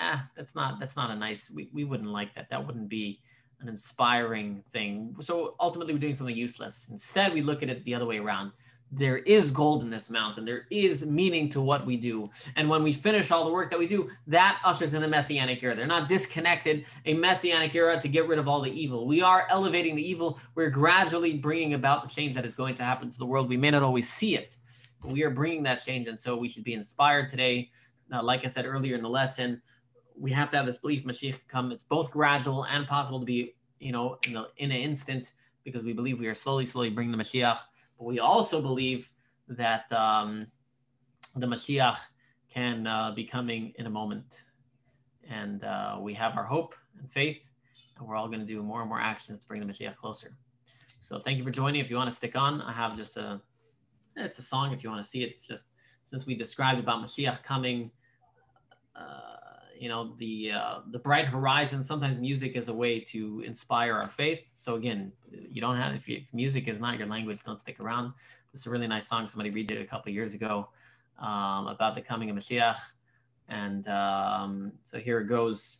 Ah, 0.00 0.28
that's 0.36 0.54
not 0.54 0.80
that's 0.80 0.96
not 0.96 1.10
a 1.10 1.16
nice. 1.16 1.50
We, 1.50 1.70
we 1.72 1.84
wouldn't 1.84 2.10
like 2.10 2.34
that. 2.34 2.50
That 2.50 2.66
wouldn't 2.66 2.88
be 2.88 3.20
an 3.62 3.68
inspiring 3.68 4.62
thing. 4.70 5.14
So 5.20 5.54
ultimately, 5.60 5.92
we're 5.92 6.00
doing 6.00 6.14
something 6.14 6.36
useless. 6.36 6.88
Instead, 6.90 7.32
we 7.32 7.40
look 7.40 7.62
at 7.62 7.70
it 7.70 7.84
the 7.84 7.94
other 7.94 8.06
way 8.06 8.18
around. 8.18 8.52
There 8.94 9.18
is 9.18 9.50
gold 9.50 9.82
in 9.82 9.88
this 9.88 10.10
mountain. 10.10 10.44
There 10.44 10.66
is 10.70 11.06
meaning 11.06 11.48
to 11.50 11.62
what 11.62 11.86
we 11.86 11.96
do. 11.96 12.28
And 12.56 12.68
when 12.68 12.82
we 12.82 12.92
finish 12.92 13.30
all 13.30 13.42
the 13.42 13.50
work 13.50 13.70
that 13.70 13.78
we 13.78 13.86
do, 13.86 14.10
that 14.26 14.60
ushers 14.66 14.92
in 14.92 15.00
the 15.00 15.08
messianic 15.08 15.62
era. 15.62 15.74
They're 15.74 15.86
not 15.86 16.10
disconnected, 16.10 16.84
a 17.06 17.14
messianic 17.14 17.74
era 17.74 17.98
to 17.98 18.06
get 18.06 18.28
rid 18.28 18.38
of 18.38 18.48
all 18.48 18.60
the 18.60 18.70
evil. 18.70 19.06
We 19.06 19.22
are 19.22 19.46
elevating 19.48 19.96
the 19.96 20.06
evil. 20.06 20.38
We're 20.54 20.68
gradually 20.68 21.38
bringing 21.38 21.72
about 21.72 22.02
the 22.02 22.14
change 22.14 22.34
that 22.34 22.44
is 22.44 22.52
going 22.52 22.74
to 22.74 22.84
happen 22.84 23.08
to 23.08 23.18
the 23.18 23.24
world. 23.24 23.48
We 23.48 23.56
may 23.56 23.70
not 23.70 23.82
always 23.82 24.12
see 24.12 24.36
it, 24.36 24.58
but 25.00 25.10
we 25.10 25.22
are 25.22 25.30
bringing 25.30 25.62
that 25.62 25.82
change. 25.82 26.06
And 26.06 26.18
so 26.18 26.36
we 26.36 26.50
should 26.50 26.64
be 26.64 26.74
inspired 26.74 27.28
today. 27.28 27.70
Now, 28.10 28.22
like 28.22 28.44
I 28.44 28.48
said 28.48 28.66
earlier 28.66 28.94
in 28.94 29.02
the 29.02 29.08
lesson, 29.08 29.62
we 30.18 30.30
have 30.32 30.50
to 30.50 30.56
have 30.56 30.66
this 30.66 30.78
belief 30.78 31.04
Mashiach 31.04 31.46
come. 31.48 31.72
It's 31.72 31.84
both 31.84 32.10
gradual 32.10 32.64
and 32.64 32.86
possible 32.86 33.20
to 33.20 33.26
be, 33.26 33.54
you 33.78 33.92
know, 33.92 34.18
in 34.26 34.34
the 34.34 34.48
in 34.56 34.70
an 34.70 34.78
instant 34.78 35.32
because 35.64 35.84
we 35.84 35.92
believe 35.92 36.18
we 36.18 36.26
are 36.26 36.34
slowly, 36.34 36.66
slowly 36.66 36.90
bringing 36.90 37.16
the 37.16 37.22
Mashiach. 37.22 37.58
But 37.98 38.04
we 38.04 38.18
also 38.18 38.60
believe 38.60 39.10
that 39.48 39.90
um, 39.92 40.46
the 41.36 41.46
Mashiach 41.46 41.98
can 42.52 42.86
uh, 42.86 43.12
be 43.12 43.24
coming 43.24 43.72
in 43.78 43.86
a 43.86 43.90
moment. 43.90 44.44
And 45.28 45.64
uh, 45.64 45.98
we 46.00 46.14
have 46.14 46.36
our 46.36 46.44
hope 46.44 46.74
and 46.98 47.10
faith, 47.10 47.48
and 47.96 48.06
we're 48.06 48.16
all 48.16 48.26
going 48.26 48.40
to 48.40 48.46
do 48.46 48.62
more 48.62 48.80
and 48.80 48.88
more 48.88 49.00
actions 49.00 49.38
to 49.38 49.46
bring 49.46 49.64
the 49.64 49.72
Mashiach 49.72 49.96
closer. 49.96 50.36
So 51.00 51.18
thank 51.18 51.38
you 51.38 51.44
for 51.44 51.50
joining. 51.50 51.80
If 51.80 51.90
you 51.90 51.96
want 51.96 52.10
to 52.10 52.16
stick 52.16 52.36
on, 52.36 52.60
I 52.62 52.72
have 52.72 52.96
just 52.96 53.16
a 53.16 53.40
it's 54.16 54.38
a 54.38 54.42
song 54.42 54.72
if 54.72 54.84
you 54.84 54.90
want 54.90 55.02
to 55.02 55.08
see 55.08 55.22
it. 55.22 55.30
It's 55.30 55.46
just 55.46 55.66
since 56.04 56.26
we 56.26 56.34
described 56.34 56.78
about 56.78 57.02
Mashiach 57.04 57.42
coming, 57.42 57.90
uh, 58.94 59.41
you 59.82 59.88
know, 59.88 60.14
the 60.18 60.52
uh, 60.52 60.78
the 60.92 60.98
bright 61.00 61.26
horizon. 61.26 61.82
Sometimes 61.82 62.16
music 62.16 62.54
is 62.54 62.68
a 62.68 62.72
way 62.72 63.00
to 63.00 63.42
inspire 63.44 63.94
our 63.94 64.06
faith. 64.06 64.44
So 64.54 64.76
again, 64.76 65.10
you 65.50 65.60
don't 65.60 65.76
have 65.76 65.92
if, 65.92 66.08
you, 66.08 66.18
if 66.18 66.32
music 66.32 66.68
is 66.68 66.80
not 66.80 66.98
your 66.98 67.08
language, 67.08 67.42
don't 67.42 67.58
stick 67.58 67.80
around. 67.80 68.12
This 68.52 68.60
is 68.60 68.68
a 68.68 68.70
really 68.70 68.86
nice 68.86 69.08
song. 69.08 69.26
Somebody 69.26 69.50
redid 69.50 69.82
a 69.82 69.84
couple 69.84 70.12
years 70.12 70.34
ago 70.34 70.68
um, 71.18 71.66
about 71.66 71.96
the 71.96 72.00
coming 72.00 72.30
of 72.30 72.36
Mashiach, 72.36 72.78
and 73.48 73.88
um, 73.88 74.70
so 74.84 75.00
here 75.00 75.18
it 75.18 75.26
goes. 75.26 75.78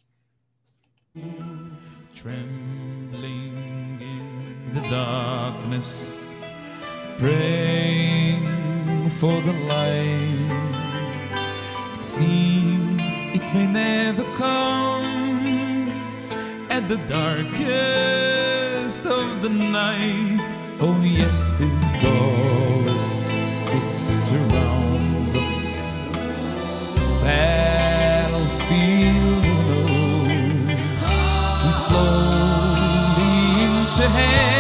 Trembling 2.17 3.55
in 4.01 4.71
the 4.73 4.81
darkness 4.89 6.35
praying 7.21 8.41
for 9.11 9.41
the 9.43 9.53
light. 9.53 10.51
It 11.95 12.03
seems 12.03 12.82
may 13.55 13.67
never 13.67 14.25
come 14.35 15.91
at 16.71 16.89
the 16.89 16.97
darkest 17.07 19.05
of 19.07 19.43
the 19.43 19.49
night. 19.51 20.57
Oh, 20.81 21.01
yes, 21.03 21.55
this 21.55 21.91
ghost, 22.03 23.31
it 23.31 23.89
surrounds 23.91 25.35
us. 25.35 25.99
Battlefield 27.23 28.65
alone. 29.45 30.67
We 31.65 31.73
slowly 31.85 33.33
inch 33.65 33.99
ahead 33.99 34.53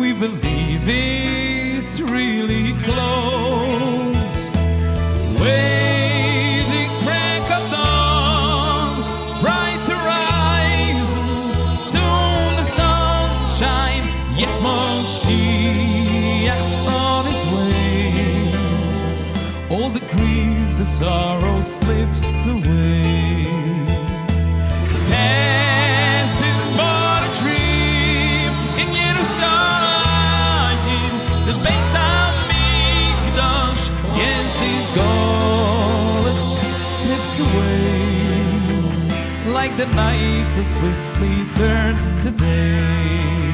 we 0.00 0.12
believe 0.12 0.88
it's 0.88 2.00
really 2.00 2.31
sorrow 21.02 21.58
slips 21.62 22.46
away. 22.46 23.44
The 24.94 25.00
past 25.10 26.38
is 26.50 26.60
but 26.78 27.20
a 27.28 27.30
dream 27.40 28.50
in 28.82 28.88
Yerushalayim, 29.00 31.14
the 31.48 31.54
Beis 31.64 31.92
Hamikdash. 31.98 33.82
Yes, 34.22 34.48
these 34.64 34.90
goals 35.02 36.40
slipped 37.00 37.38
away, 37.48 38.36
like 39.58 39.74
the 39.82 39.88
night 40.02 40.46
so 40.54 40.62
swiftly 40.76 41.36
turned 41.60 42.00
to 42.22 42.30
day. 42.30 43.52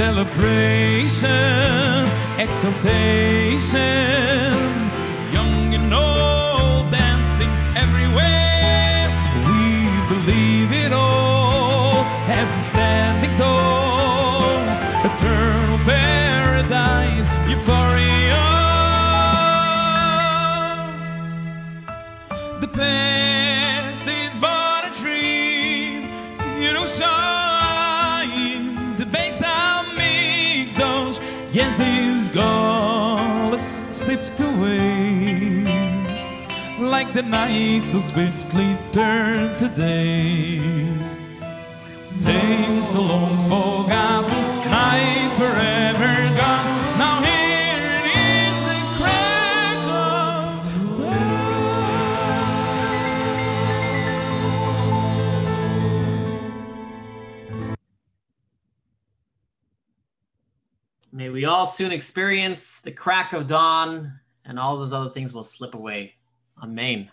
Celebration, 0.00 2.00
exaltation, 2.44 4.60
young 5.36 5.58
and 5.78 5.88
old 5.94 6.07
like 36.98 37.14
the 37.14 37.22
night 37.22 37.84
so 37.84 38.00
swiftly 38.00 38.76
turned 38.90 39.56
to 39.56 39.68
day. 39.68 40.58
Days 42.20 42.88
so 42.88 43.00
long 43.00 43.40
forgotten, 43.44 44.68
night 44.68 45.32
forever 45.36 46.14
gone. 46.36 46.66
Now 46.98 47.22
here 47.22 48.00
it 48.00 48.06
is, 48.26 48.56
the 48.66 48.80
crack 48.98 49.78
of 49.94 50.58
May 61.12 61.28
we 61.28 61.44
all 61.44 61.66
soon 61.66 61.92
experience 61.92 62.80
the 62.80 62.90
crack 62.90 63.32
of 63.32 63.46
dawn, 63.46 64.18
and 64.44 64.58
all 64.58 64.76
those 64.76 64.92
other 64.92 65.10
things 65.10 65.32
will 65.32 65.44
slip 65.44 65.74
away. 65.76 66.17
Amen. 66.62 67.10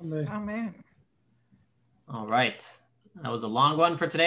Amen. 0.00 0.28
Amen. 0.28 0.74
All 2.08 2.26
right. 2.26 2.64
That 3.22 3.30
was 3.32 3.42
a 3.42 3.48
long 3.48 3.76
one 3.76 3.96
for 3.96 4.06
today. 4.06 4.26